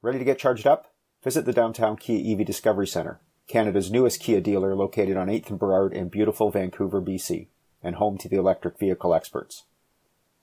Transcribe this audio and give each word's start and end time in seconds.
Ready 0.00 0.18
to 0.18 0.24
get 0.24 0.38
charged 0.38 0.66
up? 0.66 0.92
Visit 1.24 1.44
the 1.44 1.52
downtown 1.52 1.96
Kia 1.96 2.32
EV 2.32 2.46
Discovery 2.46 2.86
Centre, 2.86 3.18
Canada's 3.48 3.90
newest 3.90 4.20
Kia 4.20 4.40
dealer 4.40 4.76
located 4.76 5.16
on 5.16 5.26
8th 5.26 5.50
and 5.50 5.58
Burrard 5.58 5.92
in 5.92 6.08
beautiful 6.08 6.50
Vancouver, 6.50 7.02
BC, 7.02 7.48
and 7.82 7.96
home 7.96 8.16
to 8.18 8.28
the 8.28 8.36
electric 8.36 8.78
vehicle 8.78 9.12
experts. 9.12 9.64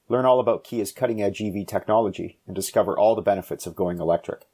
Learn 0.10 0.26
all 0.26 0.42
about 0.42 0.66
Kia's 0.66 0.92
cutting 0.92 1.22
edge 1.22 1.42
EV 1.42 1.66
technology 1.66 2.38
and 2.46 2.54
discover 2.54 2.98
all 2.98 3.16
the 3.16 3.22
benefits 3.22 3.66
of 3.66 3.78
going 3.78 4.00
electric. 4.00 4.46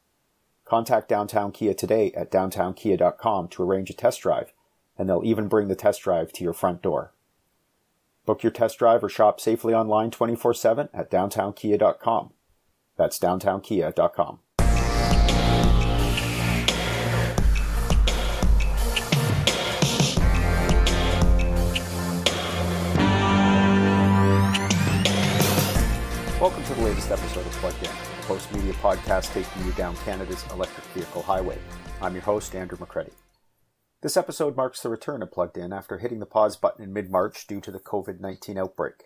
Contact 0.64 1.08
Downtown 1.08 1.50
Kia 1.50 1.74
today 1.74 2.12
at 2.12 2.30
downtownkia.com 2.30 3.48
to 3.48 3.62
arrange 3.64 3.90
a 3.90 3.94
test 3.94 4.20
drive, 4.20 4.52
and 4.96 5.08
they'll 5.08 5.24
even 5.24 5.48
bring 5.48 5.66
the 5.66 5.74
test 5.74 6.02
drive 6.02 6.32
to 6.34 6.44
your 6.44 6.52
front 6.52 6.80
door. 6.80 7.12
Book 8.24 8.44
your 8.44 8.52
test 8.52 8.78
drive 8.78 9.02
or 9.02 9.08
shop 9.08 9.40
safely 9.40 9.74
online 9.74 10.12
24 10.12 10.54
7 10.54 10.88
at 10.94 11.10
downtownkia.com. 11.10 12.30
That's 12.96 13.18
downtownkia.com. 13.18 14.38
the 26.82 26.88
latest 26.88 27.12
episode 27.12 27.46
of 27.46 27.52
Plugged 27.52 27.84
In, 27.84 27.90
a 27.90 28.22
post 28.22 28.52
media 28.52 28.72
podcast 28.74 29.32
taking 29.32 29.64
you 29.64 29.70
down 29.72 29.94
Canada's 29.98 30.44
electric 30.50 30.84
vehicle 30.86 31.22
highway. 31.22 31.56
I'm 32.00 32.14
your 32.14 32.24
host, 32.24 32.56
Andrew 32.56 32.76
McCredie. 32.76 33.12
This 34.00 34.16
episode 34.16 34.56
marks 34.56 34.80
the 34.80 34.88
return 34.88 35.22
of 35.22 35.30
Plugged 35.30 35.56
In 35.56 35.72
after 35.72 35.98
hitting 35.98 36.18
the 36.18 36.26
pause 36.26 36.56
button 36.56 36.82
in 36.82 36.92
mid 36.92 37.08
March 37.08 37.46
due 37.46 37.60
to 37.60 37.70
the 37.70 37.78
COVID 37.78 38.18
19 38.18 38.58
outbreak. 38.58 39.04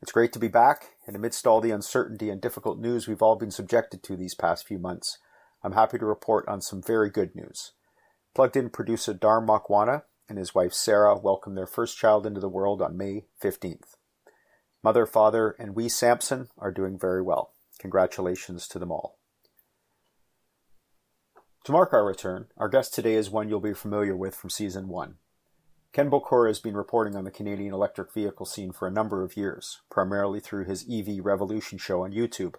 It's 0.00 0.12
great 0.12 0.32
to 0.34 0.38
be 0.38 0.46
back, 0.46 0.90
and 1.08 1.16
amidst 1.16 1.44
all 1.44 1.60
the 1.60 1.72
uncertainty 1.72 2.30
and 2.30 2.40
difficult 2.40 2.78
news 2.78 3.08
we've 3.08 3.22
all 3.22 3.34
been 3.34 3.50
subjected 3.50 4.04
to 4.04 4.16
these 4.16 4.36
past 4.36 4.64
few 4.64 4.78
months, 4.78 5.18
I'm 5.64 5.72
happy 5.72 5.98
to 5.98 6.06
report 6.06 6.46
on 6.46 6.60
some 6.60 6.80
very 6.80 7.10
good 7.10 7.34
news. 7.34 7.72
Plugged 8.32 8.56
In 8.56 8.70
producer 8.70 9.12
Dar 9.12 9.44
Makwana 9.44 10.02
and 10.28 10.38
his 10.38 10.54
wife 10.54 10.72
Sarah 10.72 11.18
welcomed 11.18 11.56
their 11.56 11.66
first 11.66 11.98
child 11.98 12.26
into 12.26 12.38
the 12.38 12.48
world 12.48 12.80
on 12.80 12.96
May 12.96 13.24
15th. 13.42 13.96
Mother, 14.82 15.06
father, 15.06 15.56
and 15.58 15.74
wee 15.74 15.88
Samson 15.88 16.48
are 16.56 16.70
doing 16.70 16.98
very 16.98 17.22
well. 17.22 17.52
Congratulations 17.78 18.68
to 18.68 18.78
them 18.78 18.92
all. 18.92 19.18
To 21.64 21.72
mark 21.72 21.92
our 21.92 22.04
return, 22.04 22.46
our 22.56 22.68
guest 22.68 22.94
today 22.94 23.14
is 23.14 23.28
one 23.28 23.48
you'll 23.48 23.60
be 23.60 23.74
familiar 23.74 24.16
with 24.16 24.34
from 24.34 24.50
season 24.50 24.88
one. 24.88 25.16
Ken 25.92 26.10
Bokor 26.10 26.46
has 26.46 26.60
been 26.60 26.76
reporting 26.76 27.16
on 27.16 27.24
the 27.24 27.30
Canadian 27.30 27.74
electric 27.74 28.12
vehicle 28.12 28.46
scene 28.46 28.72
for 28.72 28.86
a 28.86 28.92
number 28.92 29.22
of 29.24 29.36
years, 29.36 29.80
primarily 29.90 30.38
through 30.38 30.64
his 30.64 30.86
EV 30.90 31.24
Revolution 31.24 31.78
show 31.78 32.04
on 32.04 32.12
YouTube. 32.12 32.54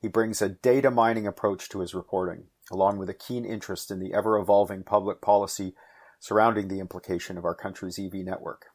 He 0.00 0.08
brings 0.08 0.42
a 0.42 0.48
data 0.48 0.90
mining 0.90 1.26
approach 1.26 1.68
to 1.70 1.80
his 1.80 1.94
reporting, 1.94 2.44
along 2.70 2.98
with 2.98 3.08
a 3.08 3.14
keen 3.14 3.44
interest 3.44 3.90
in 3.90 4.00
the 4.00 4.12
ever 4.12 4.38
evolving 4.38 4.82
public 4.82 5.20
policy 5.20 5.74
surrounding 6.18 6.68
the 6.68 6.80
implication 6.80 7.38
of 7.38 7.44
our 7.44 7.54
country's 7.54 7.98
EV 7.98 8.14
network. 8.24 8.66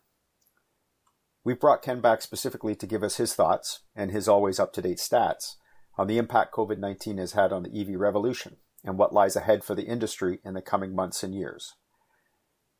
We've 1.43 1.59
brought 1.59 1.81
Ken 1.81 2.01
back 2.01 2.21
specifically 2.21 2.75
to 2.75 2.85
give 2.85 3.03
us 3.03 3.17
his 3.17 3.33
thoughts 3.33 3.79
and 3.95 4.11
his 4.11 4.27
always 4.27 4.59
up 4.59 4.73
to 4.73 4.81
date 4.81 4.97
stats 4.97 5.55
on 5.97 6.07
the 6.07 6.17
impact 6.17 6.53
COVID 6.53 6.77
19 6.77 7.17
has 7.17 7.33
had 7.33 7.51
on 7.51 7.63
the 7.63 7.81
EV 7.81 7.99
revolution 7.99 8.57
and 8.83 8.97
what 8.97 9.13
lies 9.13 9.35
ahead 9.35 9.63
for 9.63 9.75
the 9.75 9.85
industry 9.85 10.39
in 10.43 10.53
the 10.53 10.61
coming 10.61 10.95
months 10.95 11.23
and 11.23 11.33
years. 11.33 11.73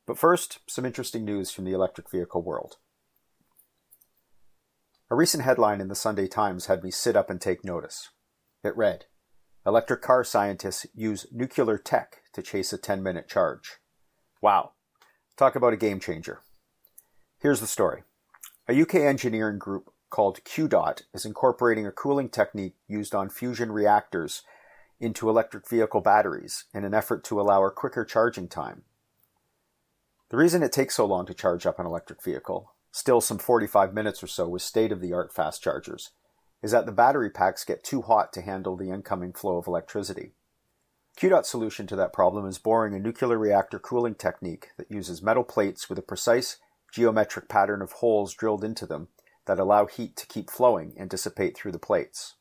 But 0.06 0.18
first, 0.18 0.58
some 0.68 0.84
interesting 0.84 1.24
news 1.24 1.50
from 1.50 1.64
the 1.64 1.72
electric 1.72 2.10
vehicle 2.10 2.42
world. 2.42 2.76
A 5.10 5.14
recent 5.14 5.44
headline 5.44 5.80
in 5.80 5.88
the 5.88 5.94
Sunday 5.94 6.26
Times 6.26 6.66
had 6.66 6.82
me 6.82 6.90
sit 6.90 7.16
up 7.16 7.30
and 7.30 7.40
take 7.40 7.64
notice. 7.64 8.10
It 8.64 8.76
read 8.76 9.06
Electric 9.64 10.02
car 10.02 10.24
scientists 10.24 10.86
use 10.94 11.26
nuclear 11.30 11.78
tech 11.78 12.22
to 12.32 12.42
chase 12.42 12.72
a 12.72 12.78
10 12.78 13.02
minute 13.02 13.28
charge. 13.28 13.78
Wow. 14.40 14.72
Talk 15.36 15.54
about 15.54 15.72
a 15.72 15.76
game 15.76 16.00
changer. 16.00 16.40
Here's 17.40 17.60
the 17.60 17.66
story. 17.66 18.02
A 18.68 18.80
UK 18.80 18.94
engineering 18.94 19.58
group 19.58 19.92
called 20.08 20.44
QDOT 20.44 21.02
is 21.12 21.24
incorporating 21.24 21.84
a 21.84 21.90
cooling 21.90 22.28
technique 22.28 22.76
used 22.86 23.12
on 23.12 23.28
fusion 23.28 23.72
reactors 23.72 24.42
into 25.00 25.28
electric 25.28 25.68
vehicle 25.68 26.00
batteries 26.00 26.66
in 26.72 26.84
an 26.84 26.94
effort 26.94 27.24
to 27.24 27.40
allow 27.40 27.64
a 27.64 27.72
quicker 27.72 28.04
charging 28.04 28.46
time. 28.46 28.82
The 30.28 30.36
reason 30.36 30.62
it 30.62 30.70
takes 30.70 30.94
so 30.94 31.04
long 31.06 31.26
to 31.26 31.34
charge 31.34 31.66
up 31.66 31.80
an 31.80 31.86
electric 31.86 32.22
vehicle, 32.22 32.72
still 32.92 33.20
some 33.20 33.38
45 33.38 33.92
minutes 33.92 34.22
or 34.22 34.28
so 34.28 34.48
with 34.48 34.62
state 34.62 34.92
of 34.92 35.00
the 35.00 35.12
art 35.12 35.34
fast 35.34 35.60
chargers, 35.60 36.10
is 36.62 36.70
that 36.70 36.86
the 36.86 36.92
battery 36.92 37.30
packs 37.30 37.64
get 37.64 37.82
too 37.82 38.02
hot 38.02 38.32
to 38.32 38.42
handle 38.42 38.76
the 38.76 38.90
incoming 38.90 39.32
flow 39.32 39.56
of 39.56 39.66
electricity. 39.66 40.34
QDOT's 41.18 41.48
solution 41.48 41.88
to 41.88 41.96
that 41.96 42.12
problem 42.12 42.46
is 42.46 42.58
boring 42.58 42.94
a 42.94 43.00
nuclear 43.00 43.36
reactor 43.36 43.80
cooling 43.80 44.14
technique 44.14 44.68
that 44.76 44.90
uses 44.90 45.20
metal 45.20 45.42
plates 45.42 45.88
with 45.88 45.98
a 45.98 46.02
precise 46.02 46.58
geometric 46.92 47.48
pattern 47.48 47.82
of 47.82 47.92
holes 47.92 48.34
drilled 48.34 48.62
into 48.62 48.86
them 48.86 49.08
that 49.46 49.58
allow 49.58 49.86
heat 49.86 50.16
to 50.16 50.26
keep 50.26 50.50
flowing 50.50 50.94
and 50.96 51.10
dissipate 51.10 51.56
through 51.56 51.72
the 51.72 51.78
plates. 51.78 52.34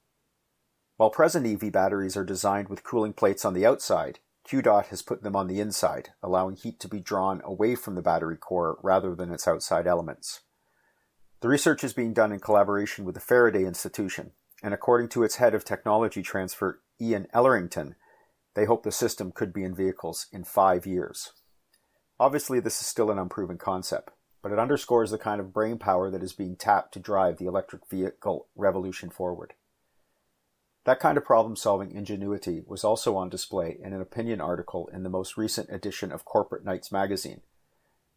While 0.97 1.09
present 1.09 1.47
EV 1.47 1.71
batteries 1.71 2.15
are 2.15 2.23
designed 2.23 2.69
with 2.69 2.83
cooling 2.83 3.13
plates 3.13 3.43
on 3.43 3.55
the 3.55 3.65
outside, 3.65 4.19
QDOT 4.47 4.87
has 4.87 5.01
put 5.01 5.23
them 5.23 5.35
on 5.35 5.47
the 5.47 5.59
inside, 5.59 6.09
allowing 6.21 6.55
heat 6.55 6.79
to 6.81 6.87
be 6.87 6.99
drawn 6.99 7.41
away 7.43 7.75
from 7.75 7.95
the 7.95 8.01
battery 8.01 8.37
core 8.37 8.77
rather 8.83 9.15
than 9.15 9.31
its 9.31 9.47
outside 9.47 9.87
elements. 9.87 10.41
The 11.39 11.47
research 11.47 11.83
is 11.83 11.93
being 11.93 12.13
done 12.13 12.31
in 12.31 12.39
collaboration 12.39 13.05
with 13.05 13.15
the 13.15 13.21
Faraday 13.21 13.65
Institution, 13.65 14.33
and 14.61 14.73
according 14.73 15.09
to 15.09 15.23
its 15.23 15.37
head 15.37 15.55
of 15.55 15.65
technology 15.65 16.21
transfer, 16.21 16.81
Ian 16.99 17.27
Ellerington, 17.33 17.95
they 18.53 18.65
hope 18.65 18.83
the 18.83 18.91
system 18.91 19.31
could 19.31 19.53
be 19.53 19.63
in 19.63 19.73
vehicles 19.73 20.27
in 20.31 20.43
five 20.43 20.85
years. 20.85 21.31
Obviously, 22.19 22.59
this 22.59 22.79
is 22.79 22.85
still 22.85 23.09
an 23.09 23.17
unproven 23.17 23.57
concept, 23.57 24.11
but 24.41 24.51
it 24.51 24.59
underscores 24.59 25.11
the 25.11 25.17
kind 25.17 25.39
of 25.39 25.53
brain 25.53 25.77
power 25.77 26.09
that 26.09 26.23
is 26.23 26.33
being 26.33 26.55
tapped 26.55 26.93
to 26.93 26.99
drive 26.99 27.37
the 27.37 27.45
electric 27.45 27.87
vehicle 27.87 28.47
revolution 28.55 29.09
forward. 29.09 29.53
That 30.83 30.99
kind 30.99 31.17
of 31.17 31.25
problem 31.25 31.55
solving 31.55 31.91
ingenuity 31.91 32.63
was 32.65 32.83
also 32.83 33.15
on 33.15 33.29
display 33.29 33.77
in 33.83 33.93
an 33.93 34.01
opinion 34.01 34.41
article 34.41 34.89
in 34.91 35.03
the 35.03 35.09
most 35.09 35.37
recent 35.37 35.69
edition 35.69 36.11
of 36.11 36.25
Corporate 36.25 36.65
Knights 36.65 36.91
magazine, 36.91 37.41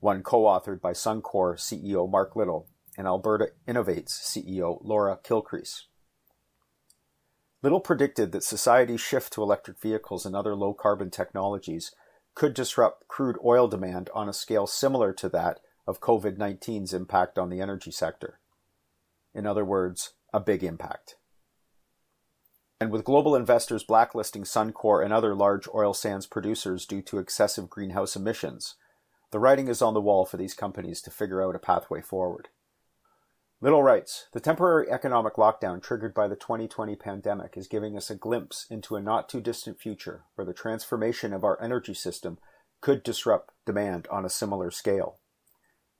one 0.00 0.22
co 0.22 0.44
authored 0.44 0.80
by 0.80 0.92
Suncor 0.92 1.56
CEO 1.56 2.10
Mark 2.10 2.34
Little 2.34 2.68
and 2.96 3.06
Alberta 3.06 3.48
Innovates 3.68 4.12
CEO 4.12 4.78
Laura 4.82 5.18
Kilcrease. 5.22 5.82
Little 7.62 7.80
predicted 7.80 8.32
that 8.32 8.44
society's 8.44 9.00
shift 9.00 9.32
to 9.34 9.42
electric 9.42 9.80
vehicles 9.80 10.24
and 10.24 10.34
other 10.34 10.54
low 10.54 10.72
carbon 10.72 11.10
technologies 11.10 11.92
could 12.34 12.54
disrupt 12.54 13.08
crude 13.08 13.36
oil 13.44 13.68
demand 13.68 14.10
on 14.14 14.28
a 14.28 14.32
scale 14.32 14.66
similar 14.66 15.12
to 15.12 15.28
that 15.28 15.60
of 15.86 16.00
COVID 16.00 16.36
19's 16.36 16.94
impact 16.94 17.38
on 17.38 17.50
the 17.50 17.60
energy 17.60 17.90
sector. 17.90 18.40
In 19.34 19.46
other 19.46 19.64
words, 19.64 20.14
a 20.32 20.40
big 20.40 20.62
impact. 20.62 21.16
And 22.80 22.90
with 22.90 23.04
global 23.04 23.36
investors 23.36 23.84
blacklisting 23.84 24.42
Suncor 24.42 25.02
and 25.02 25.12
other 25.12 25.34
large 25.34 25.68
oil 25.74 25.94
sands 25.94 26.26
producers 26.26 26.86
due 26.86 27.02
to 27.02 27.18
excessive 27.18 27.70
greenhouse 27.70 28.16
emissions, 28.16 28.74
the 29.30 29.38
writing 29.38 29.68
is 29.68 29.80
on 29.82 29.94
the 29.94 30.00
wall 30.00 30.24
for 30.24 30.36
these 30.36 30.54
companies 30.54 31.00
to 31.02 31.10
figure 31.10 31.42
out 31.42 31.56
a 31.56 31.60
pathway 31.60 32.00
forward. 32.00 32.48
Little 33.60 33.82
writes 33.82 34.26
The 34.32 34.40
temporary 34.40 34.90
economic 34.90 35.34
lockdown 35.34 35.82
triggered 35.82 36.12
by 36.12 36.28
the 36.28 36.36
2020 36.36 36.96
pandemic 36.96 37.56
is 37.56 37.66
giving 37.66 37.96
us 37.96 38.10
a 38.10 38.14
glimpse 38.14 38.66
into 38.68 38.96
a 38.96 39.00
not 39.00 39.28
too 39.28 39.40
distant 39.40 39.80
future 39.80 40.24
where 40.34 40.44
the 40.44 40.52
transformation 40.52 41.32
of 41.32 41.44
our 41.44 41.60
energy 41.62 41.94
system 41.94 42.38
could 42.80 43.02
disrupt 43.02 43.52
demand 43.64 44.06
on 44.10 44.24
a 44.24 44.30
similar 44.30 44.70
scale. 44.70 45.18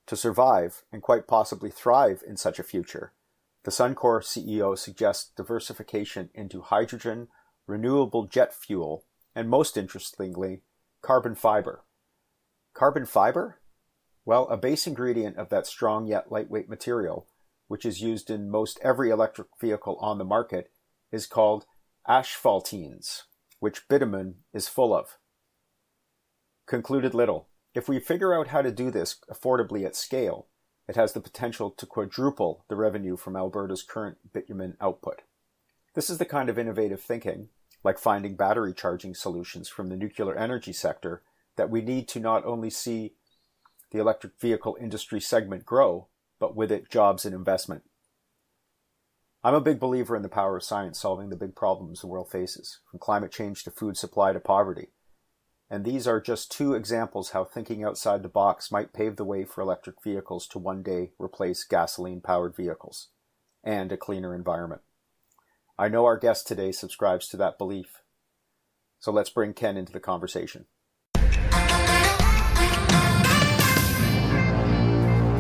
To 0.07 0.17
survive, 0.17 0.85
and 0.93 1.03
quite 1.03 1.27
possibly 1.27 1.71
thrive 1.71 2.23
in 2.27 2.37
such 2.37 2.59
a 2.59 2.65
future, 2.65 3.13
the 3.63 3.71
Suncor 3.71 4.21
CEO 4.23 4.77
suggests 4.77 5.31
diversification 5.35 6.29
into 6.35 6.61
hydrogen, 6.61 7.29
renewable 7.67 8.27
jet 8.27 8.53
fuel, 8.55 9.05
and 9.35 9.49
most 9.49 9.79
interestingly, 9.79 10.61
carbon 11.01 11.35
fiber. 11.35 11.85
Carbon 12.75 13.07
fiber? 13.07 13.61
Well, 14.27 14.47
a 14.49 14.57
base 14.57 14.87
ingredient 14.87 15.37
of 15.37 15.49
that 15.49 15.67
strong 15.67 16.07
yet 16.07 16.31
lightweight 16.31 16.69
material, 16.69 17.27
which 17.69 17.87
is 17.87 18.03
used 18.03 18.31
in 18.31 18.51
most 18.51 18.79
every 18.83 19.11
electric 19.11 19.49
vehicle 19.59 19.97
on 20.01 20.19
the 20.19 20.25
market, 20.25 20.71
is 21.11 21.27
called 21.27 21.65
asphaltenes, 22.07 23.23
which 23.61 23.89
bitumen 23.89 24.37
is 24.53 24.69
full 24.69 24.95
of. 24.95 25.17
Concluded 26.67 27.15
Little. 27.15 27.49
If 27.75 27.89
we 27.89 27.99
figure 27.99 28.33
out 28.33 28.49
how 28.49 28.63
to 28.63 28.71
do 28.71 28.91
this 28.93 29.17
affordably 29.29 29.85
at 29.85 29.97
scale, 29.97 30.47
it 30.89 30.95
has 30.95 31.13
the 31.13 31.21
potential 31.21 31.71
to 31.73 31.87
quadruple 31.87 32.65
the 32.69 32.77
revenue 32.77 33.17
from 33.17 33.37
Alberta's 33.37 33.83
current 33.83 34.19
bitumen 34.33 34.77
output. 34.81 35.23
This 35.95 36.09
is 36.09 36.19
the 36.19 36.25
kind 36.25 36.49
of 36.49 36.59
innovative 36.59 37.01
thinking, 37.01 37.49
like 37.83 37.99
finding 37.99 38.37
battery 38.37 38.73
charging 38.73 39.15
solutions 39.15 39.69
from 39.69 39.89
the 39.89 39.97
nuclear 39.97 40.37
energy 40.37 40.73
sector, 40.73 41.23
that 41.57 41.71
we 41.71 41.81
need 41.81 42.07
to 42.09 42.21
not 42.21 42.45
only 42.45 42.71
see 42.71 43.15
the 43.91 43.99
electric 43.99 44.41
vehicle 44.41 44.77
industry 44.81 45.21
segment 45.21 45.67
grow, 45.67 46.09
but 46.39 46.55
with 46.55 46.71
it 46.71 46.91
jobs 46.91 47.25
and 47.25 47.35
investment. 47.35 47.83
I'm 49.43 49.55
a 49.55 49.61
big 49.61 49.79
believer 49.79 50.17
in 50.17 50.23
the 50.23 50.29
power 50.29 50.57
of 50.57 50.65
science 50.65 51.01
solving 51.01 51.29
the 51.29 51.37
big 51.37 51.55
problems 51.55 52.01
the 52.01 52.07
world 52.07 52.31
faces, 52.31 52.79
from 52.89 52.99
climate 52.99 53.33
change 53.33 53.65
to 53.65 53.71
food 53.71 53.97
supply 53.97 54.33
to 54.33 54.41
poverty. 54.41 54.89
And 55.71 55.85
these 55.85 56.07
are 56.07 56.21
just 56.21 56.53
two 56.53 56.75
examples 56.75 57.31
how 57.31 57.45
thinking 57.45 57.83
outside 57.83 58.23
the 58.23 58.29
box 58.29 58.71
might 58.71 58.93
pave 58.93 59.17
the 59.17 59.25
way 59.25 59.45
for 59.45 59.63
electric 59.63 60.03
vehicles 60.03 60.47
to 60.49 60.59
one 60.59 60.83
day 60.83 61.13
replace 61.19 61.65
gasoline 61.65 62.21
powered 62.21 62.55
vehicles 62.55 63.09
and 63.65 63.91
a 63.91 63.97
cleaner 63.97 64.35
environment. 64.35 64.83
I 65.79 65.89
know 65.89 66.05
our 66.05 66.19
guest 66.19 66.47
today 66.47 66.71
subscribes 66.71 67.29
to 67.29 67.37
that 67.39 67.59
belief. 67.59 68.03
So 69.01 69.11
let's 69.11 69.31
bring 69.31 69.55
Ken 69.55 69.77
into 69.77 69.93
the 69.93 70.01
conversation. 70.01 70.67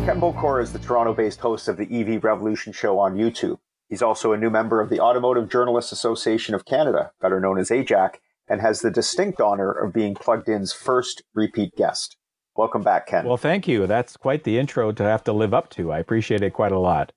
Ken 0.04 0.20
Bokor 0.20 0.62
is 0.62 0.72
the 0.72 0.78
Toronto 0.78 1.14
based 1.14 1.40
host 1.40 1.68
of 1.68 1.76
the 1.76 1.88
EV 1.90 2.24
Revolution 2.24 2.72
show 2.72 2.98
on 2.98 3.16
YouTube. 3.16 3.58
He's 3.88 4.02
also 4.02 4.32
a 4.32 4.36
new 4.36 4.50
member 4.50 4.80
of 4.80 4.90
the 4.90 5.00
Automotive 5.00 5.48
Journalists 5.48 5.92
Association 5.92 6.54
of 6.54 6.64
Canada, 6.64 7.12
better 7.20 7.40
known 7.40 7.58
as 7.58 7.70
AJAC, 7.70 8.16
and 8.48 8.60
has 8.60 8.80
the 8.80 8.90
distinct 8.90 9.40
honor 9.40 9.70
of 9.70 9.92
being 9.92 10.14
Plugged 10.14 10.48
In's 10.48 10.72
first 10.72 11.22
repeat 11.34 11.74
guest. 11.76 12.16
Welcome 12.56 12.82
back, 12.82 13.08
Ken. 13.08 13.24
Well, 13.24 13.36
thank 13.36 13.66
you. 13.66 13.86
That's 13.86 14.16
quite 14.16 14.44
the 14.44 14.58
intro 14.58 14.92
to 14.92 15.02
have 15.02 15.24
to 15.24 15.32
live 15.32 15.52
up 15.52 15.70
to. 15.70 15.90
I 15.90 15.98
appreciate 15.98 16.42
it 16.42 16.52
quite 16.52 16.72
a 16.72 16.78
lot. 16.78 17.12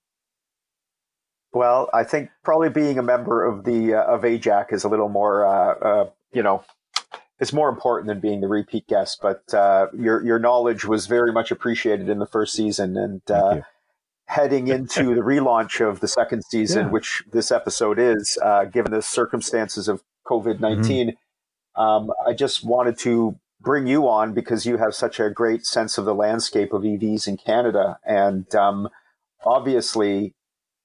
Well, 1.53 1.89
I 1.93 2.03
think 2.03 2.29
probably 2.43 2.69
being 2.69 2.97
a 2.97 3.03
member 3.03 3.45
of 3.45 3.63
the 3.63 3.95
uh, 3.95 4.03
of 4.03 4.21
AJAC 4.21 4.73
is 4.73 4.83
a 4.83 4.89
little 4.89 5.09
more, 5.09 5.45
uh, 5.45 5.75
uh, 5.75 6.09
you 6.33 6.43
know, 6.43 6.63
it's 7.39 7.53
more 7.53 7.69
important 7.69 8.07
than 8.07 8.19
being 8.19 8.41
the 8.41 8.47
repeat 8.47 8.87
guest. 8.87 9.19
But 9.21 9.53
uh, 9.53 9.87
your 9.97 10.23
your 10.25 10.39
knowledge 10.39 10.85
was 10.85 11.07
very 11.07 11.31
much 11.31 11.51
appreciated 11.51 12.09
in 12.09 12.19
the 12.19 12.25
first 12.25 12.53
season, 12.53 12.97
and 12.97 13.21
uh, 13.31 13.61
heading 14.27 14.67
into 14.77 15.15
the 15.15 15.21
relaunch 15.21 15.81
of 15.81 15.99
the 15.99 16.07
second 16.07 16.43
season, 16.45 16.85
yeah. 16.85 16.91
which 16.91 17.23
this 17.31 17.51
episode 17.51 17.99
is, 17.99 18.37
uh, 18.43 18.65
given 18.65 18.91
the 18.91 19.01
circumstances 19.01 19.87
of 19.87 20.03
COVID 20.25 20.59
19, 20.59 21.09
mm-hmm. 21.09 21.81
um, 21.81 22.11
I 22.25 22.33
just 22.33 22.63
wanted 22.63 22.97
to 22.99 23.39
bring 23.59 23.87
you 23.87 24.07
on 24.07 24.33
because 24.33 24.65
you 24.65 24.77
have 24.77 24.93
such 24.93 25.19
a 25.19 25.29
great 25.29 25.65
sense 25.65 25.97
of 25.97 26.05
the 26.05 26.13
landscape 26.13 26.73
of 26.73 26.83
EVs 26.83 27.27
in 27.27 27.37
Canada. 27.37 27.97
And 28.05 28.53
um, 28.53 28.89
obviously, 29.43 30.35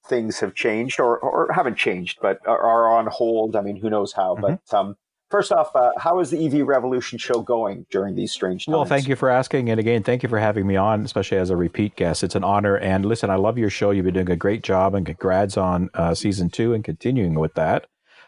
things 0.07 0.39
have 0.39 0.55
changed 0.55 0.99
or, 0.99 1.17
or 1.17 1.51
haven't 1.53 1.77
changed, 1.77 2.19
but 2.21 2.39
are, 2.47 2.59
are 2.59 2.87
on 2.97 3.07
hold. 3.07 3.55
I 3.55 3.61
mean, 3.61 3.77
who 3.77 3.89
knows 3.89 4.13
how? 4.13 4.35
Mm-hmm. 4.35 4.55
But 4.69 4.77
um, 4.77 4.95
First 5.33 5.51
off, 5.51 5.75
uh, 5.75 5.93
how 5.97 6.19
is 6.19 6.29
the 6.29 6.45
EV 6.45 6.67
revolution 6.67 7.17
show 7.17 7.41
going 7.41 7.87
during 7.89 8.13
these 8.13 8.31
strange 8.31 8.67
times? 8.67 8.75
Well, 8.75 8.85
thank 8.85 9.07
you 9.07 9.15
for 9.15 9.31
asking. 9.31 9.67
And 9.67 9.79
again, 9.79 10.03
thank 10.03 10.21
you 10.21 10.29
for 10.29 10.37
having 10.37 10.67
me 10.67 10.75
on, 10.75 11.03
especially 11.03 11.39
as 11.39 11.49
a 11.49 11.57
repeat 11.57 11.95
guest. 11.95 12.23
It's 12.23 12.35
an 12.35 12.43
honor. 12.43 12.77
And 12.77 13.03
listen, 13.03 13.31
I 13.31 13.35
love 13.37 13.57
your 13.57 13.71
show. 13.71 13.89
You've 13.89 14.05
been 14.05 14.13
doing 14.13 14.29
a 14.29 14.35
great 14.35 14.61
job 14.61 14.93
and 14.93 15.07
congrats 15.07 15.57
on 15.57 15.89
uh, 15.95 16.13
season 16.13 16.51
two 16.51 16.75
and 16.75 16.83
continuing 16.83 17.39
with 17.39 17.55
that. 17.55 17.87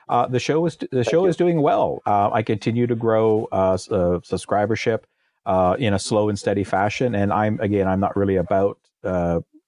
Uh, 0.10 0.26
the 0.26 0.40
show 0.40 0.66
is 0.66 0.78
the 0.78 0.88
thank 0.88 1.10
show 1.12 1.26
you. 1.26 1.30
is 1.30 1.38
doing 1.38 1.62
well. 1.62 2.02
Uh, 2.08 2.32
I 2.32 2.42
continue 2.42 2.88
to 2.88 2.96
grow 2.96 3.48
uh, 3.52 3.74
uh, 3.74 3.78
subscribership 4.22 5.02
in 5.78 5.94
a 5.94 6.00
slow 6.00 6.30
and 6.30 6.40
steady 6.40 6.64
fashion. 6.64 7.14
And 7.14 7.32
I'm 7.32 7.60
again, 7.60 7.88
I'm 7.88 8.00
not 8.00 8.18
really 8.18 8.38
about 8.38 8.80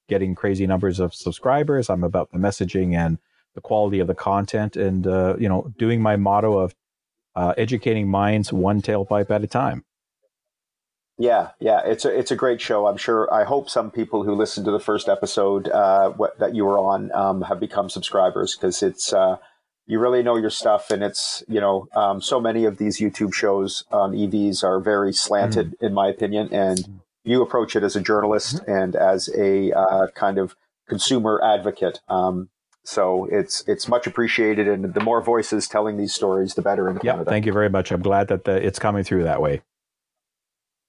getting 0.09 0.33
crazy 0.33 0.65
numbers 0.65 0.99
of 0.99 1.13
subscribers. 1.13 1.91
I'm 1.91 2.03
about 2.03 2.31
the 2.31 2.39
messaging 2.39 2.95
and 2.95 3.19
the 3.53 3.61
quality 3.61 3.99
of 3.99 4.07
the 4.07 4.15
content, 4.15 4.75
and 4.75 5.05
you 5.39 5.47
know, 5.47 5.71
doing 5.77 6.01
my 6.01 6.15
motto 6.15 6.57
of 6.57 6.73
uh, 7.37 7.53
educating 7.55 8.09
minds 8.09 8.51
one 8.51 8.81
tailpipe 8.81 9.29
at 9.29 9.43
a 9.43 9.47
time. 9.47 9.85
Yeah, 11.19 11.51
yeah, 11.59 11.81
it's 11.85 12.03
a 12.03 12.15
it's 12.15 12.31
a 12.31 12.35
great 12.35 12.61
show. 12.61 12.87
I'm 12.87 12.97
sure. 12.97 13.31
I 13.33 13.43
hope 13.43 13.69
some 13.69 13.89
people 13.89 14.23
who 14.23 14.35
listened 14.35 14.65
to 14.65 14.71
the 14.71 14.79
first 14.79 15.07
episode 15.07 15.67
uh, 15.69 16.09
what, 16.09 16.37
that 16.39 16.53
you 16.53 16.65
were 16.65 16.77
on 16.77 17.11
um, 17.11 17.41
have 17.43 17.59
become 17.59 17.89
subscribers 17.89 18.55
because 18.55 18.83
it's 18.83 19.13
uh, 19.13 19.37
you 19.87 19.99
really 19.99 20.21
know 20.21 20.35
your 20.35 20.51
stuff, 20.51 20.91
and 20.91 21.03
it's 21.03 21.43
you 21.47 21.59
know 21.59 21.87
um, 21.95 22.21
so 22.21 22.39
many 22.39 22.65
of 22.65 22.77
these 22.77 22.99
YouTube 22.99 23.33
shows 23.33 23.83
on 23.91 24.13
EVs 24.13 24.63
are 24.63 24.79
very 24.79 25.11
slanted, 25.11 25.67
mm-hmm. 25.71 25.85
in 25.85 25.93
my 25.93 26.07
opinion, 26.07 26.49
and 26.51 27.01
you 27.23 27.41
approach 27.41 27.75
it 27.75 27.83
as 27.83 27.95
a 27.95 28.01
journalist 28.01 28.57
mm-hmm. 28.57 28.71
and 28.71 28.95
as 28.95 29.29
a 29.35 29.71
uh, 29.71 30.07
kind 30.13 30.37
of 30.37 30.55
consumer 30.87 31.41
advocate. 31.43 31.99
Um, 32.09 32.49
so 32.87 33.27
it's 33.29 33.65
it's 33.67 33.89
much 33.89 34.07
appreciated, 34.07 34.65
and 34.65 34.93
the 34.93 35.01
more 35.01 35.21
voices 35.21 35.67
telling 35.67 35.97
these 35.97 36.13
stories, 36.13 36.53
the 36.53 36.61
better 36.61 36.87
in 36.87 36.97
Canada. 36.99 37.25
Yeah, 37.25 37.29
thank 37.29 37.45
you 37.45 37.51
very 37.51 37.69
much. 37.69 37.91
I'm 37.91 38.01
glad 38.01 38.29
that 38.29 38.45
the, 38.45 38.65
it's 38.65 38.79
coming 38.79 39.03
through 39.03 39.25
that 39.25 39.41
way. 39.41 39.61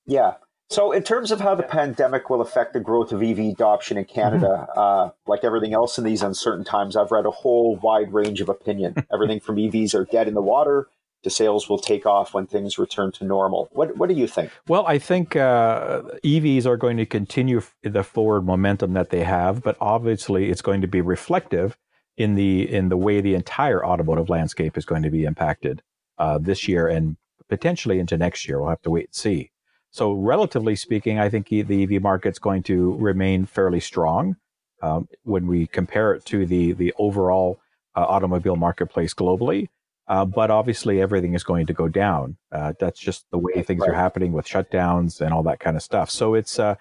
Yeah. 0.07 0.35
So, 0.71 0.93
in 0.93 1.03
terms 1.03 1.33
of 1.33 1.41
how 1.41 1.57
the 1.57 1.65
pandemic 1.65 2.31
will 2.31 2.41
affect 2.41 2.73
the 2.73 2.79
growth 2.79 3.11
of 3.11 3.21
EV 3.21 3.41
adoption 3.41 3.97
in 3.97 4.05
Canada, 4.05 4.69
mm-hmm. 4.69 4.79
uh, 4.79 5.11
like 5.27 5.43
everything 5.43 5.75
else 5.75 5.99
in 5.99 6.05
these 6.05 6.23
uncertain 6.23 6.65
times, 6.65 6.95
I've 6.95 7.11
read 7.11 7.27
a 7.27 7.33
whole 7.33 7.75
wide 7.75 8.13
range 8.13 8.41
of 8.41 8.49
opinion. 8.49 8.95
everything 9.13 9.41
from 9.41 9.57
EVs 9.57 9.93
are 9.95 10.05
dead 10.05 10.29
in 10.29 10.35
the 10.35 10.43
water 10.43 10.87
to 11.25 11.31
sales 11.31 11.69
will 11.69 11.81
take 11.81 12.07
off 12.07 12.33
when 12.33 12.47
things 12.47 12.79
return 12.79 13.11
to 13.11 13.25
normal. 13.25 13.69
What 13.73 13.97
What 13.97 14.09
do 14.09 14.15
you 14.15 14.29
think? 14.29 14.53
Well, 14.69 14.87
I 14.87 14.99
think 14.99 15.35
uh, 15.35 16.03
EVs 16.25 16.65
are 16.65 16.77
going 16.77 16.97
to 16.99 17.07
continue 17.07 17.61
the 17.83 18.05
forward 18.05 18.43
momentum 18.43 18.93
that 18.93 19.11
they 19.11 19.25
have, 19.25 19.65
but 19.65 19.77
obviously, 19.81 20.49
it's 20.49 20.63
going 20.63 20.81
to 20.83 20.87
be 20.87 21.01
reflective 21.01 21.77
in 22.19 22.35
the 22.35 22.71
in 22.71 22.89
the 22.89 22.97
way 22.97 23.21
the 23.21 23.35
entire 23.35 23.85
automotive 23.85 24.29
landscape 24.29 24.77
is 24.77 24.85
going 24.85 25.05
to 25.05 25.11
be 25.11 25.25
impacted 25.25 25.83
uh, 26.19 26.37
this 26.37 26.69
year 26.69 26.89
and 26.89 27.17
potentially 27.49 27.99
into 27.99 28.19
next 28.19 28.47
year. 28.47 28.61
We'll 28.61 28.71
have 28.71 28.83
to 28.83 28.91
wait 28.91 29.07
and 29.07 29.15
see. 29.15 29.53
So, 29.91 30.13
relatively 30.13 30.77
speaking, 30.77 31.19
I 31.19 31.31
think 31.31 31.49
the 31.49 31.83
EV 31.83 32.03
market's 32.03 32.41
going 32.41 32.65
to 32.65 32.95
remain 32.97 33.47
fairly 33.47 33.81
strong 33.81 34.37
um, 34.83 35.09
when 35.23 35.47
we 35.47 35.67
compare 35.69 36.13
it 36.13 36.25
to 36.27 36.45
the 36.45 36.73
the 36.73 36.93
overall 36.99 37.61
uh, 37.97 38.05
automobile 38.05 38.57
marketplace 38.57 39.15
globally. 39.15 39.69
Uh, 40.09 40.25
but 40.25 40.51
obviously, 40.51 41.01
everything 41.01 41.35
is 41.35 41.45
going 41.45 41.67
to 41.67 41.73
go 41.73 41.87
down. 41.87 42.37
Uh, 42.51 42.73
that's 42.81 42.99
just 42.99 43.31
the 43.31 43.39
way 43.39 43.63
things 43.63 43.83
right. 43.83 43.91
are 43.91 43.95
happening 43.95 44.33
with 44.33 44.47
shutdowns 44.47 45.21
and 45.21 45.33
all 45.33 45.43
that 45.45 45.61
kind 45.61 45.77
of 45.77 45.83
stuff. 45.83 46.11
So 46.11 46.35
it's 46.35 46.59
uh, 46.59 46.75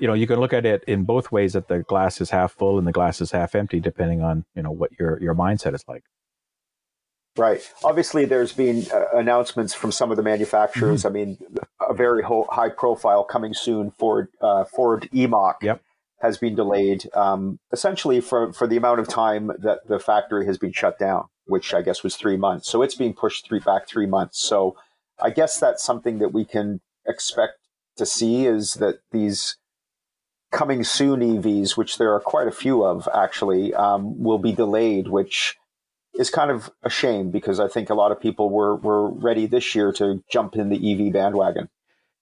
you 0.00 0.06
know 0.06 0.14
you 0.14 0.26
can 0.26 0.40
look 0.40 0.52
at 0.52 0.64
it 0.64 0.82
in 0.86 1.04
both 1.04 1.30
ways 1.30 1.52
that 1.52 1.68
the 1.68 1.80
glass 1.80 2.20
is 2.20 2.30
half 2.30 2.52
full 2.52 2.78
and 2.78 2.86
the 2.86 2.92
glass 2.92 3.20
is 3.20 3.30
half 3.30 3.54
empty 3.54 3.80
depending 3.80 4.22
on 4.22 4.44
you 4.54 4.62
know 4.62 4.70
what 4.70 4.90
your 4.98 5.20
your 5.22 5.34
mindset 5.34 5.74
is 5.74 5.84
like. 5.86 6.04
Right. 7.36 7.62
Obviously 7.84 8.24
there's 8.24 8.52
been 8.52 8.86
uh, 8.92 9.04
announcements 9.14 9.72
from 9.72 9.92
some 9.92 10.10
of 10.10 10.16
the 10.16 10.22
manufacturers. 10.22 11.04
Mm-hmm. 11.04 11.08
i 11.08 11.10
mean 11.10 11.38
a 11.88 11.94
very 11.94 12.22
ho- 12.22 12.48
high 12.50 12.70
profile 12.70 13.24
coming 13.24 13.54
soon 13.54 13.90
ford 13.92 14.28
uh, 14.40 14.64
ford 14.64 15.08
e-mach 15.14 15.62
yep. 15.62 15.82
has 16.20 16.38
been 16.38 16.54
delayed 16.54 17.08
um, 17.14 17.60
essentially 17.72 18.20
for 18.20 18.52
for 18.52 18.66
the 18.66 18.76
amount 18.76 19.00
of 19.00 19.08
time 19.08 19.52
that 19.58 19.86
the 19.86 20.00
factory 20.00 20.46
has 20.46 20.58
been 20.58 20.72
shut 20.72 20.98
down 20.98 21.26
which 21.46 21.72
i 21.74 21.82
guess 21.82 22.02
was 22.02 22.16
three 22.16 22.36
months. 22.36 22.68
So 22.68 22.82
it's 22.82 22.94
being 22.94 23.14
pushed 23.14 23.46
three 23.46 23.60
back 23.60 23.86
three 23.86 24.06
months. 24.06 24.40
So 24.40 24.76
i 25.22 25.30
guess 25.30 25.60
that's 25.60 25.84
something 25.84 26.18
that 26.18 26.32
we 26.32 26.44
can 26.44 26.80
expect 27.06 27.58
to 27.96 28.06
see 28.06 28.46
is 28.46 28.74
that 28.74 29.00
these 29.12 29.56
coming 30.50 30.84
soon 30.84 31.20
EVs, 31.20 31.76
which 31.76 31.98
there 31.98 32.12
are 32.14 32.20
quite 32.20 32.48
a 32.48 32.52
few 32.52 32.84
of 32.84 33.08
actually, 33.14 33.72
um, 33.74 34.22
will 34.22 34.38
be 34.38 34.52
delayed, 34.52 35.08
which 35.08 35.56
is 36.14 36.30
kind 36.30 36.50
of 36.50 36.70
a 36.82 36.90
shame 36.90 37.30
because 37.30 37.60
I 37.60 37.68
think 37.68 37.88
a 37.88 37.94
lot 37.94 38.12
of 38.12 38.20
people 38.20 38.50
were, 38.50 38.76
were 38.76 39.10
ready 39.10 39.46
this 39.46 39.74
year 39.74 39.92
to 39.94 40.22
jump 40.30 40.56
in 40.56 40.68
the 40.68 41.06
EV 41.06 41.12
bandwagon. 41.12 41.68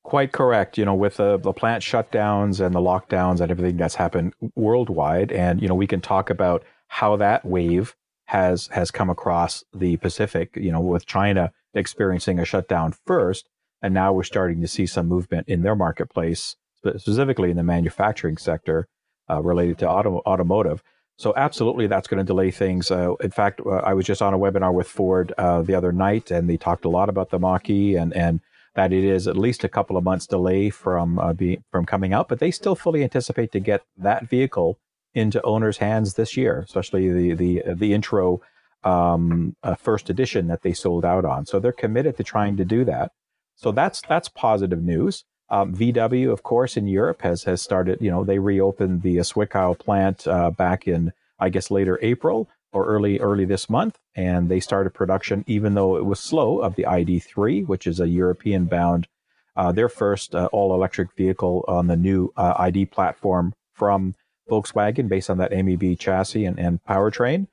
Quite 0.02 0.32
correct. 0.32 0.78
You 0.78 0.84
know, 0.84 0.94
with 0.94 1.16
the, 1.16 1.38
the 1.38 1.52
plant 1.52 1.82
shutdowns 1.82 2.64
and 2.64 2.74
the 2.74 2.80
lockdowns 2.80 3.40
and 3.40 3.50
everything 3.50 3.76
that's 3.76 3.96
happened 3.96 4.34
worldwide, 4.54 5.32
and 5.32 5.60
you 5.60 5.68
know, 5.68 5.74
we 5.74 5.86
can 5.86 6.00
talk 6.00 6.30
about 6.30 6.64
how 6.86 7.16
that 7.16 7.44
wave 7.44 7.94
has 8.26 8.68
has 8.68 8.90
come 8.90 9.10
across 9.10 9.64
the 9.74 9.96
Pacific. 9.98 10.56
You 10.56 10.72
know, 10.72 10.80
with 10.80 11.04
China 11.04 11.52
experiencing 11.74 12.38
a 12.38 12.46
shutdown 12.46 12.94
first, 13.06 13.48
and 13.82 13.92
now 13.92 14.12
we're 14.12 14.22
starting 14.22 14.60
to 14.62 14.68
see 14.68 14.86
some 14.86 15.08
movement 15.08 15.48
in 15.48 15.62
their 15.62 15.76
marketplace 15.76 16.56
specifically 16.96 17.50
in 17.50 17.56
the 17.56 17.62
manufacturing 17.62 18.36
sector 18.36 18.88
uh, 19.30 19.42
related 19.42 19.78
to 19.78 19.88
auto, 19.88 20.22
automotive. 20.26 20.82
So 21.16 21.34
absolutely, 21.36 21.88
that's 21.88 22.06
going 22.06 22.18
to 22.18 22.24
delay 22.24 22.50
things. 22.50 22.90
Uh, 22.90 23.14
in 23.20 23.30
fact, 23.30 23.60
uh, 23.66 23.70
I 23.70 23.92
was 23.94 24.06
just 24.06 24.22
on 24.22 24.34
a 24.34 24.38
webinar 24.38 24.72
with 24.72 24.88
Ford 24.88 25.32
uh, 25.36 25.62
the 25.62 25.74
other 25.74 25.92
night, 25.92 26.30
and 26.30 26.48
they 26.48 26.56
talked 26.56 26.84
a 26.84 26.88
lot 26.88 27.08
about 27.08 27.30
the 27.30 27.38
Mach-E 27.38 27.96
and 27.96 28.14
and 28.14 28.40
that 28.74 28.92
it 28.92 29.02
is 29.02 29.26
at 29.26 29.36
least 29.36 29.64
a 29.64 29.68
couple 29.68 29.96
of 29.96 30.04
months 30.04 30.26
delay 30.26 30.70
from 30.70 31.18
uh, 31.18 31.32
be, 31.32 31.60
from 31.72 31.84
coming 31.84 32.12
out, 32.12 32.28
but 32.28 32.38
they 32.38 32.52
still 32.52 32.76
fully 32.76 33.02
anticipate 33.02 33.50
to 33.50 33.58
get 33.58 33.82
that 33.96 34.28
vehicle 34.28 34.78
into 35.14 35.42
owners' 35.42 35.78
hands 35.78 36.14
this 36.14 36.36
year, 36.36 36.60
especially 36.60 37.10
the 37.10 37.34
the 37.34 37.62
the 37.74 37.92
intro 37.92 38.40
um, 38.84 39.56
uh, 39.64 39.74
first 39.74 40.08
edition 40.10 40.46
that 40.46 40.62
they 40.62 40.72
sold 40.72 41.04
out 41.04 41.24
on. 41.24 41.46
So 41.46 41.58
they're 41.58 41.72
committed 41.72 42.16
to 42.18 42.22
trying 42.24 42.56
to 42.58 42.64
do 42.64 42.84
that. 42.84 43.10
So 43.56 43.72
that's 43.72 44.02
that's 44.02 44.28
positive 44.28 44.82
news. 44.82 45.24
Um, 45.50 45.74
VW, 45.74 46.30
of 46.30 46.42
course, 46.42 46.76
in 46.76 46.86
Europe 46.86 47.22
has 47.22 47.44
has 47.44 47.62
started. 47.62 48.00
You 48.00 48.10
know, 48.10 48.24
they 48.24 48.38
reopened 48.38 49.02
the 49.02 49.16
Zwickau 49.18 49.78
plant 49.78 50.26
uh, 50.26 50.50
back 50.50 50.86
in, 50.86 51.12
I 51.38 51.48
guess, 51.48 51.70
later 51.70 51.98
April 52.02 52.48
or 52.72 52.86
early 52.86 53.18
early 53.18 53.44
this 53.44 53.70
month, 53.70 53.98
and 54.14 54.48
they 54.48 54.60
started 54.60 54.90
production, 54.90 55.44
even 55.46 55.74
though 55.74 55.96
it 55.96 56.04
was 56.04 56.20
slow, 56.20 56.58
of 56.58 56.74
the 56.76 56.84
ID3, 56.84 57.66
which 57.66 57.86
is 57.86 57.98
a 57.98 58.08
European 58.08 58.66
bound, 58.66 59.08
uh, 59.56 59.72
their 59.72 59.88
first 59.88 60.34
uh, 60.34 60.48
all 60.52 60.74
electric 60.74 61.14
vehicle 61.16 61.64
on 61.66 61.86
the 61.86 61.96
new 61.96 62.32
uh, 62.36 62.54
ID 62.58 62.86
platform 62.86 63.54
from 63.72 64.14
Volkswagen, 64.50 65.08
based 65.08 65.30
on 65.30 65.38
that 65.38 65.52
MEB 65.52 65.98
chassis 65.98 66.44
and, 66.44 66.58
and 66.58 66.84
powertrain. 66.84 67.46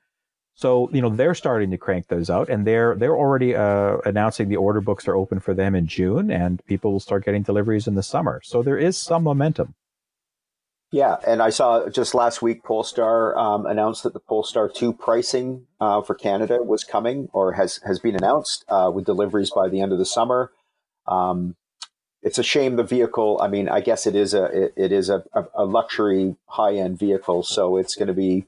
So 0.56 0.88
you 0.90 1.02
know 1.02 1.10
they're 1.10 1.34
starting 1.34 1.70
to 1.70 1.76
crank 1.76 2.08
those 2.08 2.30
out, 2.30 2.48
and 2.48 2.66
they're 2.66 2.94
they're 2.96 3.16
already 3.16 3.54
uh, 3.54 3.98
announcing 4.06 4.48
the 4.48 4.56
order 4.56 4.80
books 4.80 5.06
are 5.06 5.14
open 5.14 5.38
for 5.38 5.52
them 5.52 5.74
in 5.74 5.86
June, 5.86 6.30
and 6.30 6.64
people 6.64 6.92
will 6.92 7.00
start 7.00 7.26
getting 7.26 7.42
deliveries 7.42 7.86
in 7.86 7.94
the 7.94 8.02
summer. 8.02 8.40
So 8.42 8.62
there 8.62 8.78
is 8.78 8.96
some 8.96 9.22
momentum. 9.22 9.74
Yeah, 10.90 11.16
and 11.26 11.42
I 11.42 11.50
saw 11.50 11.90
just 11.90 12.14
last 12.14 12.40
week 12.40 12.64
Polestar 12.64 13.36
um, 13.36 13.66
announced 13.66 14.02
that 14.04 14.14
the 14.14 14.20
Polestar 14.20 14.68
2 14.68 14.94
pricing 14.94 15.66
uh, 15.78 16.00
for 16.00 16.14
Canada 16.14 16.62
was 16.62 16.84
coming 16.84 17.28
or 17.34 17.52
has 17.52 17.80
has 17.84 17.98
been 17.98 18.14
announced 18.16 18.64
uh, 18.68 18.90
with 18.92 19.04
deliveries 19.04 19.50
by 19.50 19.68
the 19.68 19.82
end 19.82 19.92
of 19.92 19.98
the 19.98 20.06
summer. 20.06 20.52
Um, 21.06 21.54
it's 22.22 22.38
a 22.38 22.42
shame 22.42 22.76
the 22.76 22.82
vehicle. 22.82 23.38
I 23.42 23.48
mean, 23.48 23.68
I 23.68 23.80
guess 23.82 24.06
it 24.06 24.16
is 24.16 24.32
a 24.32 24.44
it, 24.44 24.74
it 24.74 24.92
is 24.92 25.10
a, 25.10 25.22
a 25.54 25.66
luxury 25.66 26.36
high 26.46 26.76
end 26.76 26.98
vehicle, 26.98 27.42
so 27.42 27.76
it's 27.76 27.94
going 27.94 28.08
to 28.08 28.14
be 28.14 28.46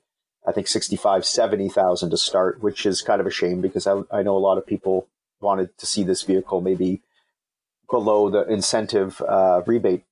I 0.48 0.52
think 0.52 0.66
65, 0.66 1.26
70,000 1.26 2.08
to 2.08 2.16
start, 2.16 2.62
which 2.62 2.86
is 2.86 3.02
kind 3.02 3.20
of 3.20 3.26
a 3.26 3.30
shame 3.30 3.60
because 3.60 3.86
I, 3.86 4.00
I 4.10 4.22
know 4.22 4.34
a 4.34 4.38
lot 4.38 4.56
of 4.56 4.66
people 4.66 5.06
wanted 5.42 5.76
to 5.76 5.86
see 5.86 6.02
this 6.02 6.22
vehicle 6.22 6.62
maybe 6.62 7.02
below 7.90 8.30
the 8.30 8.46
incentive 8.46 9.20
uh, 9.20 9.60
rebate 9.66 10.04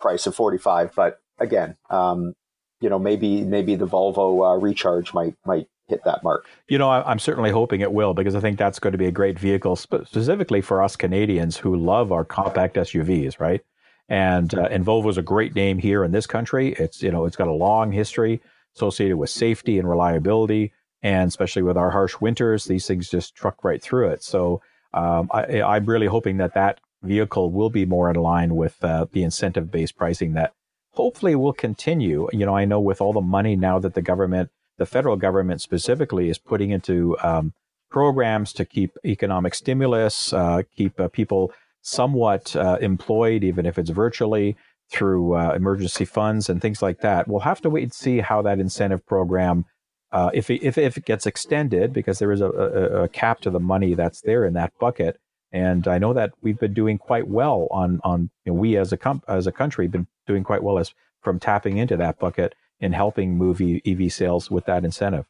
price 0.00 0.26
of 0.26 0.34
45, 0.34 0.92
but 0.96 1.20
again, 1.38 1.76
um, 1.90 2.34
you 2.80 2.88
know, 2.88 2.98
maybe 2.98 3.42
maybe 3.42 3.74
the 3.76 3.86
Volvo 3.86 4.54
uh, 4.54 4.58
Recharge 4.58 5.12
might 5.12 5.34
might 5.44 5.68
hit 5.88 6.02
that 6.04 6.22
mark. 6.22 6.46
You 6.66 6.78
know, 6.78 6.90
I'm 6.90 7.18
certainly 7.18 7.50
hoping 7.50 7.82
it 7.82 7.92
will 7.92 8.14
because 8.14 8.34
I 8.34 8.40
think 8.40 8.58
that's 8.58 8.78
going 8.78 8.92
to 8.92 8.98
be 8.98 9.06
a 9.06 9.12
great 9.12 9.38
vehicle, 9.38 9.76
specifically 9.76 10.62
for 10.62 10.82
us 10.82 10.96
Canadians 10.96 11.58
who 11.58 11.76
love 11.76 12.10
our 12.10 12.24
compact 12.24 12.76
SUVs, 12.76 13.38
right? 13.38 13.62
And 14.08 14.54
uh, 14.54 14.68
and 14.70 14.84
Volvo 14.84 15.10
is 15.10 15.18
a 15.18 15.22
great 15.22 15.54
name 15.54 15.78
here 15.78 16.04
in 16.04 16.12
this 16.12 16.26
country. 16.26 16.72
It's 16.78 17.02
you 17.02 17.10
know 17.10 17.26
it's 17.26 17.36
got 17.36 17.48
a 17.48 17.52
long 17.52 17.92
history 17.92 18.40
associated 18.76 19.16
with 19.16 19.30
safety 19.30 19.78
and 19.78 19.88
reliability, 19.88 20.72
and 21.02 21.28
especially 21.28 21.62
with 21.62 21.76
our 21.76 21.90
harsh 21.90 22.16
winters, 22.20 22.64
these 22.64 22.86
things 22.86 23.10
just 23.10 23.34
truck 23.34 23.62
right 23.62 23.82
through 23.82 24.08
it. 24.08 24.22
So 24.22 24.62
um, 24.92 25.28
I, 25.32 25.62
I'm 25.62 25.86
really 25.86 26.06
hoping 26.06 26.38
that 26.38 26.54
that 26.54 26.80
vehicle 27.02 27.50
will 27.50 27.70
be 27.70 27.84
more 27.84 28.10
in 28.10 28.16
line 28.16 28.56
with 28.56 28.82
uh, 28.82 29.06
the 29.12 29.22
incentive 29.22 29.70
based 29.70 29.96
pricing 29.96 30.32
that 30.34 30.54
hopefully 30.92 31.34
will 31.34 31.52
continue. 31.52 32.28
You 32.32 32.46
know, 32.46 32.56
I 32.56 32.64
know 32.64 32.80
with 32.80 33.00
all 33.00 33.12
the 33.12 33.20
money 33.20 33.56
now 33.56 33.78
that 33.80 33.94
the 33.94 34.02
government, 34.02 34.50
the 34.78 34.86
federal 34.86 35.16
government 35.16 35.60
specifically, 35.60 36.28
is 36.30 36.38
putting 36.38 36.70
into 36.70 37.16
um, 37.22 37.52
programs 37.90 38.52
to 38.54 38.64
keep 38.64 38.96
economic 39.04 39.54
stimulus, 39.54 40.32
uh, 40.32 40.62
keep 40.76 40.98
uh, 40.98 41.08
people 41.08 41.52
somewhat 41.82 42.56
uh, 42.56 42.78
employed, 42.80 43.44
even 43.44 43.66
if 43.66 43.78
it's 43.78 43.90
virtually 43.90 44.56
through 44.90 45.34
uh, 45.34 45.52
emergency 45.54 46.04
funds 46.04 46.48
and 46.48 46.60
things 46.60 46.82
like 46.82 47.00
that. 47.00 47.26
We'll 47.26 47.40
have 47.40 47.60
to 47.62 47.70
wait 47.70 47.84
and 47.84 47.92
see 47.92 48.20
how 48.20 48.42
that 48.42 48.58
incentive 48.60 49.04
program. 49.06 49.64
Uh, 50.12 50.30
if, 50.32 50.48
it, 50.48 50.62
if, 50.62 50.78
if 50.78 50.96
it 50.96 51.04
gets 51.04 51.26
extended, 51.26 51.92
because 51.92 52.20
there 52.20 52.30
is 52.30 52.40
a, 52.40 52.46
a, 52.46 53.02
a 53.02 53.08
cap 53.08 53.40
to 53.40 53.50
the 53.50 53.58
money 53.58 53.94
that's 53.94 54.20
there 54.20 54.44
in 54.44 54.54
that 54.54 54.72
bucket, 54.78 55.18
and 55.50 55.86
I 55.86 55.98
know 55.98 56.12
that 56.12 56.32
we've 56.42 56.58
been 56.58 56.74
doing 56.74 56.98
quite 56.98 57.28
well 57.28 57.68
on 57.70 58.00
on 58.02 58.30
you 58.44 58.52
know, 58.52 58.58
we 58.58 58.76
as 58.76 58.92
a 58.92 58.96
com- 58.96 59.22
as 59.28 59.46
a 59.46 59.52
country 59.52 59.86
been 59.86 60.08
doing 60.26 60.42
quite 60.42 60.64
well 60.64 60.78
as 60.78 60.92
from 61.22 61.38
tapping 61.38 61.76
into 61.78 61.96
that 61.96 62.18
bucket 62.18 62.54
and 62.80 62.94
helping 62.94 63.36
move 63.36 63.60
EV 63.60 64.12
sales 64.12 64.50
with 64.50 64.66
that 64.66 64.84
incentive. 64.84 65.26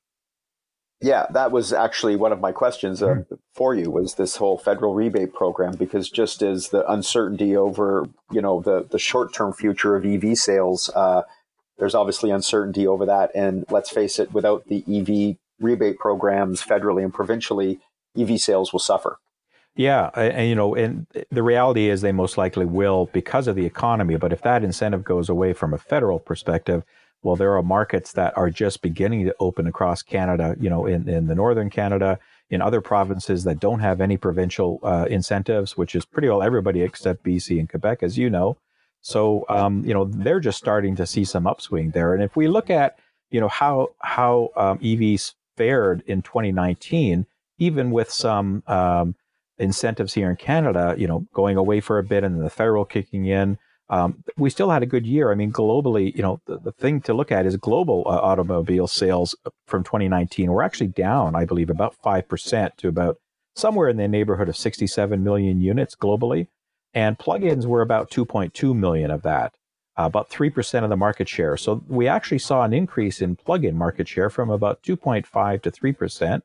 Yeah, 1.01 1.27
that 1.33 1.51
was 1.51 1.73
actually 1.73 2.17
one 2.17 2.33
of 2.33 2.41
my 2.41 2.53
questions 2.53 3.03
uh, 3.03 3.09
mm-hmm. 3.09 3.35
for 3.53 3.75
you 3.75 3.91
was 3.91 4.15
this 4.15 4.37
whole 4.37 4.57
federal 4.57 4.95
rebate 4.95 5.35
program 5.35 5.75
because 5.77 6.09
just 6.09 6.41
as 6.41 6.69
the 6.69 6.91
uncertainty 6.91 7.57
over 7.57 8.07
you 8.31 8.41
know 8.41 8.63
the 8.63 8.87
the 8.91 8.99
short 8.99 9.35
term 9.35 9.53
future 9.53 9.97
of 9.97 10.07
EV 10.07 10.39
sales, 10.39 10.91
uh, 10.95 11.23
there's 11.79 11.95
obviously 11.95 12.31
uncertainty 12.31 12.87
over 12.87 13.07
that, 13.07 13.31
and 13.35 13.65
let's 13.71 13.91
face 13.91 14.19
it, 14.19 14.33
without 14.33 14.67
the 14.69 14.85
EV 14.89 15.37
rebate 15.61 15.99
programs 15.99 16.63
federally 16.63 17.03
and 17.03 17.13
provincially, 17.13 17.81
EV 18.19 18.41
sales 18.41 18.73
will 18.73 18.81
suffer. 18.81 19.19
Yeah, 19.77 20.11
and 20.15 20.49
you 20.49 20.55
know, 20.55 20.75
and 20.77 21.07
the 21.31 21.43
reality 21.43 21.91
is 21.91 22.01
they 22.01 22.13
most 22.13 22.39
likely 22.39 22.65
will 22.65 23.11
because 23.13 23.49
of 23.49 23.57
the 23.57 23.67
economy. 23.67 24.17
But 24.17 24.33
if 24.33 24.43
that 24.43 24.63
incentive 24.63 25.03
goes 25.03 25.29
away 25.29 25.53
from 25.53 25.75
a 25.75 25.79
federal 25.79 26.21
perspective, 26.21 26.85
well, 27.25 27.37
there 27.37 27.57
are 27.57 27.63
markets 27.63 28.13
that 28.13 28.37
are 28.37 28.51
just 28.51 28.83
beginning 28.83 29.25
to 29.25 29.35
open 29.41 29.67
across 29.67 30.03
Canada. 30.03 30.55
You 30.61 30.71
know, 30.71 30.87
in 30.87 31.09
in 31.09 31.27
the 31.27 31.35
northern 31.35 31.71
Canada, 31.71 32.19
in 32.51 32.61
other 32.63 32.81
provinces 32.81 33.45
that 33.45 33.59
don't 33.59 33.81
have 33.81 34.01
any 34.01 34.17
provincial 34.17 34.79
uh, 34.83 35.07
incentives, 35.09 35.77
which 35.77 35.95
is 35.95 36.05
pretty 36.05 36.29
well 36.29 36.43
everybody 36.43 36.83
except 36.83 37.25
BC 37.25 37.59
and 37.59 37.69
Quebec, 37.69 38.03
as 38.03 38.19
you 38.19 38.31
know. 38.31 38.57
So, 39.01 39.45
um, 39.49 39.85
you 39.85 39.93
know, 39.93 40.05
they're 40.05 40.41
just 40.41 40.59
starting 40.59 40.97
to 40.97 41.07
see 41.07 41.25
some 41.25 41.47
upswing 41.47 41.91
there. 41.91 42.15
And 42.15 42.23
if 42.23 42.37
we 42.37 42.49
look 42.49 42.71
at, 42.71 42.99
you 43.31 43.41
know, 43.41 43.49
how 43.49 43.91
how 43.99 44.51
um, 44.57 44.79
EVs 44.79 45.35
fared 45.57 46.03
in 46.07 46.23
2019, 46.23 47.27
even 47.59 47.91
with 47.91 48.11
some 48.11 48.63
um, 48.67 49.15
incentives 49.59 50.15
here 50.15 50.31
in 50.31 50.37
Canada, 50.37 50.95
you 50.99 51.07
know, 51.07 51.27
going 51.33 51.57
away 51.57 51.81
for 51.81 51.99
a 51.99 52.03
bit 52.03 52.25
and 52.25 52.37
then 52.37 52.45
the 52.45 52.51
federal 52.51 52.85
kicking 52.85 53.27
in. 53.27 53.59
Um, 53.91 54.25
we 54.37 54.49
still 54.49 54.71
had 54.71 54.83
a 54.83 54.87
good 54.87 55.07
year. 55.07 55.31
I 55.31 55.35
mean, 55.35 55.53
globally, 55.53 56.15
you 56.15 56.23
know, 56.23 56.41
the, 56.47 56.59
the 56.59 56.73
thing 56.73 57.01
to 57.03 57.15
look 57.15 57.31
at 57.31 57.45
is 57.45 57.57
global 57.57 58.03
uh, 58.07 58.19
automobile 58.19 58.87
sales 58.87 59.37
from 59.67 59.85
2019 59.85 60.51
were 60.51 60.63
actually 60.63 60.89
down, 60.89 61.35
I 61.35 61.45
believe, 61.45 61.69
about 61.69 61.95
5% 62.03 62.77
to 62.77 62.89
about 62.89 63.19
somewhere 63.55 63.89
in 63.89 63.99
the 63.99 64.09
neighborhood 64.09 64.49
of 64.49 64.57
67 64.57 65.23
million 65.23 65.61
units 65.61 65.95
globally. 65.95 66.49
And 66.95 67.19
plugins 67.19 67.67
were 67.67 67.83
about 67.83 68.11
2.2 68.11 68.75
million 68.75 69.11
of 69.11 69.23
that, 69.23 69.53
uh, 69.99 70.05
about 70.05 70.31
3% 70.31 70.85
of 70.85 70.91
the 70.91 70.97
market 70.97 71.29
share. 71.29 71.57
So 71.57 71.83
we 71.87 72.09
actually 72.09 72.39
saw 72.39 72.63
an 72.63 72.73
increase 72.73 73.21
in 73.21 73.37
plug-in 73.37 73.77
market 73.77 74.09
share 74.09 74.31
from 74.31 74.49
about 74.49 74.83
2.5 74.83 75.63
to 75.63 75.71
3% 75.71 76.41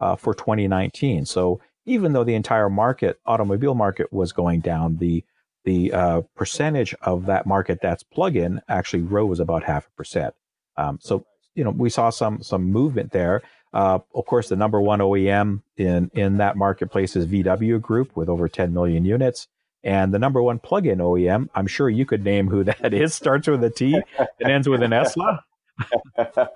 uh, 0.00 0.16
for 0.16 0.34
2019. 0.34 1.24
So 1.24 1.60
even 1.86 2.12
though 2.12 2.24
the 2.24 2.34
entire 2.34 2.70
market, 2.70 3.18
automobile 3.26 3.74
market, 3.74 4.12
was 4.12 4.32
going 4.32 4.60
down, 4.60 4.98
the 4.98 5.24
the 5.64 5.92
uh, 5.92 6.20
percentage 6.36 6.94
of 7.02 7.26
that 7.26 7.46
market 7.46 7.78
that's 7.82 8.02
plug-in 8.02 8.60
actually 8.68 9.02
rose 9.02 9.40
about 9.40 9.64
half 9.64 9.86
a 9.86 9.90
percent. 9.96 10.34
Um, 10.76 10.98
so 11.00 11.24
you 11.54 11.64
know 11.64 11.70
we 11.70 11.90
saw 11.90 12.10
some 12.10 12.42
some 12.42 12.64
movement 12.64 13.12
there. 13.12 13.42
Uh, 13.72 13.98
of 14.14 14.24
course, 14.26 14.48
the 14.48 14.56
number 14.56 14.80
one 14.80 15.00
OEM 15.00 15.62
in 15.76 16.10
in 16.14 16.36
that 16.36 16.56
marketplace 16.56 17.16
is 17.16 17.26
VW 17.26 17.80
Group 17.80 18.16
with 18.16 18.28
over 18.28 18.48
10 18.48 18.72
million 18.72 19.04
units. 19.04 19.48
And 19.82 20.14
the 20.14 20.18
number 20.18 20.42
one 20.42 20.58
plug-in 20.58 20.98
OEM, 20.98 21.50
I'm 21.54 21.66
sure 21.66 21.90
you 21.90 22.06
could 22.06 22.24
name 22.24 22.48
who 22.48 22.64
that 22.64 22.94
is. 22.94 23.14
Starts 23.14 23.48
with 23.48 23.62
a 23.64 23.70
T 23.70 24.00
and 24.40 24.50
ends 24.50 24.68
with 24.68 24.82
an 24.82 24.92
Esla. 24.92 25.40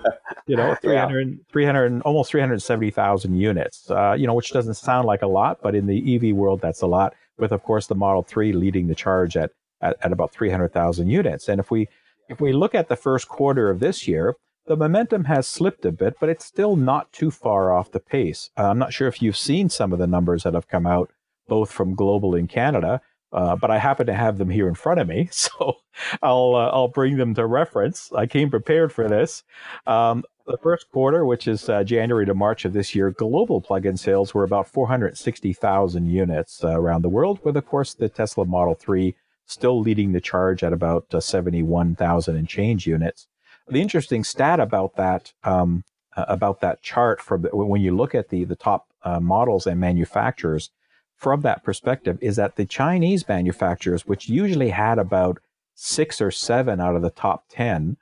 you 0.46 0.56
know, 0.56 0.76
300, 0.76 1.28
yeah. 1.28 1.36
300 1.52 2.02
almost 2.02 2.30
370,000 2.30 3.34
units, 3.34 3.90
uh, 3.90 4.14
you 4.16 4.28
know, 4.28 4.34
which 4.34 4.52
doesn't 4.52 4.74
sound 4.74 5.06
like 5.06 5.22
a 5.22 5.26
lot, 5.26 5.58
but 5.60 5.74
in 5.74 5.86
the 5.86 6.14
EV 6.14 6.36
world, 6.36 6.60
that's 6.60 6.82
a 6.82 6.86
lot 6.86 7.14
with, 7.38 7.52
of 7.52 7.62
course, 7.62 7.86
the 7.86 7.94
Model 7.94 8.22
3 8.22 8.52
leading 8.52 8.88
the 8.88 8.94
charge 8.94 9.36
at, 9.36 9.50
at, 9.80 9.96
at 10.02 10.12
about 10.12 10.32
300,000 10.32 11.08
units. 11.08 11.48
And 11.48 11.60
if 11.60 11.70
we, 11.70 11.88
if 12.28 12.40
we 12.40 12.52
look 12.52 12.74
at 12.74 12.88
the 12.88 12.96
first 12.96 13.28
quarter 13.28 13.70
of 13.70 13.80
this 13.80 14.06
year, 14.06 14.36
the 14.66 14.76
momentum 14.76 15.24
has 15.24 15.46
slipped 15.46 15.84
a 15.86 15.92
bit, 15.92 16.16
but 16.20 16.28
it's 16.28 16.44
still 16.44 16.76
not 16.76 17.10
too 17.12 17.30
far 17.30 17.72
off 17.72 17.90
the 17.90 18.00
pace. 18.00 18.50
Uh, 18.56 18.68
I'm 18.68 18.78
not 18.78 18.92
sure 18.92 19.08
if 19.08 19.22
you've 19.22 19.36
seen 19.36 19.70
some 19.70 19.92
of 19.92 19.98
the 19.98 20.06
numbers 20.06 20.42
that 20.42 20.54
have 20.54 20.68
come 20.68 20.86
out, 20.86 21.10
both 21.48 21.70
from 21.70 21.94
global 21.94 22.34
and 22.34 22.48
Canada, 22.48 23.00
uh, 23.32 23.56
but 23.56 23.70
I 23.70 23.78
happen 23.78 24.06
to 24.06 24.14
have 24.14 24.38
them 24.38 24.50
here 24.50 24.68
in 24.68 24.74
front 24.74 25.00
of 25.00 25.08
me, 25.08 25.28
so 25.32 25.76
I'll 26.22 26.54
uh, 26.54 26.70
I'll 26.70 26.88
bring 26.88 27.16
them 27.16 27.34
to 27.34 27.46
reference. 27.46 28.12
I 28.12 28.26
came 28.26 28.50
prepared 28.50 28.92
for 28.92 29.08
this. 29.08 29.42
Um, 29.86 30.24
the 30.48 30.58
first 30.58 30.90
quarter, 30.90 31.24
which 31.24 31.46
is 31.46 31.68
uh, 31.68 31.84
January 31.84 32.26
to 32.26 32.34
March 32.34 32.64
of 32.64 32.72
this 32.72 32.94
year, 32.94 33.10
global 33.10 33.60
plug-in 33.60 33.96
sales 33.96 34.34
were 34.34 34.44
about 34.44 34.66
460,000 34.66 36.06
units 36.06 36.64
uh, 36.64 36.68
around 36.70 37.02
the 37.02 37.08
world, 37.08 37.38
with 37.44 37.56
of 37.56 37.66
course 37.66 37.94
the 37.94 38.08
Tesla 38.08 38.44
Model 38.44 38.74
3 38.74 39.14
still 39.46 39.80
leading 39.80 40.12
the 40.12 40.20
charge 40.20 40.62
at 40.62 40.72
about 40.72 41.06
uh, 41.14 41.20
71,000 41.20 42.36
and 42.36 42.48
change 42.48 42.86
units. 42.86 43.26
The 43.68 43.82
interesting 43.82 44.24
stat 44.24 44.60
about 44.60 44.96
that 44.96 45.32
um, 45.44 45.84
about 46.16 46.60
that 46.60 46.82
chart, 46.82 47.20
from 47.20 47.44
when 47.52 47.80
you 47.80 47.94
look 47.94 48.14
at 48.14 48.30
the 48.30 48.44
the 48.44 48.56
top 48.56 48.88
models 49.20 49.66
and 49.66 49.78
manufacturers 49.78 50.70
from 51.16 51.42
that 51.42 51.62
perspective 51.62 52.18
is 52.20 52.36
that 52.36 52.56
the 52.56 52.64
Chinese 52.64 53.28
manufacturers, 53.28 54.06
which 54.06 54.28
usually 54.28 54.70
had 54.70 54.98
about 54.98 55.38
six 55.74 56.20
or 56.20 56.30
seven 56.30 56.80
out 56.80 56.96
of 56.96 57.02
the 57.02 57.10
top 57.10 57.44
10 57.50 57.98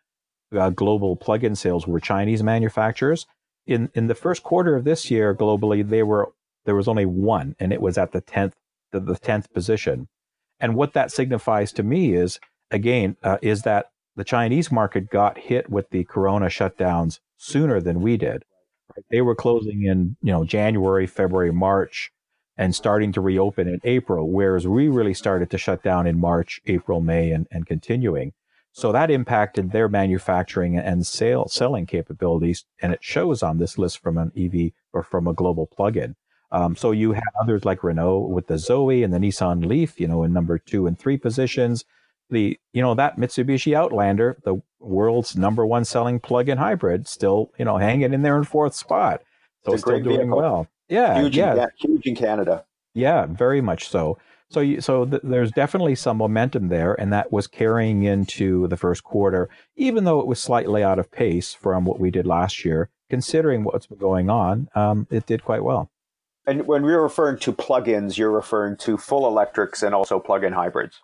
uh, 0.57 0.71
global 0.71 1.17
plug-in 1.17 1.57
sales 1.57 1.87
were 1.87 2.01
Chinese 2.01 2.43
manufacturers. 2.43 3.27
In, 3.67 3.91
in 3.95 4.07
the 4.07 4.15
first 4.15 4.43
quarter 4.43 4.77
of 4.77 4.85
this 4.85 5.11
year, 5.11 5.35
globally, 5.35 5.89
they 5.89 6.03
were, 6.03 6.33
there 6.65 6.75
was 6.75 6.89
only 6.89 7.07
one, 7.07 7.57
and 7.59 7.73
it 7.73 7.81
was 7.81 7.99
at 7.99 8.13
the 8.13 8.23
10th, 8.23 8.53
the, 8.93 9.01
the 9.01 9.15
10th 9.15 9.53
position. 9.53 10.09
And 10.61 10.75
what 10.75 10.93
that 10.95 11.11
signifies 11.11 11.73
to 11.73 11.83
me 11.83 12.15
is, 12.15 12.39
again, 12.71 13.17
uh, 13.23 13.39
is 13.43 13.63
that 13.63 13.91
the 14.15 14.25
Chinese 14.25 14.73
market 14.73 15.11
got 15.11 15.37
hit 15.37 15.69
with 15.69 15.91
the 15.91 16.05
corona 16.05 16.47
shutdowns 16.47 17.21
sooner 17.37 17.81
than 17.81 18.01
we 18.01 18.17
did. 18.17 18.45
They 19.11 19.21
were 19.21 19.35
closing 19.35 19.83
in, 19.83 20.17
you 20.23 20.33
know, 20.33 20.45
January, 20.45 21.07
February, 21.07 21.53
March, 21.53 22.11
and 22.57 22.75
starting 22.75 23.13
to 23.13 23.21
reopen 23.21 23.69
in 23.69 23.81
April, 23.85 24.31
whereas 24.31 24.67
we 24.67 24.89
really 24.89 25.13
started 25.13 25.51
to 25.51 25.59
shut 25.59 25.83
down 25.83 26.07
in 26.07 26.19
March, 26.19 26.61
April, 26.67 27.01
May, 27.01 27.31
and, 27.31 27.47
and 27.51 27.67
continuing. 27.67 28.33
So 28.77 28.93
that 28.93 29.11
impacted 29.11 29.73
their 29.73 29.89
manufacturing 29.89 30.77
and 30.77 31.07
sale 31.07 31.49
selling 31.49 31.87
capabilities, 31.87 32.67
and 32.83 32.93
it 32.93 33.03
shows 33.03 33.43
on 33.43 33.57
this 33.57 33.79
list 33.79 34.01
from 34.01 34.19
an 34.19 34.33
EV 34.37 34.73
or 34.93 35.03
from 35.03 35.27
a 35.27 35.33
global 35.33 35.67
plug-in. 35.67 36.15
Um, 36.53 36.77
so 36.77 36.91
you 36.91 37.13
have 37.13 37.23
others 37.41 37.65
like 37.65 37.83
Renault 37.83 38.29
with 38.29 38.49
the 38.49 38.59
Zoe 38.59 39.03
and 39.03 39.15
the 39.15 39.19
Nissan 39.19 39.65
Leaf, 39.65 39.99
you 39.99 40.07
know, 40.07 40.23
in 40.25 40.35
number 40.35 40.59
two 40.59 40.87
and 40.87 40.99
three 40.99 41.17
positions. 41.17 41.87
The 42.29 42.61
you 42.75 42.83
know 42.83 42.95
that 42.95 43.17
Mitsubishi 43.17 43.73
Outlander, 43.73 44.37
the 44.45 44.61
world's 44.79 45.39
number 45.39 45.65
one 45.65 45.87
selling 45.87 46.21
plug-in 46.21 46.59
hybrid, 46.59 47.09
still 47.09 47.53
you 47.59 47.65
know 47.65 47.79
hanging 47.79 48.13
in 48.13 48.21
there 48.21 48.37
in 48.37 48.45
fourth 48.45 48.75
spot. 48.75 49.23
So 49.65 49.73
it's 49.73 49.85
still 49.85 50.01
doing 50.01 50.19
vehicle. 50.19 50.37
well. 50.37 50.69
Yeah, 50.91 51.19
huge 51.23 51.39
yeah, 51.39 51.63
in, 51.63 51.69
huge 51.79 52.07
in 52.07 52.15
Canada. 52.15 52.67
Yeah, 52.93 53.25
very 53.25 53.63
much 53.63 53.89
so. 53.89 54.19
So, 54.49 54.61
you, 54.61 54.81
so 54.81 55.05
th- 55.05 55.23
there's 55.25 55.51
definitely 55.51 55.97
some 55.97 56.19
momentum 56.19 56.69
there, 56.69 56.95
and 56.95 57.13
that 57.13 57.33
was 57.33 57.47
carrying 57.47 58.05
into 58.05 58.69
the 58.69 58.77
first 58.77 59.03
quarter, 59.03 59.49
even 59.77 60.05
though 60.05 60.21
it 60.21 60.27
was 60.27 60.41
slightly 60.41 60.83
out 60.83 60.99
of 60.99 61.11
pace 61.11 61.53
from 61.53 61.85
what 61.85 61.99
we 61.99 62.11
did 62.11 62.27
last 62.27 62.65
year. 62.65 62.89
Considering 63.09 63.63
what's 63.63 63.87
been 63.87 63.99
going 63.99 64.29
on, 64.31 64.69
um, 64.75 65.07
it 65.11 65.27
did 65.27 65.45
quite 65.45 65.63
well. 65.63 65.91
And 66.47 66.67
when 66.67 66.83
we're 66.83 67.03
referring 67.03 67.39
to 67.41 67.53
plug-ins, 67.53 68.19
you're 68.19 68.31
referring 68.31 68.77
to 68.79 68.97
full 68.97 69.27
electrics 69.27 69.83
and 69.83 69.95
also 69.95 70.19
plug-in 70.19 70.53
hybrids. 70.53 71.01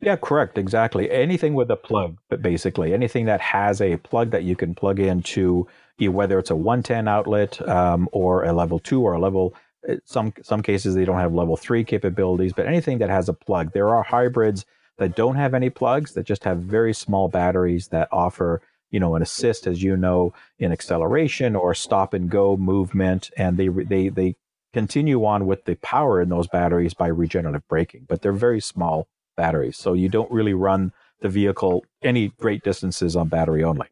Yeah, 0.00 0.16
correct. 0.16 0.58
Exactly. 0.58 1.10
Anything 1.10 1.54
with 1.54 1.70
a 1.70 1.76
plug, 1.76 2.18
but 2.28 2.42
basically 2.42 2.92
anything 2.92 3.26
that 3.26 3.40
has 3.40 3.80
a 3.80 3.96
plug 3.98 4.30
that 4.30 4.42
you 4.42 4.56
can 4.56 4.74
plug 4.74 4.98
into, 4.98 5.68
whether 6.00 6.38
it's 6.38 6.50
a 6.50 6.56
110 6.56 7.06
outlet 7.06 7.66
um, 7.68 8.08
or 8.10 8.42
a 8.42 8.52
level 8.52 8.80
two 8.80 9.00
or 9.00 9.12
a 9.12 9.20
level 9.20 9.54
Uh, 9.88 9.96
some 10.04 10.32
some 10.42 10.62
cases 10.62 10.94
they 10.94 11.04
don't 11.04 11.18
have 11.18 11.34
level 11.34 11.56
three 11.56 11.84
capabilities, 11.84 12.52
but 12.52 12.66
anything 12.66 12.98
that 12.98 13.10
has 13.10 13.28
a 13.28 13.32
plug. 13.32 13.72
There 13.72 13.88
are 13.88 14.02
hybrids 14.02 14.64
that 14.98 15.16
don't 15.16 15.36
have 15.36 15.54
any 15.54 15.70
plugs 15.70 16.12
that 16.12 16.24
just 16.24 16.44
have 16.44 16.58
very 16.58 16.92
small 16.92 17.28
batteries 17.28 17.88
that 17.88 18.08
offer 18.12 18.62
you 18.90 19.00
know 19.00 19.16
an 19.16 19.22
assist, 19.22 19.66
as 19.66 19.82
you 19.82 19.96
know, 19.96 20.32
in 20.58 20.70
acceleration 20.70 21.56
or 21.56 21.74
stop 21.74 22.14
and 22.14 22.30
go 22.30 22.56
movement, 22.56 23.30
and 23.36 23.56
they 23.56 23.68
they 23.68 24.08
they 24.08 24.36
continue 24.72 25.24
on 25.24 25.46
with 25.46 25.64
the 25.64 25.74
power 25.76 26.20
in 26.20 26.28
those 26.28 26.46
batteries 26.46 26.94
by 26.94 27.06
regenerative 27.08 27.66
braking, 27.68 28.06
but 28.08 28.22
they're 28.22 28.32
very 28.32 28.60
small 28.60 29.08
batteries, 29.36 29.76
so 29.76 29.92
you 29.94 30.08
don't 30.08 30.30
really 30.30 30.54
run 30.54 30.92
the 31.20 31.28
vehicle 31.28 31.84
any 32.02 32.28
great 32.38 32.62
distances 32.62 33.16
on 33.16 33.28
battery 33.28 33.64
only. 33.64 33.88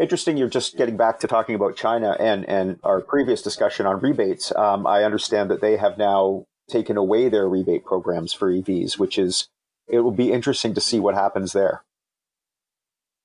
Interesting. 0.00 0.36
You're 0.36 0.48
just 0.48 0.76
getting 0.76 0.96
back 0.96 1.20
to 1.20 1.26
talking 1.26 1.54
about 1.54 1.76
China 1.76 2.16
and 2.18 2.48
and 2.48 2.78
our 2.82 3.00
previous 3.00 3.42
discussion 3.42 3.86
on 3.86 4.00
rebates. 4.00 4.54
Um, 4.56 4.86
I 4.86 5.04
understand 5.04 5.50
that 5.50 5.60
they 5.60 5.76
have 5.76 5.98
now 5.98 6.46
taken 6.70 6.96
away 6.96 7.28
their 7.28 7.48
rebate 7.48 7.84
programs 7.84 8.32
for 8.32 8.50
EVs, 8.50 8.98
which 8.98 9.18
is 9.18 9.48
it 9.88 10.00
will 10.00 10.12
be 10.12 10.32
interesting 10.32 10.72
to 10.74 10.80
see 10.80 10.98
what 10.98 11.14
happens 11.14 11.52
there. 11.52 11.84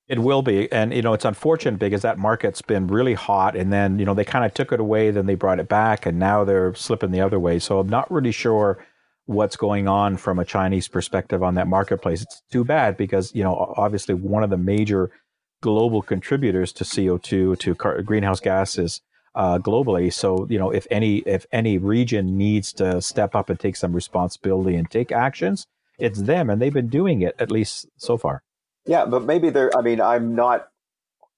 It 0.09 0.19
will 0.19 0.41
be, 0.41 0.71
and 0.71 0.93
you 0.93 1.01
know 1.01 1.13
it's 1.13 1.25
unfortunate 1.25 1.79
because 1.79 2.01
that 2.01 2.17
market's 2.17 2.61
been 2.61 2.87
really 2.87 3.13
hot, 3.13 3.55
and 3.55 3.71
then 3.71 3.99
you 3.99 4.05
know 4.05 4.13
they 4.13 4.25
kind 4.25 4.45
of 4.45 4.53
took 4.53 4.71
it 4.71 4.79
away, 4.79 5.11
then 5.11 5.25
they 5.25 5.35
brought 5.35 5.59
it 5.59 5.69
back, 5.69 6.05
and 6.05 6.19
now 6.19 6.43
they're 6.43 6.73
slipping 6.75 7.11
the 7.11 7.21
other 7.21 7.39
way. 7.39 7.59
So 7.59 7.79
I'm 7.79 7.89
not 7.89 8.11
really 8.11 8.31
sure 8.31 8.85
what's 9.25 9.57
going 9.57 9.87
on 9.87 10.15
from 10.15 10.39
a 10.39 10.45
Chinese 10.45 10.87
perspective 10.87 11.43
on 11.43 11.55
that 11.55 11.67
marketplace. 11.67 12.21
It's 12.21 12.41
too 12.51 12.63
bad 12.63 12.97
because 12.97 13.33
you 13.35 13.43
know 13.43 13.73
obviously 13.77 14.15
one 14.15 14.43
of 14.43 14.49
the 14.49 14.57
major 14.57 15.11
global 15.61 16.01
contributors 16.01 16.71
to 16.73 16.83
CO2 16.83 17.57
to 17.59 17.75
car- 17.75 18.01
greenhouse 18.01 18.39
gases 18.39 19.01
uh, 19.35 19.59
globally. 19.59 20.11
So 20.11 20.47
you 20.49 20.57
know, 20.57 20.71
if 20.71 20.87
any 20.89 21.17
if 21.19 21.45
any 21.51 21.77
region 21.77 22.37
needs 22.37 22.73
to 22.73 23.01
step 23.01 23.35
up 23.35 23.49
and 23.49 23.59
take 23.59 23.75
some 23.75 23.93
responsibility 23.93 24.75
and 24.75 24.89
take 24.89 25.11
actions, 25.11 25.67
it's 25.99 26.21
them, 26.23 26.49
and 26.49 26.61
they've 26.61 26.73
been 26.73 26.89
doing 26.89 27.21
it 27.21 27.35
at 27.39 27.51
least 27.51 27.87
so 27.97 28.17
far. 28.17 28.43
Yeah, 28.85 29.05
but 29.05 29.23
maybe 29.23 29.49
they're. 29.49 29.71
I 29.77 29.81
mean, 29.81 30.01
I'm 30.01 30.35
not 30.35 30.69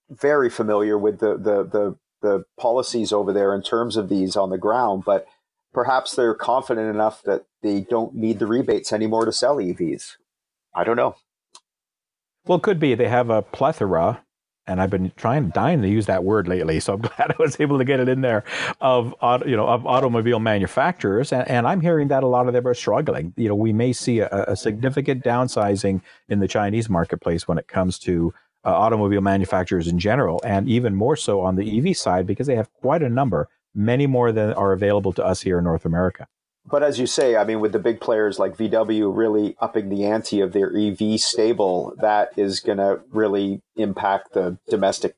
very 0.09 0.49
familiar 0.49 0.97
with 0.97 1.19
the 1.19 1.37
the 1.37 1.63
the, 1.63 1.95
the 2.21 2.45
policies 2.57 3.11
over 3.11 3.33
there 3.33 3.53
in 3.53 3.61
terms 3.61 3.97
of 3.97 4.09
these 4.09 4.35
on 4.35 4.49
the 4.49 4.57
ground, 4.57 5.03
but 5.05 5.27
perhaps 5.73 6.15
they're 6.15 6.33
confident 6.33 6.93
enough 6.93 7.21
that 7.23 7.45
they 7.61 7.81
don't 7.81 8.15
need 8.15 8.39
the 8.39 8.47
rebates 8.47 8.93
anymore 8.93 9.25
to 9.25 9.31
sell 9.31 9.57
EVs. 9.57 10.15
I 10.73 10.83
don't 10.83 10.95
know. 10.97 11.15
Well, 12.45 12.57
it 12.57 12.63
could 12.63 12.79
be 12.79 12.95
they 12.95 13.07
have 13.07 13.29
a 13.29 13.41
plethora, 13.41 14.23
and 14.65 14.81
I've 14.81 14.89
been 14.89 15.11
trying, 15.15 15.49
dying 15.49 15.81
to 15.81 15.89
use 15.89 16.05
that 16.05 16.23
word 16.23 16.47
lately. 16.47 16.79
So 16.79 16.93
I'm 16.93 17.01
glad 17.01 17.31
I 17.31 17.35
was 17.37 17.59
able 17.59 17.77
to 17.77 17.83
get 17.83 17.99
it 17.99 18.09
in 18.09 18.21
there 18.21 18.43
of 18.81 19.13
you 19.45 19.55
know 19.55 19.67
of 19.67 19.85
automobile 19.85 20.39
manufacturers, 20.39 21.31
and, 21.31 21.47
and 21.47 21.67
I'm 21.67 21.81
hearing 21.81 22.07
that 22.09 22.23
a 22.23 22.27
lot 22.27 22.47
of 22.47 22.53
them 22.53 22.67
are 22.67 22.73
struggling. 22.73 23.33
You 23.37 23.49
know, 23.49 23.55
we 23.55 23.73
may 23.73 23.93
see 23.93 24.19
a, 24.19 24.29
a 24.29 24.55
significant 24.55 25.23
downsizing 25.23 26.01
in 26.27 26.39
the 26.39 26.47
Chinese 26.47 26.89
marketplace 26.89 27.47
when 27.47 27.57
it 27.57 27.67
comes 27.67 27.99
to 27.99 28.33
uh, 28.65 28.69
automobile 28.69 29.21
manufacturers 29.21 29.87
in 29.87 29.99
general, 29.99 30.41
and 30.43 30.67
even 30.67 30.95
more 30.95 31.15
so 31.15 31.41
on 31.41 31.55
the 31.55 31.77
EV 31.77 31.95
side 31.95 32.25
because 32.25 32.47
they 32.47 32.55
have 32.55 32.71
quite 32.73 33.03
a 33.03 33.09
number, 33.09 33.47
many 33.75 34.07
more 34.07 34.31
than 34.31 34.53
are 34.53 34.73
available 34.73 35.13
to 35.13 35.25
us 35.25 35.41
here 35.41 35.59
in 35.59 35.63
North 35.63 35.85
America 35.85 36.27
but 36.65 36.83
as 36.83 36.99
you 36.99 37.07
say, 37.07 37.35
I 37.35 37.43
mean, 37.43 37.59
with 37.59 37.71
the 37.71 37.79
big 37.79 37.99
players 37.99 38.39
like 38.39 38.57
VW 38.57 39.15
really 39.15 39.55
upping 39.59 39.89
the 39.89 40.05
ante 40.05 40.41
of 40.41 40.53
their 40.53 40.75
EV 40.75 41.19
stable, 41.19 41.93
that 42.01 42.29
is 42.37 42.59
going 42.59 42.77
to 42.77 43.01
really 43.11 43.61
impact 43.75 44.33
the 44.33 44.57
domestic 44.69 45.15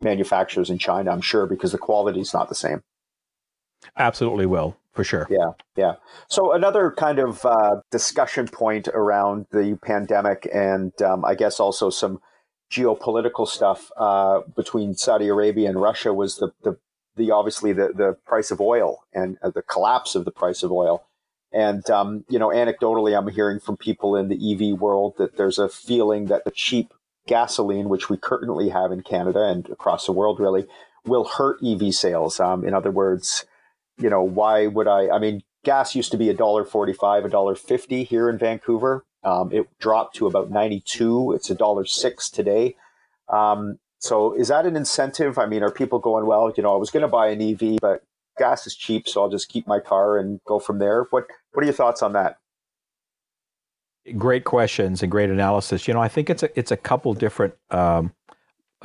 manufacturers 0.00 0.70
in 0.70 0.78
China, 0.78 1.10
I'm 1.10 1.20
sure, 1.20 1.46
because 1.46 1.72
the 1.72 1.78
quality 1.78 2.20
is 2.20 2.34
not 2.34 2.48
the 2.48 2.54
same. 2.54 2.82
Absolutely 3.96 4.46
will, 4.46 4.76
for 4.92 5.04
sure. 5.04 5.26
Yeah, 5.30 5.52
yeah. 5.76 5.94
So 6.28 6.52
another 6.52 6.90
kind 6.90 7.18
of 7.18 7.44
uh, 7.44 7.80
discussion 7.90 8.48
point 8.48 8.88
around 8.88 9.46
the 9.52 9.78
pandemic, 9.82 10.48
and 10.52 10.92
um, 11.02 11.24
I 11.24 11.34
guess 11.34 11.60
also 11.60 11.90
some 11.90 12.20
geopolitical 12.70 13.46
stuff 13.46 13.90
uh, 13.96 14.40
between 14.56 14.94
Saudi 14.94 15.28
Arabia 15.28 15.68
and 15.68 15.80
Russia 15.80 16.14
was 16.14 16.36
the, 16.36 16.52
the 16.62 16.78
the 17.16 17.30
obviously 17.30 17.72
the 17.72 17.92
the 17.94 18.16
price 18.26 18.50
of 18.50 18.60
oil 18.60 19.04
and 19.12 19.38
uh, 19.42 19.50
the 19.50 19.62
collapse 19.62 20.14
of 20.14 20.24
the 20.24 20.30
price 20.30 20.62
of 20.62 20.72
oil. 20.72 21.04
And 21.52 21.88
um, 21.90 22.24
you 22.28 22.38
know, 22.38 22.48
anecdotally, 22.48 23.16
I'm 23.16 23.28
hearing 23.28 23.58
from 23.58 23.76
people 23.76 24.16
in 24.16 24.28
the 24.28 24.52
EV 24.52 24.78
world 24.78 25.14
that 25.18 25.36
there's 25.36 25.58
a 25.58 25.68
feeling 25.68 26.26
that 26.26 26.44
the 26.44 26.52
cheap 26.52 26.92
gasoline, 27.26 27.88
which 27.88 28.08
we 28.08 28.16
currently 28.16 28.68
have 28.68 28.92
in 28.92 29.02
Canada 29.02 29.44
and 29.44 29.68
across 29.68 30.06
the 30.06 30.12
world, 30.12 30.40
really 30.40 30.66
will 31.04 31.24
hurt 31.24 31.58
EV 31.64 31.94
sales. 31.94 32.40
Um, 32.40 32.64
in 32.64 32.74
other 32.74 32.90
words, 32.90 33.44
you 33.98 34.10
know, 34.10 34.22
why 34.22 34.66
would 34.66 34.86
I? 34.86 35.08
I 35.08 35.18
mean, 35.18 35.42
gas 35.64 35.94
used 35.94 36.12
to 36.12 36.18
be 36.18 36.28
a 36.28 36.34
dollar 36.34 36.64
forty-five, 36.64 37.24
a 37.24 37.28
dollar 37.28 37.54
fifty 37.54 38.04
here 38.04 38.28
in 38.28 38.38
Vancouver. 38.38 39.04
Um, 39.22 39.52
it 39.52 39.66
dropped 39.78 40.16
to 40.16 40.26
about 40.26 40.50
ninety-two. 40.50 41.32
It's 41.32 41.50
a 41.50 41.54
dollar 41.54 41.84
six 41.84 42.30
today. 42.30 42.76
Um, 43.28 43.78
so 44.00 44.32
is 44.32 44.48
that 44.48 44.66
an 44.66 44.76
incentive? 44.76 45.38
I 45.38 45.46
mean, 45.46 45.62
are 45.62 45.70
people 45.70 45.98
going, 45.98 46.26
well, 46.26 46.52
you 46.56 46.62
know, 46.62 46.74
I 46.74 46.76
was 46.76 46.90
going 46.90 47.02
to 47.02 47.08
buy 47.08 47.28
an 47.28 47.42
EV, 47.42 47.78
but 47.80 48.02
gas 48.38 48.66
is 48.66 48.74
cheap, 48.74 49.06
so 49.06 49.22
I'll 49.22 49.28
just 49.28 49.50
keep 49.50 49.66
my 49.66 49.78
car 49.78 50.18
and 50.18 50.40
go 50.46 50.58
from 50.58 50.78
there. 50.78 51.06
What 51.10 51.26
What 51.52 51.62
are 51.62 51.66
your 51.66 51.74
thoughts 51.74 52.02
on 52.02 52.14
that? 52.14 52.38
Great 54.16 54.44
questions 54.44 55.02
and 55.02 55.10
great 55.10 55.28
analysis. 55.28 55.86
You 55.86 55.92
know, 55.92 56.00
I 56.00 56.08
think 56.08 56.30
it's 56.30 56.42
a 56.42 56.58
it's 56.58 56.70
a 56.70 56.76
couple 56.76 57.12
different 57.12 57.54
um, 57.70 58.14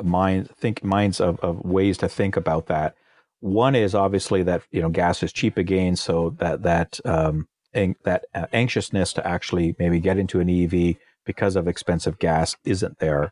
minds 0.04 0.51
think 0.58 0.84
minds 0.84 1.21
of, 1.21 1.39
of 1.39 1.63
ways 1.63 1.97
to 1.99 2.10
think 2.10 2.36
about 2.36 2.67
that. 2.67 2.95
One 3.39 3.75
is 3.75 3.95
obviously 3.95 4.43
that 4.43 4.63
you 4.71 4.82
know 4.82 4.89
gas 4.89 5.23
is 5.23 5.32
cheap 5.32 5.58
again, 5.58 5.95
so 5.95 6.32
that 6.39 6.63
that 6.63 6.99
um, 7.06 7.47
ang- 7.73 7.95
that 8.04 8.25
uh, 8.36 8.47
anxiousness 8.51 9.13
to 9.13 9.25
actually 9.25 9.75
maybe 9.80 10.01
get 10.01 10.17
into 10.17 10.41
an 10.41 10.49
EV 10.49 10.97
because 11.25 11.56
of 11.56 11.69
expensive 11.69 12.19
gas 12.19 12.58
isn't 12.65 12.99
there. 12.99 13.32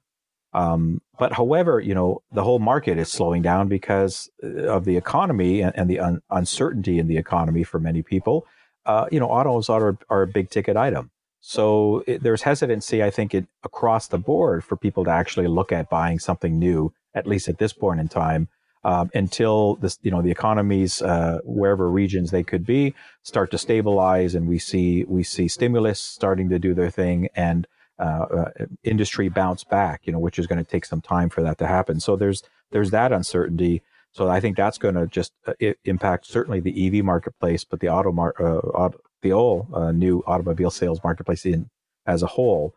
Um, 0.53 1.01
but 1.17 1.33
however, 1.33 1.79
you 1.79 1.95
know, 1.95 2.21
the 2.31 2.43
whole 2.43 2.59
market 2.59 2.97
is 2.97 3.11
slowing 3.11 3.41
down 3.41 3.67
because 3.67 4.29
uh, 4.43 4.67
of 4.67 4.85
the 4.85 4.97
economy 4.97 5.61
and, 5.61 5.73
and 5.75 5.89
the 5.89 5.99
un- 5.99 6.21
uncertainty 6.29 6.99
in 6.99 7.07
the 7.07 7.17
economy 7.17 7.63
for 7.63 7.79
many 7.79 8.01
people. 8.01 8.45
Uh, 8.85 9.07
you 9.11 9.19
know, 9.19 9.27
autos 9.27 9.69
are, 9.69 9.97
are 10.09 10.23
a 10.23 10.27
big 10.27 10.49
ticket 10.49 10.75
item. 10.75 11.09
So 11.39 12.03
it, 12.07 12.23
there's 12.23 12.43
hesitancy, 12.43 13.03
I 13.03 13.09
think, 13.09 13.33
it, 13.33 13.47
across 13.63 14.07
the 14.07 14.17
board 14.17 14.63
for 14.63 14.77
people 14.77 15.03
to 15.05 15.11
actually 15.11 15.47
look 15.47 15.71
at 15.71 15.89
buying 15.89 16.19
something 16.19 16.57
new, 16.57 16.93
at 17.13 17.27
least 17.27 17.49
at 17.49 17.57
this 17.57 17.73
point 17.73 17.99
in 17.99 18.07
time, 18.07 18.47
um, 18.85 19.09
until 19.13 19.75
this, 19.75 19.97
you 20.03 20.11
know, 20.11 20.21
the 20.21 20.31
economies, 20.31 21.01
uh, 21.01 21.39
wherever 21.43 21.89
regions 21.89 22.31
they 22.31 22.43
could 22.43 22.65
be, 22.65 22.93
start 23.23 23.51
to 23.51 23.57
stabilize, 23.57 24.35
and 24.35 24.47
we 24.47 24.59
see 24.59 25.05
we 25.05 25.23
see 25.23 25.47
stimulus 25.47 25.99
starting 25.99 26.49
to 26.49 26.59
do 26.59 26.73
their 26.73 26.89
thing, 26.89 27.29
and 27.35 27.67
uh, 28.03 28.25
uh, 28.35 28.65
industry 28.83 29.29
bounce 29.29 29.63
back, 29.63 30.01
you 30.03 30.11
know, 30.11 30.19
which 30.19 30.37
is 30.37 30.47
going 30.47 30.63
to 30.63 30.69
take 30.69 30.85
some 30.85 31.01
time 31.01 31.29
for 31.29 31.41
that 31.41 31.57
to 31.57 31.67
happen. 31.67 31.99
So 31.99 32.15
there's 32.15 32.43
there's 32.71 32.91
that 32.91 33.13
uncertainty. 33.13 33.81
So 34.11 34.27
I 34.29 34.39
think 34.39 34.57
that's 34.57 34.77
going 34.77 34.95
to 34.95 35.07
just 35.07 35.31
uh, 35.47 35.53
impact 35.85 36.27
certainly 36.27 36.59
the 36.59 36.99
EV 36.99 37.03
marketplace, 37.03 37.63
but 37.63 37.79
the 37.79 37.89
auto 37.89 38.11
mar- 38.11 38.35
uh, 38.39 38.57
auto, 38.57 38.99
the 39.21 39.29
whole 39.29 39.67
new 39.93 40.21
automobile 40.27 40.69
sales 40.69 40.99
marketplace 41.03 41.45
in 41.45 41.69
as 42.05 42.23
a 42.23 42.27
whole. 42.27 42.75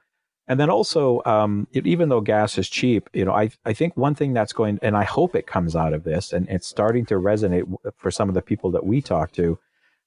And 0.48 0.60
then 0.60 0.70
also, 0.70 1.22
um, 1.24 1.66
it, 1.72 1.86
even 1.86 2.08
though 2.08 2.20
gas 2.20 2.56
is 2.56 2.68
cheap, 2.68 3.10
you 3.12 3.24
know, 3.24 3.32
I 3.32 3.50
I 3.64 3.72
think 3.72 3.96
one 3.96 4.14
thing 4.14 4.32
that's 4.32 4.52
going, 4.52 4.78
and 4.80 4.96
I 4.96 5.02
hope 5.02 5.34
it 5.34 5.46
comes 5.46 5.74
out 5.74 5.92
of 5.92 6.04
this, 6.04 6.32
and 6.32 6.48
it's 6.48 6.68
starting 6.68 7.04
to 7.06 7.14
resonate 7.14 7.66
for 7.96 8.12
some 8.12 8.28
of 8.28 8.36
the 8.36 8.42
people 8.42 8.70
that 8.70 8.86
we 8.86 9.00
talk 9.00 9.32
to, 9.32 9.58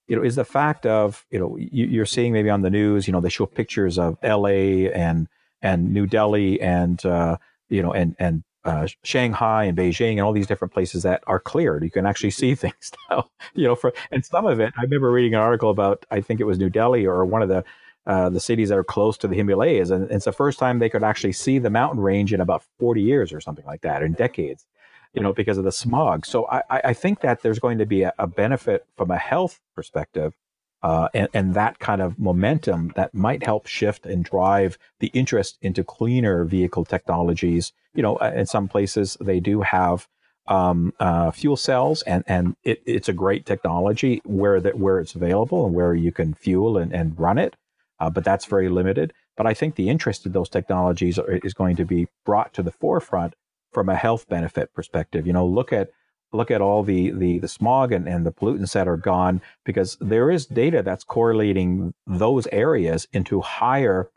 you 0.09 0.15
know, 0.15 0.23
is 0.23 0.35
the 0.35 0.43
fact 0.43 0.85
of, 0.85 1.25
you 1.31 1.39
know, 1.39 1.55
you, 1.57 2.01
are 2.01 2.05
seeing 2.05 2.33
maybe 2.33 2.49
on 2.49 2.63
the 2.63 2.69
news, 2.69 3.07
you 3.07 3.13
know, 3.13 3.21
they 3.21 3.29
show 3.29 3.45
pictures 3.45 3.97
of 3.97 4.17
LA 4.23 4.89
and, 4.91 5.29
and 5.61 5.93
New 5.93 6.05
Delhi 6.05 6.59
and 6.61 7.03
uh, 7.05 7.37
you 7.69 7.81
know 7.81 7.93
and 7.93 8.15
and 8.19 8.43
uh, 8.65 8.87
Shanghai 9.03 9.65
and 9.65 9.77
Beijing 9.77 10.13
and 10.13 10.21
all 10.21 10.33
these 10.33 10.47
different 10.47 10.73
places 10.73 11.03
that 11.03 11.23
are 11.27 11.39
cleared. 11.39 11.83
You 11.83 11.91
can 11.91 12.05
actually 12.05 12.31
see 12.31 12.55
things 12.55 12.91
now. 13.09 13.29
You 13.53 13.67
know, 13.67 13.75
for 13.75 13.93
and 14.11 14.25
some 14.25 14.45
of 14.45 14.59
it, 14.59 14.73
I 14.77 14.83
remember 14.83 15.11
reading 15.11 15.33
an 15.33 15.41
article 15.41 15.69
about 15.69 16.05
I 16.11 16.21
think 16.21 16.39
it 16.39 16.45
was 16.45 16.57
New 16.57 16.69
Delhi 16.69 17.05
or 17.05 17.25
one 17.25 17.41
of 17.41 17.49
the 17.49 17.63
uh, 18.05 18.29
the 18.29 18.39
cities 18.39 18.69
that 18.69 18.77
are 18.77 18.83
close 18.83 19.17
to 19.19 19.27
the 19.27 19.35
Himalayas, 19.35 19.91
and 19.91 20.09
it's 20.09 20.25
the 20.25 20.31
first 20.31 20.57
time 20.57 20.79
they 20.79 20.89
could 20.89 21.03
actually 21.03 21.33
see 21.33 21.59
the 21.59 21.69
mountain 21.69 21.99
range 21.99 22.33
in 22.33 22.41
about 22.41 22.63
40 22.79 23.01
years 23.01 23.31
or 23.31 23.39
something 23.39 23.65
like 23.65 23.81
that, 23.81 24.01
in 24.01 24.13
decades. 24.13 24.65
You 25.13 25.23
know, 25.23 25.33
because 25.33 25.57
of 25.57 25.63
the 25.63 25.71
smog. 25.71 26.25
So 26.25 26.47
I, 26.47 26.61
I 26.69 26.93
think 26.93 27.21
that 27.21 27.41
there's 27.41 27.57
going 27.57 27.79
to 27.79 27.85
be 27.85 28.03
a, 28.03 28.13
a 28.19 28.27
benefit 28.27 28.85
from 28.95 29.09
a 29.09 29.17
health 29.17 29.59
perspective 29.75 30.35
uh, 30.81 31.09
and, 31.13 31.27
and 31.33 31.53
that 31.53 31.79
kind 31.79 32.01
of 32.01 32.17
momentum 32.17 32.91
that 32.95 33.13
might 33.13 33.43
help 33.43 33.67
shift 33.67 34.05
and 34.05 34.23
drive 34.23 34.77
the 34.99 35.07
interest 35.07 35.57
into 35.61 35.83
cleaner 35.83 36.45
vehicle 36.45 36.85
technologies. 36.85 37.73
You 37.93 38.01
know, 38.01 38.15
uh, 38.17 38.31
in 38.35 38.45
some 38.45 38.67
places 38.67 39.17
they 39.19 39.39
do 39.39 39.61
have 39.61 40.07
um, 40.47 40.93
uh, 40.99 41.31
fuel 41.31 41.57
cells, 41.57 42.01
and 42.03 42.23
and 42.27 42.55
it, 42.63 42.81
it's 42.85 43.09
a 43.09 43.13
great 43.13 43.45
technology 43.45 44.21
where 44.23 44.59
that 44.61 44.79
where 44.79 44.99
it's 44.99 45.15
available 45.15 45.65
and 45.65 45.75
where 45.75 45.93
you 45.93 46.11
can 46.11 46.33
fuel 46.33 46.77
and, 46.77 46.93
and 46.93 47.19
run 47.19 47.37
it, 47.37 47.55
uh, 47.99 48.09
but 48.09 48.23
that's 48.23 48.45
very 48.45 48.69
limited. 48.69 49.13
But 49.35 49.47
I 49.47 49.53
think 49.53 49.75
the 49.75 49.89
interest 49.89 50.25
in 50.25 50.31
those 50.31 50.49
technologies 50.49 51.19
are, 51.19 51.39
is 51.43 51.53
going 51.53 51.75
to 51.75 51.85
be 51.85 52.07
brought 52.25 52.53
to 52.53 52.63
the 52.63 52.71
forefront 52.71 53.35
from 53.71 53.89
a 53.89 53.95
health 53.95 54.27
benefit 54.27 54.73
perspective. 54.73 55.27
You 55.27 55.33
know, 55.33 55.45
look 55.45 55.73
at 55.73 55.89
look 56.31 56.51
at 56.51 56.61
all 56.61 56.83
the, 56.83 57.11
the, 57.11 57.39
the 57.39 57.47
smog 57.47 57.91
and, 57.91 58.07
and 58.07 58.25
the 58.25 58.31
pollutants 58.31 58.73
that 58.73 58.87
are 58.87 58.97
gone 58.97 59.41
because 59.65 59.97
there 59.99 60.29
is 60.29 60.45
data 60.45 60.83
that's 60.83 61.03
correlating 61.03 61.93
those 62.05 62.47
areas 62.51 63.07
into 63.11 63.41
higher 63.41 64.09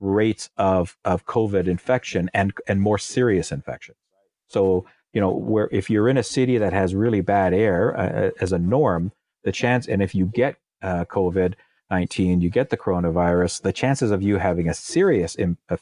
rates 0.00 0.50
of, 0.56 0.96
of 1.04 1.24
COVID 1.26 1.66
infection 1.66 2.30
and, 2.34 2.52
and 2.68 2.80
more 2.80 2.98
serious 2.98 3.50
infection. 3.50 3.94
So, 4.48 4.84
you 5.12 5.20
know, 5.20 5.30
where 5.30 5.68
if 5.72 5.88
you're 5.88 6.08
in 6.08 6.18
a 6.18 6.22
city 6.22 6.58
that 6.58 6.72
has 6.72 6.94
really 6.94 7.22
bad 7.22 7.54
air 7.54 7.98
uh, 7.98 8.30
as 8.40 8.52
a 8.52 8.58
norm, 8.58 9.12
the 9.44 9.52
chance, 9.52 9.86
and 9.86 10.02
if 10.02 10.14
you 10.14 10.26
get 10.26 10.56
uh, 10.82 11.04
COVID 11.06 11.54
19, 11.90 12.40
you 12.40 12.50
get 12.50 12.70
the 12.70 12.76
coronavirus, 12.76 13.62
the 13.62 13.72
chances 13.72 14.10
of 14.10 14.22
you 14.22 14.38
having 14.38 14.68
a 14.68 14.74
serious 14.74 15.36
uh, 15.38 15.76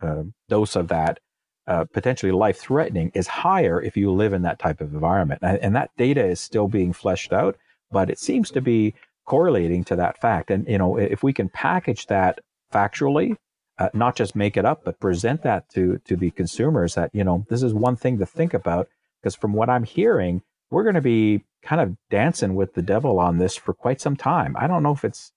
uh, 0.00 0.22
dose 0.48 0.74
of 0.74 0.88
that 0.88 1.20
uh, 1.68 1.84
potentially 1.84 2.32
life 2.32 2.58
threatening 2.58 3.12
is 3.14 3.26
higher 3.26 3.80
if 3.80 3.96
you 3.96 4.10
live 4.10 4.32
in 4.32 4.42
that 4.42 4.58
type 4.58 4.80
of 4.80 4.94
environment. 4.94 5.40
And, 5.42 5.58
and, 5.58 5.76
that 5.76 5.90
data 5.98 6.24
is 6.24 6.40
still 6.40 6.66
being 6.66 6.94
fleshed 6.94 7.30
out, 7.30 7.56
but 7.92 8.08
it 8.08 8.18
seems 8.18 8.50
to 8.52 8.62
be 8.62 8.94
correlating 9.26 9.84
to 9.84 9.96
that 9.96 10.18
fact. 10.18 10.50
And, 10.50 10.66
you 10.66 10.78
know, 10.78 10.96
if 10.96 11.22
we 11.22 11.34
can 11.34 11.50
package 11.50 12.06
that 12.06 12.40
factually, 12.72 13.36
uh, 13.78 13.90
not 13.92 14.16
just 14.16 14.34
make 14.34 14.56
it 14.56 14.64
up, 14.64 14.80
but 14.82 14.98
present 14.98 15.42
that 15.42 15.68
to, 15.74 16.00
to 16.06 16.16
the 16.16 16.30
consumers 16.30 16.94
that, 16.94 17.10
you 17.12 17.22
know, 17.22 17.44
this 17.50 17.62
is 17.62 17.74
one 17.74 17.96
thing 17.96 18.18
to 18.18 18.26
think 18.26 18.54
about. 18.54 18.88
Because 19.20 19.34
from 19.34 19.52
what 19.52 19.68
I'm 19.68 19.84
hearing, 19.84 20.42
we're 20.70 20.84
going 20.84 20.94
to 20.94 21.02
be 21.02 21.44
kind 21.62 21.82
of 21.82 21.96
dancing 22.08 22.54
with 22.54 22.74
the 22.74 22.82
devil 22.82 23.18
on 23.18 23.36
this 23.36 23.56
for 23.56 23.74
quite 23.74 24.00
some 24.00 24.16
time. 24.16 24.56
I 24.58 24.66
don't 24.66 24.82
know 24.82 24.92
if 24.92 25.04
it's 25.04 25.32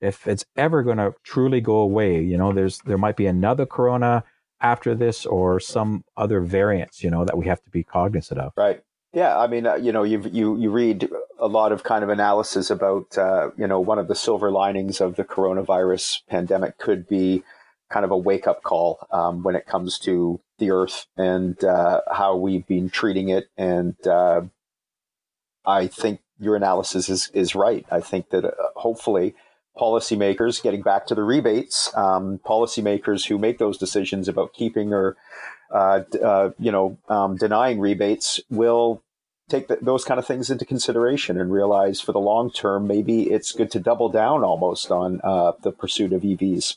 if 0.00 0.26
it's 0.26 0.44
ever 0.56 0.82
going 0.82 0.98
to 0.98 1.14
truly 1.24 1.60
go 1.60 1.76
away. 1.76 2.22
You 2.22 2.38
know, 2.38 2.52
there's 2.52 2.78
there 2.86 2.98
might 2.98 3.16
be 3.16 3.26
another 3.26 3.66
corona 3.66 4.24
after 4.64 4.94
this 4.94 5.26
or 5.26 5.60
some 5.60 6.04
other 6.16 6.40
variants, 6.40 7.04
you 7.04 7.10
know, 7.10 7.24
that 7.24 7.36
we 7.36 7.46
have 7.46 7.62
to 7.62 7.70
be 7.70 7.84
cognizant 7.84 8.40
of. 8.40 8.52
Right. 8.56 8.82
Yeah, 9.12 9.38
I 9.38 9.46
mean, 9.46 9.64
uh, 9.64 9.76
you 9.76 9.92
know, 9.92 10.02
you 10.02 10.20
you 10.32 10.58
you 10.58 10.70
read 10.70 11.08
a 11.38 11.46
lot 11.46 11.70
of 11.70 11.84
kind 11.84 12.02
of 12.02 12.10
analysis 12.10 12.70
about, 12.70 13.16
uh, 13.16 13.50
you 13.56 13.68
know, 13.68 13.78
one 13.78 14.00
of 14.00 14.08
the 14.08 14.14
silver 14.16 14.50
linings 14.50 15.00
of 15.00 15.14
the 15.14 15.22
coronavirus 15.22 16.22
pandemic 16.28 16.78
could 16.78 17.06
be 17.06 17.44
kind 17.90 18.04
of 18.04 18.10
a 18.10 18.16
wake 18.16 18.48
up 18.48 18.64
call 18.64 19.06
um, 19.12 19.44
when 19.44 19.54
it 19.54 19.66
comes 19.66 19.98
to 20.00 20.40
the 20.58 20.70
Earth 20.70 21.06
and 21.16 21.62
uh, 21.62 22.00
how 22.10 22.34
we've 22.34 22.66
been 22.66 22.90
treating 22.90 23.28
it. 23.28 23.44
And 23.56 23.94
uh, 24.06 24.40
I 25.64 25.86
think 25.86 26.20
your 26.40 26.56
analysis 26.56 27.08
is 27.08 27.30
is 27.34 27.54
right. 27.54 27.86
I 27.92 28.00
think 28.00 28.30
that 28.30 28.44
uh, 28.44 28.50
hopefully 28.74 29.36
policymakers, 29.76 30.62
getting 30.62 30.82
back 30.82 31.06
to 31.06 31.14
the 31.14 31.22
rebates, 31.22 31.94
um, 31.96 32.38
policymakers 32.44 33.26
who 33.26 33.38
make 33.38 33.58
those 33.58 33.78
decisions 33.78 34.28
about 34.28 34.52
keeping 34.52 34.92
or 34.92 35.16
uh, 35.70 36.02
uh, 36.22 36.50
you 36.58 36.70
know 36.70 36.96
um, 37.08 37.36
denying 37.36 37.80
rebates 37.80 38.40
will 38.50 39.02
take 39.48 39.68
the, 39.68 39.78
those 39.82 40.04
kind 40.04 40.18
of 40.18 40.26
things 40.26 40.50
into 40.50 40.64
consideration 40.64 41.38
and 41.38 41.52
realize 41.52 42.00
for 42.00 42.12
the 42.12 42.20
long 42.20 42.50
term 42.50 42.86
maybe 42.86 43.30
it's 43.30 43.52
good 43.52 43.70
to 43.70 43.80
double 43.80 44.08
down 44.08 44.44
almost 44.44 44.90
on 44.90 45.20
uh, 45.24 45.52
the 45.62 45.72
pursuit 45.72 46.12
of 46.12 46.22
EVs. 46.22 46.76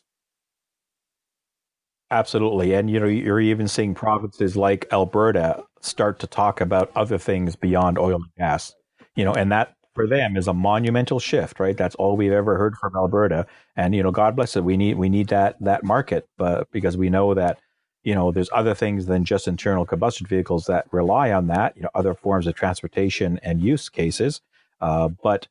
Absolutely, 2.09 2.73
and 2.73 2.89
you 2.89 2.99
know 2.99 3.05
you're 3.05 3.41
even 3.41 3.67
seeing 3.67 3.93
provinces 3.93 4.55
like 4.55 4.87
Alberta 4.91 5.63
start 5.81 6.19
to 6.19 6.27
talk 6.27 6.61
about 6.61 6.91
other 6.95 7.17
things 7.17 7.55
beyond 7.55 7.99
oil 7.99 8.15
and 8.15 8.35
gas. 8.37 8.73
You 9.15 9.25
know, 9.25 9.33
and 9.33 9.51
that 9.51 9.73
for 9.97 10.05
them 10.05 10.37
is 10.37 10.47
a 10.47 10.53
monumental 10.53 11.19
shift, 11.19 11.59
right? 11.59 11.75
That's 11.75 11.95
all 11.95 12.15
we've 12.15 12.31
ever 12.31 12.55
heard 12.55 12.77
from 12.77 12.95
Alberta. 12.95 13.47
And 13.75 13.95
you 13.95 14.03
know, 14.03 14.11
God 14.11 14.35
bless 14.35 14.55
it. 14.55 14.63
We 14.63 14.77
need 14.77 14.95
we 14.95 15.09
need 15.09 15.29
that 15.29 15.55
that 15.59 15.83
market, 15.83 16.29
but 16.37 16.69
because 16.71 16.95
we 16.95 17.09
know 17.09 17.33
that 17.33 17.59
you 18.03 18.13
know 18.13 18.31
there's 18.31 18.51
other 18.53 18.75
things 18.75 19.07
than 19.07 19.25
just 19.25 19.47
internal 19.47 19.87
combustion 19.87 20.27
vehicles 20.27 20.67
that 20.67 20.85
rely 20.91 21.31
on 21.31 21.47
that. 21.47 21.75
You 21.75 21.81
know, 21.81 21.89
other 21.95 22.13
forms 22.13 22.45
of 22.45 22.53
transportation 22.53 23.39
and 23.41 23.59
use 23.59 23.89
cases. 23.89 24.39
Uh, 24.79 25.07
but 25.23 25.47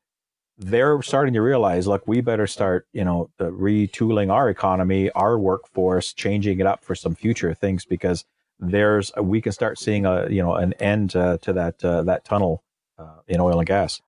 they're 0.59 1.03
starting 1.03 1.35
to 1.35 1.43
realize, 1.43 1.89
look, 1.89 2.07
we 2.07 2.21
better 2.21 2.47
start, 2.47 2.87
you 2.93 3.05
know, 3.05 3.29
retooling 3.41 4.33
our 4.33 4.49
economy, 4.49 5.11
our 5.11 5.41
workforce, 5.41 6.13
changing 6.13 6.61
it 6.61 6.67
up 6.67 6.85
for 6.85 6.95
some 6.95 7.17
future 7.17 7.53
things 7.53 7.85
because 7.85 8.25
there's 8.61 9.11
we 9.21 9.41
can 9.41 9.51
start 9.51 9.77
seeing 9.77 10.07
a 10.07 10.29
you 10.31 10.41
know 10.41 10.55
an 10.55 10.73
end 10.75 11.17
uh, 11.17 11.37
to 11.39 11.53
that 11.53 11.85
uh, 11.85 12.05
that 12.05 12.25
tunnel 12.25 12.63
uh, 12.97 13.19
in 13.27 13.41
oil 13.41 13.59
and 13.59 13.67
gas. 13.67 14.01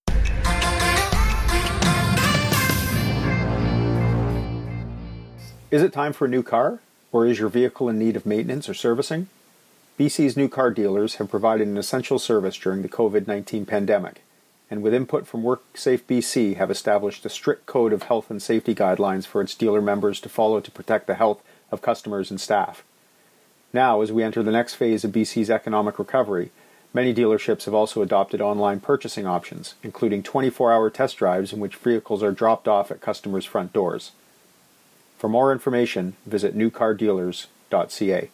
Is 5.71 5.83
it 5.83 5.93
time 5.93 6.15
for 6.15 6.25
a 6.25 6.31
new 6.31 6.43
car? 6.43 6.81
Or 7.13 7.27
is 7.27 7.39
your 7.39 7.51
vehicle 7.51 7.91
in 7.91 7.99
need 7.99 8.17
of 8.17 8.25
maintenance 8.25 8.71
or 8.71 8.75
servicing? 8.75 9.29
BC's 9.99 10.35
new 10.35 10.49
car 10.49 10.71
dealers 10.71 11.17
have 11.17 11.29
provided 11.29 11.69
an 11.69 11.77
essential 11.77 12.19
service 12.19 12.57
during 12.57 12.81
the 12.81 12.89
COVID 12.89 13.27
19 13.27 13.67
pandemic, 13.67 14.23
and 14.71 14.83
with 14.83 14.95
input 14.95 15.27
from 15.27 15.43
WorkSafe 15.43 16.05
BC, 16.05 16.57
have 16.57 16.71
established 16.71 17.27
a 17.27 17.29
strict 17.29 17.67
code 17.67 17.93
of 17.93 18.05
health 18.05 18.31
and 18.31 18.41
safety 18.41 18.75
guidelines 18.75 19.27
for 19.27 19.43
its 19.43 19.55
dealer 19.55 19.83
members 19.83 20.23
to 20.23 20.31
follow 20.31 20.59
to 20.61 20.71
protect 20.71 21.07
the 21.07 21.17
health 21.17 21.43
of 21.71 21.83
customers 21.83 22.31
and 22.31 22.41
staff. 22.41 22.83
Now, 23.75 24.01
as 24.01 24.11
we 24.11 24.23
enter 24.23 24.43
the 24.43 24.51
next 24.51 24.75
phase 24.77 25.05
of 25.05 25.13
BC's 25.13 25.51
economic 25.51 25.99
recovery, 25.99 26.51
many 26.95 27.13
dealerships 27.13 27.67
have 27.67 27.75
also 27.75 28.01
adopted 28.01 28.41
online 28.41 28.81
purchasing 28.81 29.27
options, 29.27 29.75
including 29.83 30.23
24 30.23 30.73
hour 30.73 30.89
test 30.89 31.19
drives 31.19 31.53
in 31.53 31.61
which 31.61 31.77
vehicles 31.77 32.23
are 32.23 32.33
dropped 32.33 32.69
off 32.69 32.91
at 32.91 33.03
customers' 33.03 33.45
front 33.45 33.75
doors. 33.75 34.13
For 35.19 35.29
more 35.29 35.53
information, 35.53 36.15
visit 36.27 36.57
newcardealers.ca. 36.57 38.31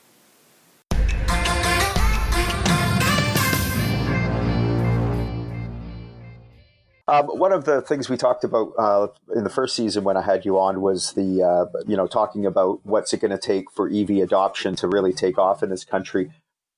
Um, 7.07 7.27
one 7.27 7.53
of 7.53 7.65
the 7.65 7.83
things 7.83 8.09
we 8.09 8.17
talked 8.17 8.45
about 8.45 8.73
uh, 8.79 9.09
in 9.35 9.45
the 9.45 9.51
first 9.51 9.77
season 9.77 10.05
when 10.05 10.17
I 10.17 10.23
had 10.23 10.45
you 10.45 10.59
on 10.59 10.81
was 10.81 11.13
the, 11.13 11.43
uh, 11.43 11.67
you 11.87 11.97
know, 11.97 12.07
talking 12.07 12.47
about 12.47 12.81
what's 12.85 13.13
it 13.13 13.21
going 13.21 13.31
to 13.31 13.39
take 13.39 13.71
for 13.71 13.91
EV 13.91 14.23
adoption 14.23 14.75
to 14.77 14.89
really 14.89 15.13
take 15.13 15.39
off 15.39 15.63
in 15.63 15.71
this 15.71 15.85
country. 15.85 16.33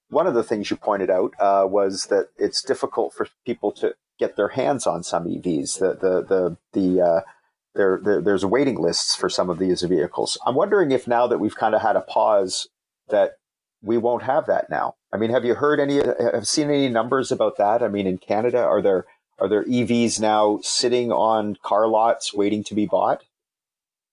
One 0.09 0.27
of 0.27 0.35
the 0.35 0.43
things 0.45 0.71
you 0.71 0.77
pointed 0.77 1.11
out 1.11 1.33
uh, 1.41 1.67
was 1.69 2.07
that 2.07 2.29
it's 2.37 2.63
difficult 2.63 3.13
for 3.13 3.29
people 3.45 3.73
to 3.73 3.95
get 4.19 4.37
their 4.37 4.49
hands 4.49 4.87
on 4.87 5.03
some 5.03 5.27
EVs. 5.27 5.79
The 5.79 5.95
the 5.95 6.23
the 6.23 6.57
the 6.73 7.01
uh, 7.03 7.21
there, 7.77 8.01
there, 8.03 8.21
there's 8.21 8.45
waiting 8.45 8.77
lists 8.77 9.15
for 9.15 9.29
some 9.29 9.51
of 9.51 9.59
these 9.59 9.83
vehicles. 9.83 10.39
I'm 10.45 10.55
wondering 10.55 10.91
if 10.91 11.07
now 11.07 11.27
that 11.27 11.39
we've 11.39 11.57
kind 11.57 11.75
of 11.75 11.83
had 11.83 11.97
a 11.97 12.01
pause, 12.01 12.69
that 13.09 13.33
we 13.83 13.99
won't 13.99 14.25
have 14.25 14.47
that 14.47 14.69
now. 14.71 14.95
I 15.13 15.17
mean, 15.17 15.31
have 15.31 15.45
you 15.45 15.55
heard 15.55 15.79
any? 15.79 15.97
Have 15.97 16.47
seen 16.47 16.69
any 16.71 16.89
numbers 16.89 17.31
about 17.31 17.57
that? 17.59 17.83
I 17.83 17.89
mean, 17.89 18.07
in 18.07 18.19
Canada, 18.19 18.59
are 18.59 18.83
there 18.83 19.07
are 19.39 19.49
there 19.49 19.65
EVs 19.65 20.21
now 20.21 20.61
sitting 20.63 21.13
on 21.13 21.57
car 21.63 21.87
lots 21.87 22.35
waiting 22.35 22.65
to 22.65 22.75
be 22.75 22.87
bought? 22.87 23.23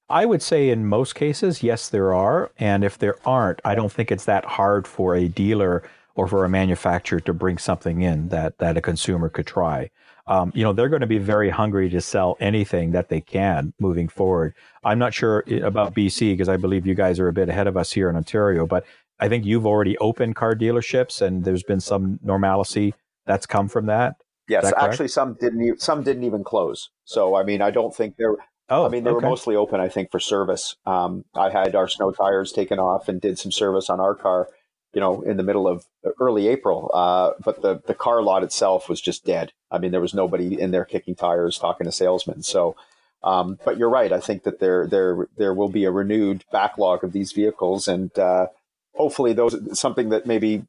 I 0.10 0.26
would 0.26 0.42
say 0.42 0.70
in 0.70 0.86
most 0.86 1.16
cases, 1.16 1.64
yes, 1.64 1.90
there 1.90 2.14
are. 2.14 2.52
And 2.60 2.84
if 2.84 2.98
there 2.98 3.16
aren't, 3.26 3.62
I 3.64 3.74
don't 3.74 3.92
think 3.92 4.12
it's 4.12 4.26
that 4.26 4.46
hard 4.46 4.86
for 4.86 5.16
a 5.16 5.28
dealer 5.28 5.82
or 6.16 6.28
for 6.28 6.46
a 6.46 6.50
manufacturer 6.50 7.22
to 7.22 7.34
bring 7.34 7.58
something 7.58 8.02
in 8.02 8.30
that, 8.30 8.58
that 8.60 8.78
a 8.78 8.82
consumer 8.82 9.30
could 9.30 9.48
try 9.48 9.90
um, 10.28 10.52
you 10.56 10.64
know, 10.64 10.74
they're 10.74 10.90
going 10.90 11.02
to 11.02 11.08
be 11.08 11.18
very 11.18 11.50
hungry 11.50 11.90
to 11.90 12.02
sell 12.02 12.38
anything 12.40 12.92
that 12.92 13.10
they 13.10 13.22
can 13.22 13.74
moving 13.80 14.08
forward. 14.08 14.54
I'm 14.84 15.00
not 15.00 15.14
sure 15.14 15.44
about 15.64 15.94
BC 15.94 16.34
because 16.34 16.50
I 16.50 16.58
believe 16.58 16.86
you 16.86 16.96
guys 16.96 17.20
are 17.20 17.28
a 17.28 17.34
bit 17.34 17.50
ahead 17.50 17.68
of 17.68 17.76
us 17.76 17.92
here 17.92 18.10
in 18.10 18.16
Ontario, 18.16 18.66
but 18.66 18.86
I 19.20 19.28
think 19.28 19.46
you've 19.46 19.66
already 19.66 19.98
opened 19.98 20.36
car 20.36 20.56
dealerships 20.56 21.22
and 21.22 21.44
there's 21.44 21.64
been 21.64 21.82
some 21.82 22.20
normalcy 22.24 22.94
that's 23.26 23.46
come 23.46 23.68
from 23.68 23.88
that. 23.88 24.16
Yes, 24.48 24.64
that 24.64 24.78
actually, 24.78 25.08
some 25.08 25.38
didn't. 25.40 25.82
Some 25.82 26.04
didn't 26.04 26.24
even 26.24 26.44
close. 26.44 26.90
So, 27.06 27.36
I 27.36 27.44
mean, 27.44 27.62
I 27.62 27.72
don't 27.72 27.96
think 27.96 28.18
there. 28.18 28.36
Oh, 28.70 28.86
I 28.86 28.90
mean, 28.90 29.04
they 29.04 29.12
okay. 29.12 29.24
were 29.24 29.30
mostly 29.30 29.56
open, 29.56 29.80
I 29.80 29.88
think, 29.88 30.12
for 30.12 30.20
service. 30.20 30.76
Um, 30.86 31.24
I 31.36 31.50
had 31.50 31.76
our 31.76 31.88
snow 31.88 32.12
tires 32.12 32.52
taken 32.52 32.80
off 32.80 33.08
and 33.08 33.22
did 33.22 33.40
some 33.40 33.52
service 33.52 33.90
on 33.90 34.00
our 34.00 34.16
car, 34.16 34.50
you 34.94 35.02
know, 35.02 35.22
in 35.22 35.38
the 35.38 35.44
middle 35.44 35.68
of 35.68 35.86
early 36.20 36.48
April. 36.48 36.92
Uh, 36.94 37.32
but 37.44 37.62
the 37.62 37.82
the 37.86 37.96
car 37.96 38.22
lot 38.22 38.44
itself 38.44 38.88
was 38.88 39.02
just 39.02 39.26
dead. 39.26 39.52
I 39.72 39.80
mean, 39.80 39.92
there 39.92 40.02
was 40.02 40.14
nobody 40.14 40.60
in 40.60 40.72
there 40.72 40.86
kicking 40.86 41.16
tires, 41.16 41.58
talking 41.58 41.86
to 41.86 41.92
salesmen. 41.92 42.44
So, 42.44 42.76
um, 43.24 43.58
but 43.66 43.78
you're 43.78 43.90
right. 43.90 44.12
I 44.12 44.20
think 44.20 44.44
that 44.44 44.60
there 44.60 44.88
there 44.88 45.28
there 45.38 45.54
will 45.54 45.70
be 45.70 45.86
a 45.86 45.92
renewed 45.92 46.44
backlog 46.52 47.04
of 47.04 47.12
these 47.12 47.32
vehicles, 47.32 47.88
and 47.88 48.18
uh, 48.18 48.48
hopefully, 48.94 49.34
those 49.34 49.80
something 49.80 50.10
that 50.10 50.28
maybe 50.28 50.64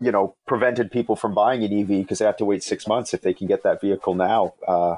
you 0.00 0.12
know 0.12 0.36
prevented 0.46 0.92
people 0.92 1.16
from 1.16 1.34
buying 1.34 1.64
an 1.64 1.78
EV 1.78 1.88
because 1.88 2.20
they 2.20 2.24
have 2.24 2.36
to 2.36 2.44
wait 2.44 2.62
six 2.62 2.86
months 2.86 3.12
if 3.12 3.22
they 3.22 3.34
can 3.34 3.46
get 3.46 3.64
that 3.64 3.80
vehicle 3.80 4.14
now. 4.14 4.54
Uh, 4.66 4.96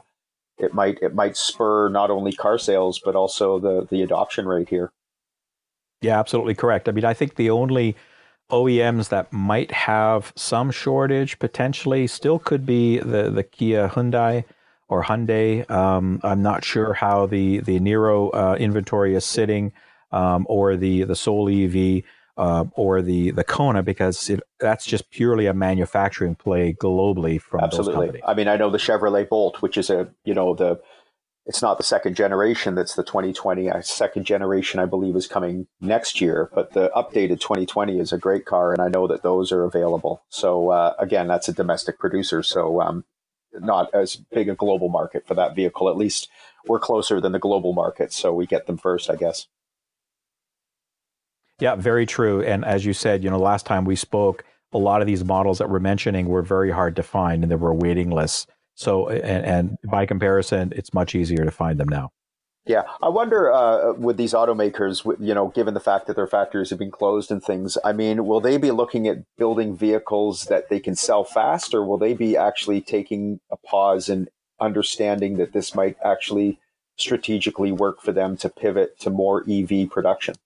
it 0.59 0.75
might 0.75 0.99
it 1.03 1.15
might 1.15 1.37
spur 1.37 1.89
not 1.89 2.11
only 2.11 2.33
car 2.33 2.59
sales 2.59 3.01
but 3.03 3.17
also 3.17 3.59
the 3.59 3.87
the 3.91 4.03
adoption 4.03 4.47
rate 4.47 4.69
here. 4.69 4.93
Yeah, 6.03 6.19
absolutely 6.19 6.55
correct. 6.55 6.89
I 6.89 6.93
mean, 6.93 7.05
I 7.05 7.15
think 7.15 7.37
the 7.37 7.51
only 7.51 7.97
OEMs 8.53 9.09
that 9.09 9.33
might 9.33 9.71
have 9.73 10.33
some 10.37 10.71
shortage 10.71 11.39
potentially 11.39 12.07
still 12.07 12.39
could 12.39 12.67
be 12.67 12.99
the 12.99 13.31
the 13.31 13.43
Kia 13.43 13.89
Hyundai 13.89 14.45
or 14.89 15.03
Hyundai. 15.03 15.69
Um, 15.71 16.21
I'm 16.23 16.43
not 16.43 16.65
sure 16.65 16.93
how 16.93 17.27
the 17.27 17.61
the 17.61 17.81
Niro 17.81 18.31
uh, 18.35 18.57
inventory 18.57 19.15
is 19.15 19.25
sitting, 19.25 19.73
um, 20.13 20.47
or 20.49 20.77
the 20.77 21.05
the 21.05 21.17
Soul 21.17 21.49
EV 21.49 22.05
uh, 22.37 22.65
or 22.73 23.03
the 23.03 23.31
the 23.31 23.45
Kona 23.45 23.83
because 23.83 24.31
it, 24.31 24.41
that's 24.59 24.85
just 24.85 25.11
purely 25.11 25.47
a 25.47 25.55
manufacturing 25.55 26.35
play 26.35 26.73
globally 26.73 27.41
from 27.41 27.61
absolutely. 27.61 28.23
I 28.25 28.35
mean, 28.35 28.49
I 28.49 28.57
know 28.57 28.71
the 28.71 28.79
Chevrolet 28.79 29.29
Bolt, 29.29 29.61
which 29.63 29.77
is 29.77 29.91
a 29.91 30.09
you 30.25 30.35
know 30.35 30.55
the 30.55 30.81
it's 31.45 31.63
not 31.63 31.77
the 31.77 31.85
second 31.85 32.15
generation 32.15 32.75
that's 32.75 32.95
the 32.95 33.03
2020 33.03 33.71
uh, 33.71 33.81
second 33.83 34.25
generation 34.25 34.81
i 34.81 34.87
believe 34.87 35.17
is 35.17 35.27
coming 35.27 35.67
next 35.81 36.21
year 36.21 36.51
but 36.55 36.73
the 36.73 36.91
updated 36.95 37.41
2020 37.41 37.99
is 37.99 38.13
a 38.13 38.19
great 38.19 38.45
car 38.45 38.73
and 38.73 38.81
i 38.81 38.89
know 38.89 39.07
that 39.07 39.23
those 39.23 39.53
are 39.53 39.65
available 39.65 40.23
so 40.29 40.71
uh, 40.71 40.95
again 40.99 41.27
that's 41.27 41.49
a 41.49 41.53
domestic 41.53 41.99
producer 41.99 42.43
so 42.43 42.81
um, 42.81 43.05
not 43.55 43.93
as 43.95 44.17
big 44.17 44.49
a 44.49 44.55
global 44.55 44.89
market 44.89 45.27
for 45.27 45.35
that 45.35 45.55
vehicle 45.55 45.89
at 45.89 45.97
least 45.97 46.29
we're 46.67 46.79
closer 46.79 47.21
than 47.21 47.33
the 47.33 47.39
global 47.39 47.73
market 47.73 48.13
so 48.13 48.33
we 48.33 48.47
get 48.47 48.67
them 48.67 48.79
first 48.79 49.11
i 49.11 49.17
guess 49.17 49.47
yeah, 51.63 51.77
very 51.77 52.07
true. 52.07 52.43
And 52.43 52.65
as 52.65 52.85
you 52.85 52.93
said, 52.93 53.23
you 53.23 53.31
know, 53.31 53.39
last 53.39 53.67
time 53.67 53.85
we 53.85 53.95
spoke, 53.95 54.45
a 54.73 54.79
lot 54.79 55.01
of 55.01 55.07
these 55.07 55.25
models 55.25 55.59
that 55.59 55.71
we're 55.71 55.79
mentioning 55.79 56.27
were 56.27 56.43
very 56.43 56.73
hard 56.73 56.97
to 56.97 57.05
find 57.05 57.45
and 57.45 57.51
there 57.53 57.57
were 57.57 57.73
waiting 57.73 58.11
lists. 58.11 58.49
So, 58.75 59.09
and, 59.09 59.45
and 59.45 59.79
by 59.91 60.07
comparison, 60.07 60.73
it's 60.75 60.95
much 60.95 61.15
easier 61.15 61.45
to 61.45 61.51
find 61.51 61.79
them 61.79 61.89
now. 61.89 62.11
Yeah, 62.65 62.83
I 63.03 63.09
wonder 63.09 63.53
uh, 63.53 63.95
with 63.95 64.17
these 64.17 64.35
automakers, 64.35 65.05
you 65.19 65.35
know, 65.35 65.49
given 65.49 65.75
the 65.75 65.81
fact 65.81 66.07
that 66.07 66.15
their 66.15 66.29
factories 66.29 66.71
have 66.71 66.79
been 66.79 66.93
closed 66.93 67.33
and 67.33 67.43
things, 67.43 67.77
I 67.85 67.93
mean, 67.93 68.25
will 68.25 68.41
they 68.41 68.57
be 68.57 68.71
looking 68.71 69.09
at 69.09 69.25
building 69.37 69.77
vehicles 69.77 70.45
that 70.45 70.69
they 70.69 70.79
can 70.79 70.95
sell 70.95 71.25
fast, 71.25 71.75
or 71.75 71.85
will 71.85 71.99
they 71.99 72.15
be 72.15 72.37
actually 72.37 72.81
taking 72.81 73.41
a 73.51 73.57
pause 73.57 74.09
and 74.09 74.29
understanding 74.61 75.39
that 75.39 75.53
this 75.53 75.75
might 75.75 75.97
actually 76.05 76.61
strategically 76.97 77.73
work 77.73 78.01
for 78.01 78.13
them 78.13 78.37
to 78.37 78.49
pivot 78.49 78.99
to 79.01 79.11
more 79.11 79.45
EV 79.51 79.91
production? 79.91 80.37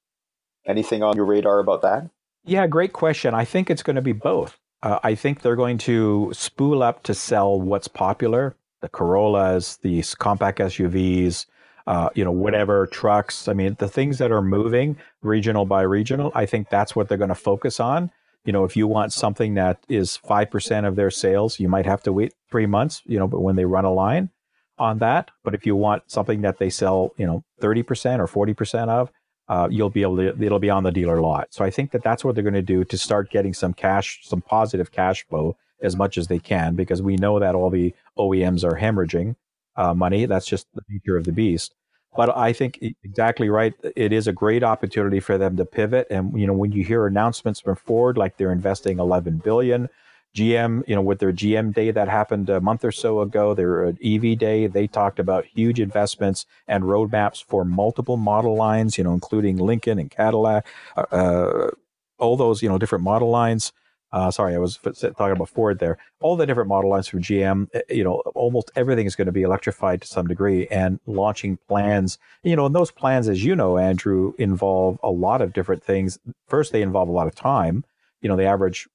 Anything 0.65 1.03
on 1.03 1.17
your 1.17 1.27
radar 1.27 1.59
about 1.59 1.83
that? 1.83 2.09
Yeah, 2.47 2.67
great 2.67 2.95
question. 2.95 3.35
I 3.35 3.45
think 3.45 3.69
it's 3.69 3.83
going 3.83 3.97
to 3.97 4.03
be 4.03 4.13
both. 4.13 4.59
Uh, 4.87 5.01
I 5.03 5.17
think 5.17 5.43
they're 5.43 5.57
going 5.57 5.79
to 5.79 6.31
spool 6.33 6.81
up 6.81 7.03
to 7.05 7.13
sell 7.13 7.61
what's 7.61 7.89
popular 7.89 8.55
the 8.83 8.89
Corollas, 8.89 9.79
these 9.79 10.15
compact 10.15 10.61
SUVs, 10.61 11.47
uh, 11.89 12.11
you 12.15 12.25
know, 12.25 12.31
whatever 12.31 12.87
trucks. 12.87 13.49
I 13.49 13.53
mean, 13.53 13.75
the 13.81 13.89
things 13.89 14.19
that 14.19 14.31
are 14.31 14.43
moving 14.43 14.97
regional 15.23 15.65
by 15.65 15.83
regional, 15.83 16.31
I 16.37 16.47
think 16.47 16.69
that's 16.69 16.95
what 16.95 17.09
they're 17.09 17.19
going 17.19 17.31
to 17.31 17.35
focus 17.35 17.81
on. 17.81 18.13
You 18.45 18.53
know, 18.53 18.63
if 18.63 18.77
you 18.77 18.87
want 18.87 19.13
something 19.13 19.55
that 19.55 19.81
is 19.89 20.21
5% 20.25 20.87
of 20.87 20.95
their 20.95 21.11
sales, 21.11 21.59
you 21.59 21.69
might 21.69 21.87
have 21.87 22.05
to 22.05 22.13
wait 22.13 22.35
three 22.49 22.67
months, 22.67 23.03
you 23.07 23.19
know, 23.19 23.27
but 23.27 23.41
when 23.41 23.57
they 23.57 23.65
run 23.65 23.87
a 23.87 23.93
line 23.93 24.31
on 24.79 24.99
that. 24.99 25.33
But 25.43 25.55
if 25.55 25.67
you 25.67 25.75
want 25.75 26.05
something 26.07 26.43
that 26.43 26.59
they 26.59 26.71
sell, 26.71 27.13
you 27.17 27.27
know, 27.27 27.43
30% 27.61 28.21
or 28.21 28.47
40% 28.55 28.89
of, 28.89 29.11
uh, 29.49 29.69
you'll 29.71 29.91
be 29.91 30.03
able 30.03 30.17
to, 30.17 30.43
it'll 30.43 30.59
be 30.59 30.71
on 30.71 30.83
the 30.83 30.91
dealer 30.91 31.21
lot. 31.21 31.49
So 31.53 31.65
I 31.65 31.71
think 31.71 31.93
that 31.93 32.03
that's 32.03 32.25
what 32.25 32.35
they're 32.35 32.45
going 32.45 32.55
to 32.55 32.63
do 32.63 32.85
to 32.85 32.99
start 32.99 33.31
getting 33.31 33.55
some 33.55 33.73
cash, 33.73 34.21
some 34.23 34.41
positive 34.41 34.91
cash 34.91 35.27
flow 35.27 35.57
as 35.83 35.95
much 35.95 36.19
as 36.19 36.27
they 36.27 36.39
can, 36.39 36.75
because 36.75 37.03
we 37.03 37.17
know 37.17 37.39
that 37.39 37.55
all 37.55 37.71
the 37.71 37.95
OEMs 38.19 38.65
are 38.65 38.79
hemorrhaging 38.79 39.37
uh, 39.77 39.95
money. 39.95 40.27
That's 40.27 40.47
just 40.47 40.67
the 40.75 40.83
nature 40.89 41.17
of 41.17 41.25
the 41.25 41.33
beast. 41.33 41.75
But 42.17 42.35
I 42.35 42.55
think 42.55 42.83
exactly 43.05 43.51
right. 43.51 43.75
It 43.95 44.13
is 44.13 44.27
a 44.27 44.33
great 44.33 44.63
opportunity 44.63 45.21
for 45.21 45.37
them 45.37 45.57
to 45.59 45.67
pivot. 45.67 46.07
And, 46.11 46.39
you 46.41 46.47
know, 46.47 46.55
when 46.55 46.73
you 46.73 46.83
hear 46.83 47.07
announcements 47.07 47.61
from 47.61 47.77
Ford, 47.77 48.17
like 48.17 48.39
they're 48.39 48.53
investing 48.53 48.99
11 48.99 49.43
billion, 49.45 49.91
GM, 50.37 50.87
you 50.87 50.95
know, 50.95 51.01
with 51.01 51.19
their 51.19 51.33
GM 51.33 51.73
day 51.73 51.91
that 51.91 52.09
happened 52.09 52.51
a 52.51 52.61
month 52.61 52.85
or 52.85 52.93
so 52.93 53.21
ago, 53.21 53.55
their 53.55 53.87
EV 54.05 54.39
day, 54.39 54.67
they 54.67 54.87
talked 54.87 55.19
about 55.19 55.47
huge 55.47 55.81
investments 55.81 56.45
and 56.69 56.85
roadmaps 56.85 57.43
for 57.43 57.65
multiple 57.65 58.19
model 58.19 58.55
lines, 58.55 58.99
you 58.99 59.05
know, 59.05 59.15
including 59.15 59.57
Lincoln 59.57 59.99
and 59.99 60.11
Cadillac, 60.11 60.67
uh, 60.97 61.07
uh 61.11 61.71
all 62.19 62.37
those, 62.37 62.63
you 62.63 62.69
know, 62.69 62.79
different 62.79 63.05
model 63.05 63.31
lines. 63.31 63.73
Uh, 64.13 64.31
sorry, 64.31 64.55
I 64.55 64.59
was 64.59 64.79
talking 64.79 65.33
about 65.33 65.49
Ford 65.49 65.79
there. 65.79 65.99
All 66.21 66.37
the 66.37 66.47
different 66.47 66.69
model 66.69 66.89
lines 66.91 67.09
from 67.09 67.21
GM, 67.21 67.69
eh, 67.75 67.81
you 67.91 68.05
know, 68.05 68.23
almost 68.35 68.71
everything 68.77 69.05
is 69.05 69.17
going 69.17 69.27
to 69.27 69.33
be 69.33 69.43
electrified 69.43 70.01
to 70.03 70.07
some 70.07 70.27
degree 70.27 70.67
and 70.69 71.01
launching 71.07 71.59
plans, 71.69 72.19
you 72.43 72.57
know, 72.57 72.67
and 72.67 72.75
those 72.75 72.91
plans, 72.91 73.29
as 73.29 73.45
you 73.45 73.57
know, 73.57 73.79
Andrew, 73.79 74.33
involve 74.39 74.99
a 75.03 75.11
lot 75.11 75.43
of 75.43 75.53
different 75.53 75.83
things. 75.83 76.19
First, 76.47 76.73
they 76.73 76.83
involve 76.83 77.09
a 77.09 77.13
lot 77.13 77.27
of 77.27 77.35
time. 77.35 77.85
You 78.23 78.29
know, 78.29 78.37
the 78.37 78.47
average 78.47 78.89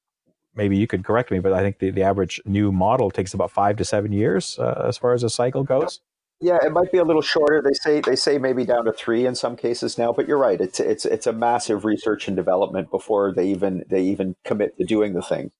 maybe 0.55 0.77
you 0.77 0.87
could 0.87 1.03
correct 1.03 1.31
me, 1.31 1.39
but 1.39 1.53
I 1.53 1.61
think 1.61 1.79
the, 1.79 1.91
the 1.91 2.03
average 2.03 2.41
new 2.45 2.71
model 2.71 3.11
takes 3.11 3.33
about 3.33 3.51
five 3.51 3.77
to 3.77 3.85
seven 3.85 4.11
years 4.11 4.57
uh, 4.59 4.85
as 4.87 4.97
far 4.97 5.13
as 5.13 5.23
a 5.23 5.29
cycle 5.29 5.63
goes. 5.63 6.01
Yeah, 6.41 6.57
it 6.63 6.71
might 6.71 6.91
be 6.91 6.97
a 6.97 7.03
little 7.03 7.21
shorter. 7.21 7.61
They 7.61 7.73
say 7.73 8.01
they 8.01 8.15
say 8.15 8.39
maybe 8.39 8.65
down 8.65 8.85
to 8.85 8.91
three 8.91 9.27
in 9.27 9.35
some 9.35 9.55
cases 9.55 9.99
now, 9.99 10.11
but 10.11 10.27
you're 10.27 10.39
right. 10.39 10.59
It's 10.59 10.79
it's 10.79 11.05
it's 11.05 11.27
a 11.27 11.33
massive 11.33 11.85
research 11.85 12.27
and 12.27 12.35
development 12.35 12.89
before 12.89 13.31
they 13.31 13.47
even 13.49 13.83
they 13.87 14.01
even 14.01 14.35
commit 14.43 14.75
to 14.77 14.83
doing 14.83 15.13
the 15.13 15.21
thing. 15.21 15.51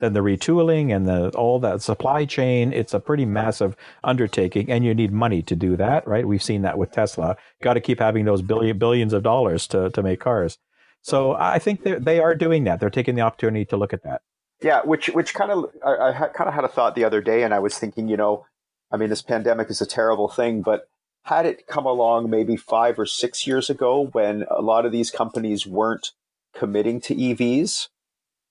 Then 0.00 0.12
the 0.12 0.20
retooling 0.20 0.94
and 0.94 1.06
the 1.06 1.30
all 1.36 1.60
that 1.60 1.80
supply 1.80 2.24
chain, 2.24 2.72
it's 2.72 2.92
a 2.92 2.98
pretty 2.98 3.24
massive 3.24 3.76
undertaking, 4.02 4.68
and 4.68 4.84
you 4.84 4.94
need 4.94 5.12
money 5.12 5.42
to 5.42 5.54
do 5.54 5.76
that, 5.76 6.08
right? 6.08 6.26
We've 6.26 6.42
seen 6.42 6.62
that 6.62 6.76
with 6.76 6.90
Tesla. 6.90 7.36
Got 7.62 7.74
to 7.74 7.80
keep 7.80 8.00
having 8.00 8.24
those 8.24 8.42
billion 8.42 8.78
billions 8.78 9.12
of 9.12 9.22
dollars 9.22 9.68
to 9.68 9.90
to 9.90 10.02
make 10.02 10.18
cars. 10.18 10.58
So 11.04 11.34
I 11.34 11.58
think 11.58 11.82
they 11.82 12.18
are 12.18 12.34
doing 12.34 12.64
that. 12.64 12.80
They're 12.80 12.88
taking 12.88 13.14
the 13.14 13.20
opportunity 13.20 13.66
to 13.66 13.76
look 13.76 13.92
at 13.92 14.04
that. 14.04 14.22
Yeah, 14.62 14.80
which 14.84 15.08
which 15.08 15.34
kind 15.34 15.50
of 15.50 15.66
I, 15.84 16.08
I 16.08 16.28
kind 16.28 16.48
of 16.48 16.54
had 16.54 16.64
a 16.64 16.68
thought 16.68 16.94
the 16.94 17.04
other 17.04 17.20
day, 17.20 17.42
and 17.42 17.52
I 17.52 17.58
was 17.58 17.78
thinking, 17.78 18.08
you 18.08 18.16
know, 18.16 18.46
I 18.90 18.96
mean, 18.96 19.10
this 19.10 19.20
pandemic 19.20 19.68
is 19.68 19.82
a 19.82 19.86
terrible 19.86 20.28
thing, 20.28 20.62
but 20.62 20.88
had 21.24 21.44
it 21.44 21.66
come 21.66 21.84
along 21.84 22.30
maybe 22.30 22.56
five 22.56 22.98
or 22.98 23.04
six 23.04 23.46
years 23.46 23.68
ago 23.68 24.06
when 24.12 24.46
a 24.50 24.62
lot 24.62 24.86
of 24.86 24.92
these 24.92 25.10
companies 25.10 25.66
weren't 25.66 26.12
committing 26.54 27.02
to 27.02 27.14
EVs, 27.14 27.88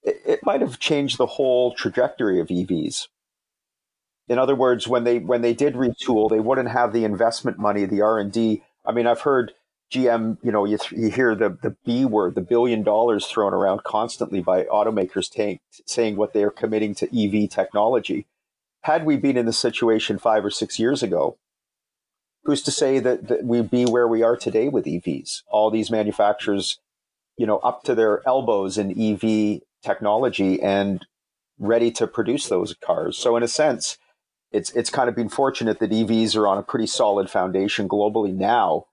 it, 0.03 0.21
it 0.23 0.39
might 0.43 0.61
have 0.61 0.77
changed 0.77 1.17
the 1.17 1.25
whole 1.25 1.73
trajectory 1.73 2.39
of 2.39 2.49
EVs. 2.49 3.07
In 4.27 4.37
other 4.37 4.55
words, 4.55 4.87
when 4.87 5.05
they 5.05 5.17
when 5.17 5.41
they 5.41 5.55
did 5.55 5.73
retool, 5.73 6.29
they 6.29 6.39
wouldn't 6.39 6.69
have 6.69 6.93
the 6.93 7.03
investment 7.03 7.57
money, 7.57 7.85
the 7.85 8.01
R 8.01 8.19
and 8.19 8.31
D. 8.31 8.61
I 8.85 8.91
mean, 8.91 9.07
I've 9.07 9.21
heard 9.21 9.53
GM, 9.91 10.37
you 10.41 10.51
know, 10.51 10.65
you, 10.65 10.77
th- 10.77 10.99
you 10.99 11.09
hear 11.09 11.35
the, 11.35 11.57
the 11.61 11.75
B 11.85 12.05
word, 12.05 12.35
the 12.35 12.41
billion 12.41 12.83
dollars 12.83 13.27
thrown 13.27 13.53
around 13.53 13.83
constantly 13.83 14.41
by 14.41 14.63
automakers 14.63 15.31
t- 15.31 15.61
saying 15.85 16.15
what 16.15 16.33
they 16.33 16.43
are 16.43 16.49
committing 16.49 16.95
to 16.95 17.07
EV 17.43 17.49
technology. 17.49 18.25
Had 18.81 19.05
we 19.05 19.17
been 19.17 19.37
in 19.37 19.45
the 19.45 19.53
situation 19.53 20.17
five 20.17 20.43
or 20.43 20.49
six 20.49 20.79
years 20.79 21.03
ago, 21.03 21.37
who's 22.43 22.61
to 22.63 22.71
say 22.71 22.99
that, 22.99 23.27
that 23.27 23.43
we'd 23.45 23.69
be 23.69 23.85
where 23.85 24.07
we 24.07 24.23
are 24.23 24.35
today 24.35 24.67
with 24.67 24.85
EVs? 24.85 25.43
All 25.47 25.69
these 25.69 25.91
manufacturers, 25.91 26.79
you 27.37 27.45
know, 27.45 27.57
up 27.59 27.83
to 27.83 27.95
their 27.95 28.27
elbows 28.27 28.77
in 28.77 28.91
EV 28.99 29.61
technology 29.83 30.61
and 30.61 31.05
ready 31.59 31.91
to 31.91 32.07
produce 32.07 32.47
those 32.47 32.75
cars. 32.83 33.17
So 33.17 33.37
in 33.37 33.43
a 33.43 33.47
sense, 33.47 33.97
it's 34.51 34.71
it's 34.71 34.89
kind 34.89 35.09
of 35.09 35.15
been 35.15 35.29
fortunate 35.29 35.79
that 35.79 35.91
EVs 35.91 36.35
are 36.35 36.47
on 36.47 36.57
a 36.57 36.63
pretty 36.63 36.87
solid 36.87 37.29
foundation 37.29 37.87
globally 37.87 38.33
now 38.33 38.85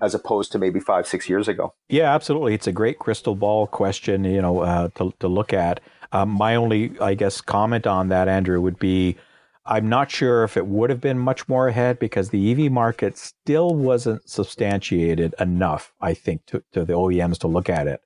as 0.00 0.14
opposed 0.14 0.52
to 0.52 0.58
maybe 0.58 0.80
five, 0.80 1.06
six 1.06 1.28
years 1.28 1.48
ago? 1.48 1.74
Yeah, 1.88 2.14
absolutely. 2.14 2.54
It's 2.54 2.66
a 2.66 2.72
great 2.72 2.98
crystal 2.98 3.34
ball 3.34 3.66
question, 3.66 4.24
you 4.24 4.42
know, 4.42 4.60
uh, 4.60 4.88
to, 4.96 5.12
to 5.20 5.28
look 5.28 5.52
at. 5.52 5.80
Um, 6.12 6.30
my 6.30 6.54
only, 6.54 6.98
I 7.00 7.14
guess, 7.14 7.40
comment 7.40 7.86
on 7.86 8.08
that, 8.08 8.28
Andrew, 8.28 8.60
would 8.60 8.78
be 8.78 9.16
I'm 9.66 9.88
not 9.88 10.10
sure 10.10 10.44
if 10.44 10.56
it 10.56 10.66
would 10.66 10.90
have 10.90 11.00
been 11.00 11.18
much 11.18 11.48
more 11.48 11.68
ahead 11.68 11.98
because 11.98 12.28
the 12.28 12.52
EV 12.52 12.70
market 12.70 13.16
still 13.16 13.74
wasn't 13.74 14.28
substantiated 14.28 15.34
enough, 15.40 15.94
I 16.00 16.12
think, 16.12 16.44
to, 16.46 16.62
to 16.72 16.84
the 16.84 16.92
OEMs 16.92 17.38
to 17.38 17.48
look 17.48 17.70
at 17.70 17.86
it 17.86 18.02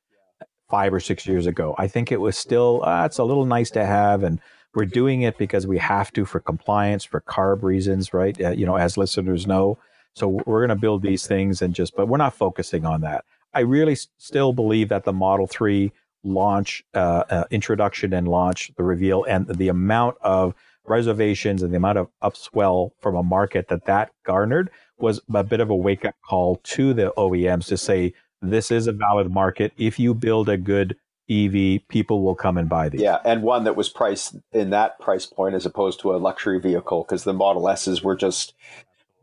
five 0.70 0.94
or 0.94 1.01
six 1.01 1.27
years 1.27 1.46
ago. 1.46 1.74
I 1.77 1.88
think 1.88 2.12
it 2.12 2.20
was 2.20 2.37
still, 2.37 2.85
uh, 2.85 3.07
it's 3.07 3.18
a 3.18 3.24
little 3.24 3.46
nice 3.46 3.70
to 3.72 3.85
have. 3.85 4.22
And 4.22 4.40
we're 4.74 4.85
doing 4.85 5.22
it 5.22 5.37
because 5.37 5.66
we 5.66 5.79
have 5.79 6.12
to 6.12 6.24
for 6.24 6.38
compliance, 6.38 7.05
for 7.05 7.22
CARB 7.22 7.64
reasons, 7.64 8.14
right? 8.14 8.40
Uh, 8.40 8.51
you 8.51 8.64
know, 8.64 8.77
as 8.77 8.96
listeners 8.96 9.46
know, 9.46 9.79
So 10.19 10.43
we're 10.47 10.67
going 10.67 10.77
to 10.77 10.81
build 10.81 11.03
these 11.03 11.27
things 11.27 11.63
and 11.63 11.75
just, 11.75 11.97
but 11.97 12.09
we're 12.09 12.19
not 12.19 12.35
focusing 12.35 12.85
on 12.85 13.01
that. 13.03 13.25
I 13.55 13.61
really 13.61 13.93
s- 13.93 14.09
still 14.19 14.53
believe 14.53 14.89
that 14.89 15.05
the 15.05 15.13
Model 15.13 15.47
3 15.47 15.93
launch, 16.25 16.85
uh, 16.95 17.25
uh, 17.31 17.45
introduction 17.51 18.13
and 18.13 18.29
launch, 18.29 18.73
the 18.77 18.83
reveal, 18.83 19.25
and 19.25 19.47
the 19.47 19.69
amount 19.69 20.17
of 20.21 20.55
reservations 20.87 21.63
and 21.63 21.73
the 21.73 21.77
amount 21.77 21.99
of 21.99 22.09
upswell 22.23 22.91
from 23.01 23.15
a 23.15 23.23
market 23.23 23.69
that 23.69 23.85
that 23.85 24.11
garnered 24.25 24.71
was 24.99 25.21
a 25.33 25.45
bit 25.45 25.61
of 25.61 25.71
a 25.71 25.77
wake 25.77 26.05
up 26.05 26.15
call 26.29 26.57
to 26.65 26.93
the 26.93 27.13
OEMs 27.17 27.67
to 27.67 27.77
say, 27.77 28.13
this 28.43 28.71
is 28.71 28.87
a 28.87 28.93
valid 28.93 29.31
market. 29.31 29.73
If 29.77 29.99
you 29.99 30.15
build 30.15 30.49
a 30.49 30.57
good 30.57 30.97
EV, 31.31 31.87
people 31.89 32.23
will 32.23 32.35
come 32.35 32.57
and 32.57 32.69
buy 32.69 32.89
these. 32.89 33.03
Yeah, 33.03 33.19
and 33.25 33.43
one 33.43 33.65
that 33.65 33.77
was 33.77 33.89
priced 33.89 34.37
in 34.53 34.71
that 34.71 34.99
price 34.99 35.27
point 35.27 35.55
as 35.55 35.67
opposed 35.67 36.01
to 36.01 36.15
a 36.15 36.17
luxury 36.17 36.59
vehicle 36.59 37.05
because 37.05 37.25
the 37.25 37.35
Model 37.35 37.69
S's 37.69 38.03
were 38.03 38.17
just, 38.17 38.55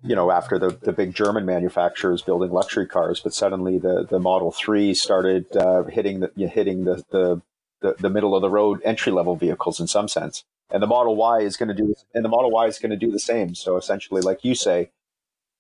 you 0.06 0.16
know, 0.16 0.32
after 0.32 0.60
the, 0.60 0.70
the 0.70 0.94
big 0.94 1.14
German 1.14 1.46
manufacturers 1.46 2.22
building 2.22 2.52
luxury 2.52 2.86
cars, 2.86 3.20
but 3.20 3.34
suddenly 3.34 3.80
the, 3.80 4.06
the 4.10 4.20
Model 4.20 4.52
3 4.52 4.94
started 4.94 5.56
uh, 5.56 5.84
hitting 5.84 6.20
the 6.20 6.32
hitting 6.48 6.86
the, 6.86 7.04
the, 7.10 7.42
the, 7.82 7.96
the 8.00 8.10
middle 8.10 8.36
of 8.36 8.42
the 8.42 8.50
road 8.50 8.82
entry 8.84 9.12
level 9.12 9.36
vehicles 9.36 9.80
in 9.80 9.88
some 9.88 10.08
sense. 10.08 10.44
And 10.70 10.82
the 10.82 10.88
Model 10.88 11.16
Y 11.16 11.40
is 11.40 11.58
going 11.58 11.70
to 11.70 11.76
do 11.76 11.96
and 12.14 12.24
the 12.24 12.30
Model 12.30 12.52
Y 12.52 12.68
is 12.68 12.80
going 12.80 12.92
to 12.92 12.98
do 12.98 13.12
the 13.12 13.20
same. 13.20 13.56
So 13.56 13.78
essentially, 13.78 14.22
like 14.22 14.44
you 14.44 14.56
say, 14.56 14.92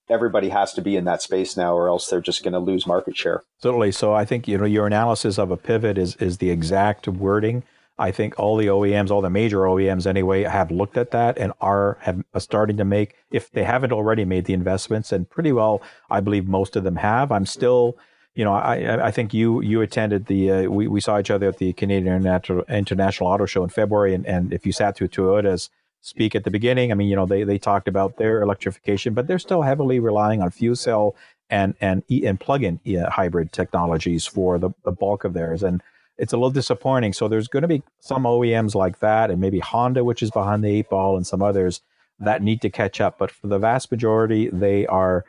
everybody 0.09 0.49
has 0.49 0.73
to 0.73 0.81
be 0.81 0.95
in 0.95 1.05
that 1.05 1.21
space 1.21 1.57
now 1.57 1.73
or 1.75 1.87
else 1.87 2.07
they're 2.07 2.21
just 2.21 2.43
going 2.43 2.53
to 2.53 2.59
lose 2.59 2.85
market 2.85 3.17
share. 3.17 3.43
Totally. 3.61 3.91
So 3.91 4.13
I 4.13 4.25
think 4.25 4.47
you 4.47 4.57
know 4.57 4.65
your 4.65 4.87
analysis 4.87 5.37
of 5.37 5.51
a 5.51 5.57
pivot 5.57 5.97
is 5.97 6.15
is 6.17 6.37
the 6.37 6.49
exact 6.49 7.07
wording. 7.07 7.63
I 7.97 8.11
think 8.11 8.37
all 8.37 8.57
the 8.57 8.67
OEMs, 8.67 9.09
all 9.09 9.21
the 9.21 9.29
major 9.29 9.59
OEMs 9.59 10.05
anyway, 10.05 10.43
have 10.43 10.69
looked 10.69 10.97
at 10.97 11.11
that 11.11 11.37
and 11.37 11.53
are 11.61 11.97
have 12.01 12.23
are 12.33 12.39
starting 12.39 12.77
to 12.77 12.85
make, 12.85 13.15
if 13.31 13.51
they 13.51 13.63
haven't 13.63 13.93
already 13.93 14.25
made 14.25 14.45
the 14.45 14.53
investments, 14.53 15.11
and 15.11 15.29
pretty 15.29 15.51
well, 15.51 15.81
I 16.09 16.19
believe 16.19 16.47
most 16.47 16.75
of 16.75 16.83
them 16.83 16.97
have. 16.97 17.31
I'm 17.31 17.45
still, 17.45 17.97
you 18.33 18.43
know, 18.43 18.53
I 18.53 19.07
I 19.07 19.11
think 19.11 19.33
you 19.33 19.61
you 19.61 19.81
attended 19.81 20.25
the 20.25 20.51
uh, 20.51 20.63
we 20.63 20.87
we 20.87 20.99
saw 20.99 21.19
each 21.19 21.31
other 21.31 21.47
at 21.47 21.57
the 21.57 21.71
Canadian 21.73 22.13
International 22.13 22.63
International 22.63 23.29
Auto 23.29 23.45
Show 23.45 23.63
in 23.63 23.69
February, 23.69 24.13
and 24.13 24.25
and 24.25 24.51
if 24.51 24.65
you 24.65 24.73
sat 24.73 24.97
through 24.97 25.09
Toyota's 25.09 25.69
speak 26.05 26.35
at 26.35 26.43
the 26.43 26.51
beginning. 26.51 26.91
I 26.91 26.95
mean, 26.95 27.07
you 27.07 27.15
know, 27.15 27.25
they, 27.25 27.43
they 27.43 27.57
talked 27.57 27.87
about 27.87 28.17
their 28.17 28.43
electrification, 28.43 29.15
but 29.15 29.25
they're 29.25 29.39
still 29.39 29.63
heavily 29.63 29.99
relying 29.99 30.39
on 30.39 30.51
fuel 30.51 30.75
cell 30.75 31.15
and 31.49 31.73
and 31.81 32.03
and 32.09 32.39
plug-in 32.39 32.79
hybrid 33.09 33.51
technologies 33.51 34.25
for 34.25 34.59
the, 34.59 34.69
the 34.83 34.91
bulk 34.91 35.23
of 35.23 35.33
theirs. 35.33 35.63
And 35.63 35.81
it's 36.17 36.33
a 36.33 36.37
little 36.37 36.51
disappointing. 36.51 37.13
So 37.13 37.27
there's 37.27 37.47
going 37.47 37.61
to 37.61 37.67
be 37.67 37.83
some 37.99 38.23
OEMs 38.23 38.75
like 38.75 38.99
that, 38.99 39.31
and 39.31 39.39
maybe 39.41 39.59
Honda, 39.59 40.03
which 40.03 40.23
is 40.23 40.31
behind 40.31 40.63
the 40.63 40.69
eight 40.69 40.89
ball, 40.89 41.17
and 41.17 41.25
some 41.25 41.41
others 41.41 41.81
that 42.19 42.41
need 42.41 42.61
to 42.61 42.69
catch 42.69 43.01
up. 43.01 43.17
But 43.17 43.31
for 43.31 43.47
the 43.47 43.59
vast 43.59 43.91
majority, 43.91 44.49
they 44.51 44.85
are 44.87 45.25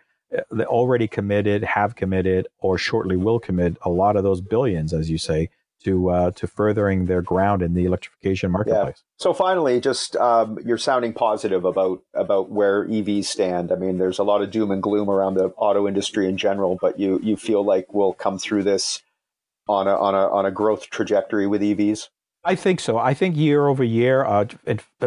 they 0.51 0.65
already 0.65 1.07
committed, 1.07 1.63
have 1.65 1.95
committed, 1.95 2.49
or 2.59 2.79
shortly 2.79 3.17
will 3.17 3.39
commit 3.39 3.77
a 3.83 3.91
lot 3.91 4.17
of 4.17 4.25
those 4.25 4.41
billions, 4.41 4.93
as 4.93 5.09
you 5.09 5.19
say, 5.19 5.51
to 5.85 6.11
uh, 6.11 6.31
to 6.33 6.47
furthering 6.47 7.07
their 7.07 7.23
ground 7.23 7.63
in 7.63 7.75
the 7.75 7.85
electrification 7.85 8.51
marketplace. 8.51 8.97
Yeah. 8.97 9.03
So 9.19 9.33
finally, 9.33 9.81
just 9.81 10.17
um, 10.17 10.59
you're 10.65 10.79
sounding 10.79 11.13
positive 11.13 11.65
about 11.65 12.03
about 12.15 12.51
where 12.51 12.87
EVs 12.87 13.25
stand. 13.25 13.73
I 13.73 13.77
mean, 13.77 13.99
there's 13.99 14.19
a 14.19 14.25
lot 14.25 14.43
of 14.43 14.51
doom 14.51 14.71
and 14.71 14.83
gloom 14.83 15.09
around 15.09 15.35
the 15.35 15.53
auto 15.57 15.87
industry 15.87 16.29
in 16.29 16.37
general, 16.37 16.77
but 16.81 16.99
you 16.99 17.21
you 17.23 17.37
feel 17.37 17.65
like 17.65 17.93
we'll 17.93 18.15
come 18.15 18.39
through 18.39 18.65
this 18.65 19.03
on 19.69 19.87
a 19.89 19.97
on 19.97 20.15
a 20.15 20.29
on 20.29 20.47
a 20.47 20.51
growth 20.51 20.91
trajectory 20.91 21.47
with 21.47 21.63
EVs. 21.63 22.09
I 22.47 22.55
think 22.55 22.79
so. 22.79 22.97
I 22.97 23.13
think 23.13 23.37
year 23.37 23.67
over 23.67 23.83
year. 23.83 24.25
Uh, 24.25 24.47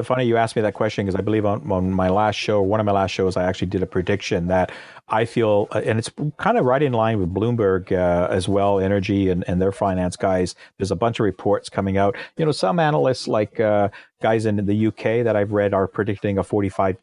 funny 0.03 0.25
you 0.25 0.35
asked 0.35 0.57
me 0.57 0.61
that 0.61 0.73
question 0.73 1.05
because 1.05 1.17
I 1.17 1.21
believe 1.21 1.45
on, 1.45 1.71
on, 1.71 1.89
my 1.89 2.09
last 2.09 2.35
show, 2.35 2.61
one 2.61 2.81
of 2.81 2.85
my 2.85 2.91
last 2.91 3.11
shows, 3.11 3.37
I 3.37 3.45
actually 3.45 3.69
did 3.69 3.81
a 3.81 3.85
prediction 3.85 4.47
that 4.47 4.73
I 5.07 5.23
feel, 5.23 5.69
uh, 5.71 5.81
and 5.85 5.97
it's 5.97 6.11
kind 6.35 6.57
of 6.57 6.65
right 6.65 6.83
in 6.83 6.91
line 6.91 7.17
with 7.17 7.33
Bloomberg 7.33 7.93
uh, 7.93 8.27
as 8.29 8.49
well, 8.49 8.81
Energy 8.81 9.29
and, 9.29 9.45
and 9.47 9.61
their 9.61 9.71
finance 9.71 10.17
guys. 10.17 10.53
There's 10.77 10.91
a 10.91 10.97
bunch 10.97 11.21
of 11.21 11.23
reports 11.23 11.69
coming 11.69 11.97
out. 11.97 12.17
You 12.35 12.45
know, 12.45 12.51
some 12.51 12.77
analysts 12.77 13.25
like 13.25 13.57
uh, 13.61 13.87
guys 14.21 14.45
in 14.45 14.65
the 14.65 14.87
UK 14.87 15.23
that 15.23 15.37
I've 15.37 15.53
read 15.53 15.73
are 15.73 15.87
predicting 15.87 16.37
a 16.39 16.43
45% 16.43 16.97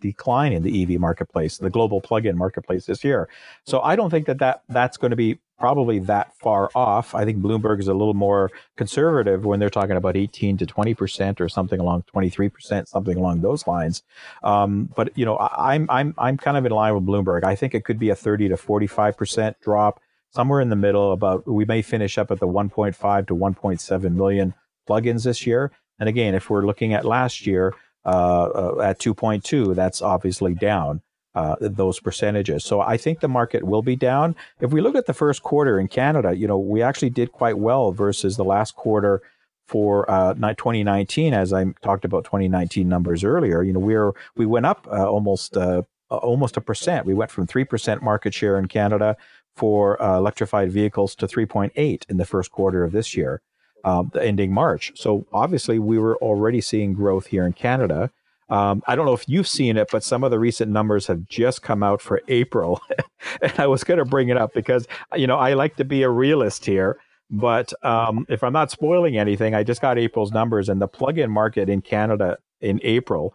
decline 0.00 0.52
in 0.52 0.62
the 0.62 0.82
EV 0.82 1.00
marketplace, 1.00 1.56
the 1.56 1.70
global 1.70 2.02
plug-in 2.02 2.36
marketplace 2.36 2.84
this 2.84 3.02
year. 3.02 3.26
So 3.64 3.80
I 3.80 3.96
don't 3.96 4.10
think 4.10 4.26
that, 4.26 4.38
that 4.40 4.64
that's 4.68 4.98
going 4.98 5.12
to 5.12 5.16
be 5.16 5.38
probably 5.58 5.98
that 6.00 6.34
far 6.36 6.70
off. 6.74 7.14
I 7.14 7.24
think 7.24 7.38
Bloomberg 7.38 7.80
is 7.80 7.88
a 7.88 7.94
little 7.94 8.14
more 8.14 8.50
conservative 8.76 9.44
when 9.44 9.60
they're 9.60 9.70
talking 9.70 9.96
about 9.96 10.16
18 10.16 10.56
to 10.58 10.66
20 10.66 10.94
percent 10.94 11.40
or 11.40 11.48
something 11.48 11.80
along 11.80 12.04
23 12.06 12.48
percent, 12.48 12.88
something 12.88 13.16
along 13.16 13.40
those 13.40 13.66
lines. 13.66 14.02
Um, 14.42 14.90
but 14.96 15.16
you 15.16 15.24
know, 15.24 15.36
I, 15.36 15.74
I'm 15.74 15.86
I'm 15.90 16.14
I'm 16.18 16.36
kind 16.36 16.56
of 16.56 16.64
in 16.64 16.72
line 16.72 16.94
with 16.94 17.04
Bloomberg. 17.04 17.44
I 17.44 17.54
think 17.54 17.74
it 17.74 17.84
could 17.84 17.98
be 17.98 18.10
a 18.10 18.14
30 18.14 18.50
to 18.50 18.56
45 18.56 19.16
percent 19.16 19.56
drop, 19.60 20.00
somewhere 20.30 20.60
in 20.60 20.68
the 20.68 20.76
middle. 20.76 21.12
About 21.12 21.46
we 21.46 21.64
may 21.64 21.82
finish 21.82 22.18
up 22.18 22.30
at 22.30 22.40
the 22.40 22.48
1.5 22.48 23.26
to 23.26 23.34
1.7 23.34 24.12
million 24.14 24.54
plugins 24.88 25.24
this 25.24 25.46
year. 25.46 25.72
And 25.98 26.08
again, 26.08 26.34
if 26.34 26.48
we're 26.48 26.64
looking 26.64 26.94
at 26.94 27.04
last 27.04 27.46
year 27.46 27.74
uh, 28.04 28.78
uh, 28.78 28.80
at 28.80 29.00
2.2, 29.00 29.74
that's 29.74 30.00
obviously 30.00 30.54
down 30.54 31.02
uh, 31.38 31.54
those 31.60 32.00
percentages. 32.00 32.64
So 32.64 32.80
I 32.80 32.96
think 32.96 33.20
the 33.20 33.28
market 33.28 33.62
will 33.62 33.82
be 33.82 33.94
down. 33.94 34.34
If 34.60 34.72
we 34.72 34.80
look 34.80 34.96
at 34.96 35.06
the 35.06 35.14
first 35.14 35.44
quarter 35.44 35.78
in 35.78 35.86
Canada, 35.86 36.36
you 36.36 36.48
know, 36.48 36.58
we 36.58 36.82
actually 36.82 37.10
did 37.10 37.30
quite 37.30 37.58
well 37.58 37.92
versus 37.92 38.36
the 38.36 38.44
last 38.44 38.74
quarter 38.74 39.22
for 39.68 40.10
uh, 40.10 40.34
2019. 40.34 41.34
As 41.34 41.52
I 41.52 41.66
talked 41.80 42.04
about 42.04 42.24
2019 42.24 42.88
numbers 42.88 43.22
earlier, 43.22 43.62
you 43.62 43.72
know, 43.72 43.78
we 43.78 43.94
are 43.94 44.14
we 44.36 44.46
went 44.46 44.66
up 44.66 44.88
uh, 44.90 45.08
almost 45.08 45.56
uh, 45.56 45.82
almost 46.10 46.56
a 46.56 46.60
percent. 46.60 47.06
We 47.06 47.14
went 47.14 47.30
from 47.30 47.46
three 47.46 47.64
percent 47.64 48.02
market 48.02 48.34
share 48.34 48.58
in 48.58 48.66
Canada 48.66 49.16
for 49.54 50.00
uh, 50.02 50.16
electrified 50.16 50.72
vehicles 50.72 51.14
to 51.16 51.26
3.8 51.26 52.08
in 52.08 52.16
the 52.16 52.24
first 52.24 52.52
quarter 52.52 52.84
of 52.84 52.92
this 52.92 53.16
year, 53.16 53.42
um, 53.84 54.10
ending 54.20 54.52
March. 54.52 54.92
So 54.94 55.26
obviously, 55.32 55.80
we 55.80 55.98
were 55.98 56.16
already 56.18 56.60
seeing 56.60 56.94
growth 56.94 57.26
here 57.26 57.44
in 57.44 57.52
Canada. 57.52 58.10
Um, 58.50 58.82
I 58.86 58.96
don't 58.96 59.04
know 59.04 59.12
if 59.12 59.28
you've 59.28 59.48
seen 59.48 59.76
it, 59.76 59.88
but 59.92 60.02
some 60.02 60.24
of 60.24 60.30
the 60.30 60.38
recent 60.38 60.70
numbers 60.70 61.06
have 61.06 61.26
just 61.26 61.62
come 61.62 61.82
out 61.82 62.00
for 62.00 62.22
April. 62.28 62.80
and 63.42 63.52
I 63.58 63.66
was 63.66 63.84
going 63.84 63.98
to 63.98 64.04
bring 64.04 64.28
it 64.28 64.36
up 64.36 64.54
because, 64.54 64.86
you 65.14 65.26
know, 65.26 65.36
I 65.36 65.54
like 65.54 65.76
to 65.76 65.84
be 65.84 66.02
a 66.02 66.10
realist 66.10 66.64
here. 66.64 66.98
But 67.30 67.72
um, 67.84 68.24
if 68.28 68.42
I'm 68.42 68.54
not 68.54 68.70
spoiling 68.70 69.18
anything, 69.18 69.54
I 69.54 69.62
just 69.62 69.82
got 69.82 69.98
April's 69.98 70.32
numbers, 70.32 70.70
and 70.70 70.80
the 70.80 70.88
plug 70.88 71.18
in 71.18 71.30
market 71.30 71.68
in 71.68 71.82
Canada 71.82 72.38
in 72.60 72.80
April 72.82 73.34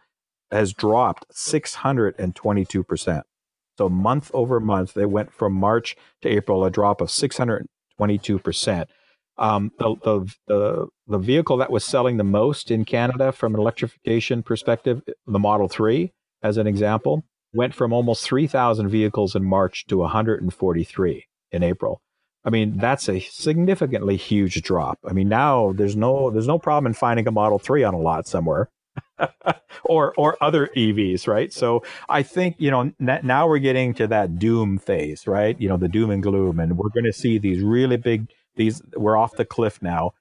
has 0.52 0.74
dropped 0.74 1.26
622%. 1.32 3.22
So 3.78 3.90
month 3.90 4.32
over 4.34 4.60
month, 4.60 4.94
they 4.94 5.06
went 5.06 5.32
from 5.34 5.54
March 5.54 5.96
to 6.22 6.30
April, 6.30 6.66
a 6.66 6.72
drop 6.72 7.02
of 7.02 7.10
622%. 7.10 8.86
Um, 9.38 9.72
the, 9.80 9.96
the, 10.04 10.36
the, 10.48 10.88
the 11.08 11.18
vehicle 11.18 11.58
that 11.58 11.72
was 11.72 11.84
selling 11.84 12.18
the 12.18 12.24
most 12.24 12.70
in 12.70 12.86
Canada 12.86 13.32
from 13.32 13.56
an 13.56 13.60
electrification 13.60 14.44
perspective, 14.44 15.02
the 15.26 15.40
Model 15.40 15.68
3, 15.68 16.12
as 16.44 16.58
an 16.58 16.68
example, 16.68 17.24
went 17.54 17.74
from 17.74 17.94
almost 17.94 18.24
3,000 18.26 18.90
vehicles 18.90 19.36
in 19.36 19.44
March 19.44 19.86
to 19.88 19.98
143 19.98 21.26
in 21.52 21.64
April. 21.64 22.02
I 22.46 22.50
mean, 22.50 22.78
that's 22.78 23.08
a 23.08 23.20
significantly 23.22 24.18
huge 24.18 24.62
drop. 24.62 25.00
I 25.08 25.14
mean, 25.14 25.30
now 25.30 25.72
there's 25.74 25.96
no 25.96 26.30
there's 26.30 26.48
no 26.48 26.60
problem 26.60 26.88
in 26.88 26.94
finding 26.94 27.28
a 27.28 27.32
Model 27.32 27.58
3 27.58 27.84
on 27.84 27.94
a 27.94 28.00
lot 28.00 28.28
somewhere. 28.28 28.70
or 29.86 30.14
or 30.18 30.38
other 30.42 30.70
EVs, 30.76 31.28
right? 31.28 31.52
So 31.52 31.84
I 32.10 32.22
think 32.22 32.56
you 32.60 32.70
know 32.70 32.92
now 33.00 33.48
we're 33.48 33.60
getting 33.60 33.94
to 33.96 34.08
that 34.08 34.38
doom 34.38 34.78
phase, 34.78 35.26
right? 35.26 35.60
You 35.60 35.70
know 35.70 35.78
the 35.78 35.88
doom 35.88 36.12
and 36.12 36.22
gloom, 36.22 36.60
and 36.60 36.78
we're 36.78 36.90
going 36.90 37.06
to 37.06 37.14
see 37.14 37.40
these 37.40 37.64
really 37.64 37.98
big 37.98 38.28
these 38.56 38.82
we're 38.96 39.18
off 39.18 39.34
the 39.36 39.46
cliff 39.46 39.82
now. 39.82 40.12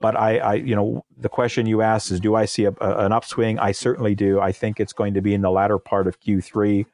But 0.00 0.16
I, 0.16 0.38
I, 0.38 0.54
you 0.54 0.74
know, 0.74 1.04
the 1.16 1.28
question 1.28 1.66
you 1.66 1.80
asked 1.80 2.10
is, 2.10 2.18
do 2.18 2.34
I 2.34 2.44
see 2.44 2.64
a, 2.64 2.72
a, 2.80 3.06
an 3.06 3.12
upswing? 3.12 3.60
I 3.60 3.70
certainly 3.70 4.16
do. 4.16 4.40
I 4.40 4.50
think 4.50 4.80
it's 4.80 4.92
going 4.92 5.14
to 5.14 5.20
be 5.20 5.32
in 5.32 5.42
the 5.42 5.50
latter 5.50 5.78
part 5.78 6.08
of 6.08 6.20
Q3 6.20 6.86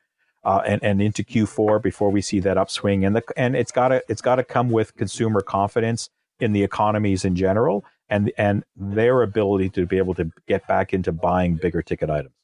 uh, 0.44 0.62
and 0.66 0.82
and 0.84 1.00
into 1.00 1.22
Q4 1.24 1.82
before 1.82 2.10
we 2.10 2.20
see 2.20 2.40
that 2.40 2.58
upswing. 2.58 3.04
And 3.04 3.16
the 3.16 3.22
and 3.36 3.56
it's 3.56 3.72
got 3.72 3.88
to 3.88 4.02
it's 4.08 4.22
got 4.22 4.36
to 4.36 4.44
come 4.44 4.70
with 4.70 4.96
consumer 4.96 5.40
confidence 5.40 6.10
in 6.40 6.52
the 6.52 6.62
economies 6.62 7.24
in 7.24 7.34
general 7.34 7.84
and 8.08 8.32
and 8.38 8.64
their 8.76 9.22
ability 9.22 9.70
to 9.70 9.86
be 9.86 9.98
able 9.98 10.14
to 10.14 10.30
get 10.46 10.66
back 10.66 10.92
into 10.92 11.12
buying 11.12 11.56
bigger 11.56 11.82
ticket 11.82 12.10
items. 12.10 12.34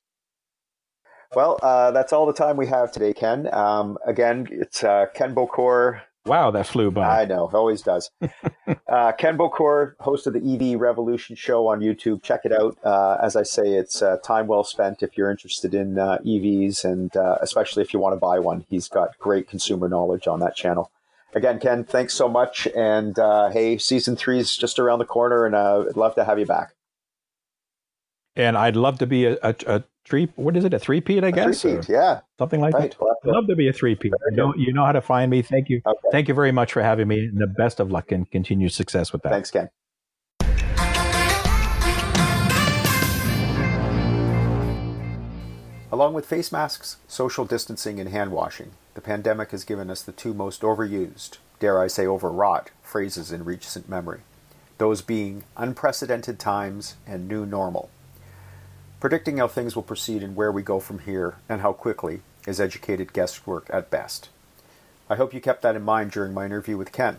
Well, 1.34 1.58
uh, 1.62 1.90
that's 1.90 2.12
all 2.12 2.26
the 2.26 2.32
time 2.32 2.56
we 2.56 2.68
have 2.68 2.92
today, 2.92 3.12
Ken. 3.12 3.52
Um, 3.52 3.98
again, 4.06 4.46
it's 4.50 4.84
uh, 4.84 5.06
Ken 5.14 5.34
Bokor, 5.34 6.00
Wow, 6.26 6.50
that 6.52 6.66
flew 6.66 6.90
by. 6.90 7.22
I 7.22 7.24
know, 7.26 7.50
always 7.52 7.82
does. 7.82 8.10
uh, 8.88 9.12
Ken 9.12 9.36
Bokor, 9.36 9.94
host 10.00 10.26
of 10.26 10.32
the 10.32 10.72
EV 10.72 10.80
Revolution 10.80 11.36
show 11.36 11.66
on 11.66 11.80
YouTube. 11.80 12.22
Check 12.22 12.40
it 12.44 12.52
out. 12.52 12.78
Uh, 12.82 13.18
as 13.22 13.36
I 13.36 13.42
say, 13.42 13.74
it's 13.74 14.00
uh, 14.00 14.16
time 14.24 14.46
well 14.46 14.64
spent 14.64 15.02
if 15.02 15.18
you're 15.18 15.30
interested 15.30 15.74
in 15.74 15.98
uh, 15.98 16.18
EVs 16.24 16.82
and 16.84 17.14
uh, 17.14 17.36
especially 17.42 17.82
if 17.82 17.92
you 17.92 18.00
want 18.00 18.14
to 18.14 18.20
buy 18.20 18.38
one. 18.38 18.64
He's 18.70 18.88
got 18.88 19.18
great 19.18 19.48
consumer 19.48 19.86
knowledge 19.86 20.26
on 20.26 20.40
that 20.40 20.56
channel. 20.56 20.90
Again, 21.34 21.58
Ken, 21.58 21.84
thanks 21.84 22.14
so 22.14 22.28
much. 22.28 22.66
And 22.74 23.18
uh, 23.18 23.50
hey, 23.50 23.76
season 23.76 24.16
three 24.16 24.38
is 24.38 24.56
just 24.56 24.78
around 24.78 25.00
the 25.00 25.04
corner, 25.04 25.44
and 25.44 25.54
I'd 25.54 25.96
love 25.96 26.14
to 26.14 26.24
have 26.24 26.38
you 26.38 26.46
back. 26.46 26.74
And 28.36 28.56
I'd 28.56 28.76
love 28.76 28.98
to 29.00 29.06
be 29.06 29.26
a, 29.26 29.36
a, 29.42 29.54
a 29.66 29.84
three. 30.04 30.28
What 30.36 30.56
is 30.56 30.64
it? 30.64 30.74
A 30.74 30.78
three 30.78 31.00
peat, 31.00 31.24
I 31.24 31.30
guess. 31.30 31.62
Three-peat, 31.62 31.88
yeah, 31.88 32.20
something 32.38 32.60
like 32.60 32.74
right. 32.74 32.90
that. 32.98 33.16
I'd 33.24 33.30
love 33.30 33.46
to 33.48 33.56
be 33.56 33.68
a 33.68 33.72
three 33.72 33.94
peat. 33.94 34.12
You 34.30 34.36
know, 34.36 34.54
you 34.56 34.72
know 34.72 34.84
how 34.84 34.92
to 34.92 35.00
find 35.00 35.30
me. 35.30 35.42
Thank 35.42 35.68
you. 35.68 35.80
Okay. 35.86 35.98
Thank 36.12 36.28
you 36.28 36.34
very 36.34 36.52
much 36.52 36.72
for 36.72 36.82
having 36.82 37.08
me, 37.08 37.20
and 37.26 37.40
the 37.40 37.46
best 37.46 37.80
of 37.80 37.90
luck 37.90 38.12
and 38.12 38.30
continued 38.30 38.72
success 38.72 39.12
with 39.12 39.22
that. 39.22 39.32
Thanks, 39.32 39.50
Ken. 39.50 39.70
Along 45.92 46.12
with 46.12 46.26
face 46.26 46.50
masks, 46.50 46.96
social 47.06 47.44
distancing, 47.44 48.00
and 48.00 48.08
hand 48.08 48.32
washing, 48.32 48.72
the 48.94 49.00
pandemic 49.00 49.52
has 49.52 49.62
given 49.62 49.90
us 49.90 50.02
the 50.02 50.10
two 50.10 50.34
most 50.34 50.62
overused, 50.62 51.38
dare 51.60 51.80
I 51.80 51.86
say 51.86 52.04
overwrought, 52.04 52.72
phrases 52.82 53.30
in 53.30 53.44
recent 53.44 53.88
memory. 53.88 54.22
Those 54.78 55.02
being 55.02 55.44
unprecedented 55.56 56.40
times 56.40 56.96
and 57.06 57.28
new 57.28 57.46
normal. 57.46 57.90
Predicting 59.04 59.36
how 59.36 59.48
things 59.48 59.76
will 59.76 59.82
proceed 59.82 60.22
and 60.22 60.34
where 60.34 60.50
we 60.50 60.62
go 60.62 60.80
from 60.80 61.00
here 61.00 61.36
and 61.46 61.60
how 61.60 61.74
quickly 61.74 62.22
is 62.46 62.58
educated 62.58 63.12
guesswork 63.12 63.66
at 63.68 63.90
best. 63.90 64.30
I 65.10 65.16
hope 65.16 65.34
you 65.34 65.42
kept 65.42 65.60
that 65.60 65.76
in 65.76 65.82
mind 65.82 66.10
during 66.10 66.32
my 66.32 66.46
interview 66.46 66.78
with 66.78 66.90
Ken. 66.90 67.18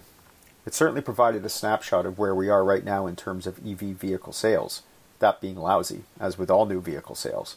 It 0.65 0.73
certainly 0.73 1.01
provided 1.01 1.45
a 1.45 1.49
snapshot 1.49 2.07
of 2.07 2.17
where 2.17 2.33
we 2.33 2.49
are 2.49 2.63
right 2.63 2.83
now 2.83 3.05
in 3.05 3.15
terms 3.15 3.45
of 3.45 3.59
EV 3.63 3.81
vehicle 3.81 4.33
sales, 4.33 4.81
that 5.19 5.39
being 5.39 5.57
lousy, 5.57 6.05
as 6.19 6.39
with 6.39 6.49
all 6.49 6.65
new 6.65 6.81
vehicle 6.81 7.13
sales. 7.13 7.55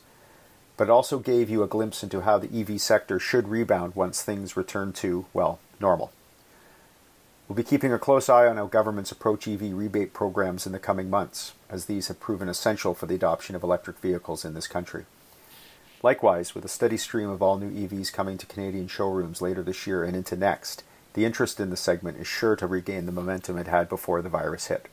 But 0.76 0.88
it 0.88 0.90
also 0.90 1.20
gave 1.20 1.48
you 1.48 1.62
a 1.62 1.66
glimpse 1.66 2.02
into 2.02 2.20
how 2.20 2.36
the 2.36 2.60
EV 2.60 2.82
sector 2.82 3.18
should 3.18 3.48
rebound 3.48 3.96
once 3.96 4.20
things 4.20 4.58
return 4.58 4.92
to, 4.92 5.24
well, 5.32 5.58
normal. 5.80 6.12
We'll 7.48 7.56
be 7.56 7.62
keeping 7.62 7.94
a 7.94 7.98
close 7.98 8.28
eye 8.28 8.46
on 8.46 8.58
how 8.58 8.66
governments 8.66 9.10
approach 9.10 9.48
EV 9.48 9.72
rebate 9.72 10.12
programs 10.12 10.66
in 10.66 10.72
the 10.72 10.78
coming 10.78 11.08
months, 11.08 11.54
as 11.70 11.84
these 11.84 12.08
have 12.08 12.20
proven 12.20 12.48
essential 12.48 12.94
for 12.94 13.06
the 13.06 13.14
adoption 13.14 13.54
of 13.54 13.62
electric 13.62 13.98
vehicles 13.98 14.44
in 14.44 14.54
this 14.54 14.66
country. 14.66 15.04
Likewise, 16.02 16.54
with 16.54 16.64
a 16.64 16.68
steady 16.68 16.96
stream 16.96 17.28
of 17.28 17.42
all 17.42 17.58
new 17.58 17.70
EVs 17.70 18.12
coming 18.12 18.38
to 18.38 18.46
Canadian 18.46 18.86
showrooms 18.86 19.42
later 19.42 19.62
this 19.62 19.86
year 19.86 20.04
and 20.04 20.14
into 20.14 20.36
next, 20.36 20.84
the 21.14 21.24
interest 21.24 21.58
in 21.58 21.70
the 21.70 21.76
segment 21.76 22.18
is 22.18 22.26
sure 22.26 22.54
to 22.54 22.66
regain 22.66 23.06
the 23.06 23.12
momentum 23.12 23.58
it 23.58 23.66
had 23.66 23.88
before 23.88 24.22
the 24.22 24.28
virus 24.28 24.68
hit. 24.68 24.88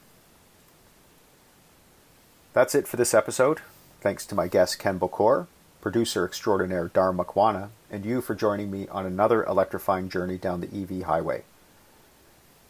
That's 2.53 2.73
it 2.73 2.87
for 2.87 2.97
this 2.97 3.13
episode. 3.13 3.59
Thanks 4.01 4.25
to 4.27 4.35
my 4.35 4.47
guest 4.47 4.79
Ken 4.79 4.99
Bokor, 4.99 5.47
producer 5.81 6.25
extraordinaire 6.25 6.87
Dar 6.87 7.11
Makwana, 7.11 7.69
and 7.91 8.05
you 8.05 8.21
for 8.21 8.33
joining 8.33 8.71
me 8.71 8.87
on 8.87 9.05
another 9.05 9.43
electrifying 9.43 10.09
journey 10.09 10.37
down 10.37 10.61
the 10.61 10.81
EV 10.81 11.03
highway. 11.03 11.43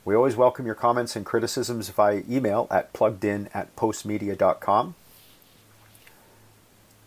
We 0.06 0.16
always 0.16 0.36
welcome 0.36 0.68
your 0.68 0.76
comments 0.76 1.16
and 1.16 1.26
criticisms 1.26 1.90
via 1.90 2.22
email 2.30 2.68
at 2.70 2.94
pluggedin 2.94 3.50
at 3.56 3.76
postmedia.com. 3.76 4.94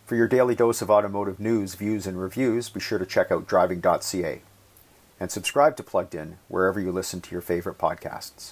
For 0.05 0.15
your 0.17 0.27
daily 0.27 0.53
dose 0.53 0.81
of 0.81 0.91
automotive 0.91 1.39
news, 1.39 1.75
views, 1.75 2.05
and 2.05 2.19
reviews, 2.19 2.67
be 2.67 2.81
sure 2.81 2.99
to 2.99 3.05
check 3.05 3.31
out 3.31 3.47
driving.ca 3.47 4.41
and 5.17 5.31
subscribe 5.31 5.77
to 5.77 5.83
Plugged 5.83 6.13
In 6.13 6.39
wherever 6.49 6.77
you 6.77 6.91
listen 6.91 7.21
to 7.21 7.31
your 7.31 7.41
favorite 7.41 7.77
podcasts. 7.77 8.51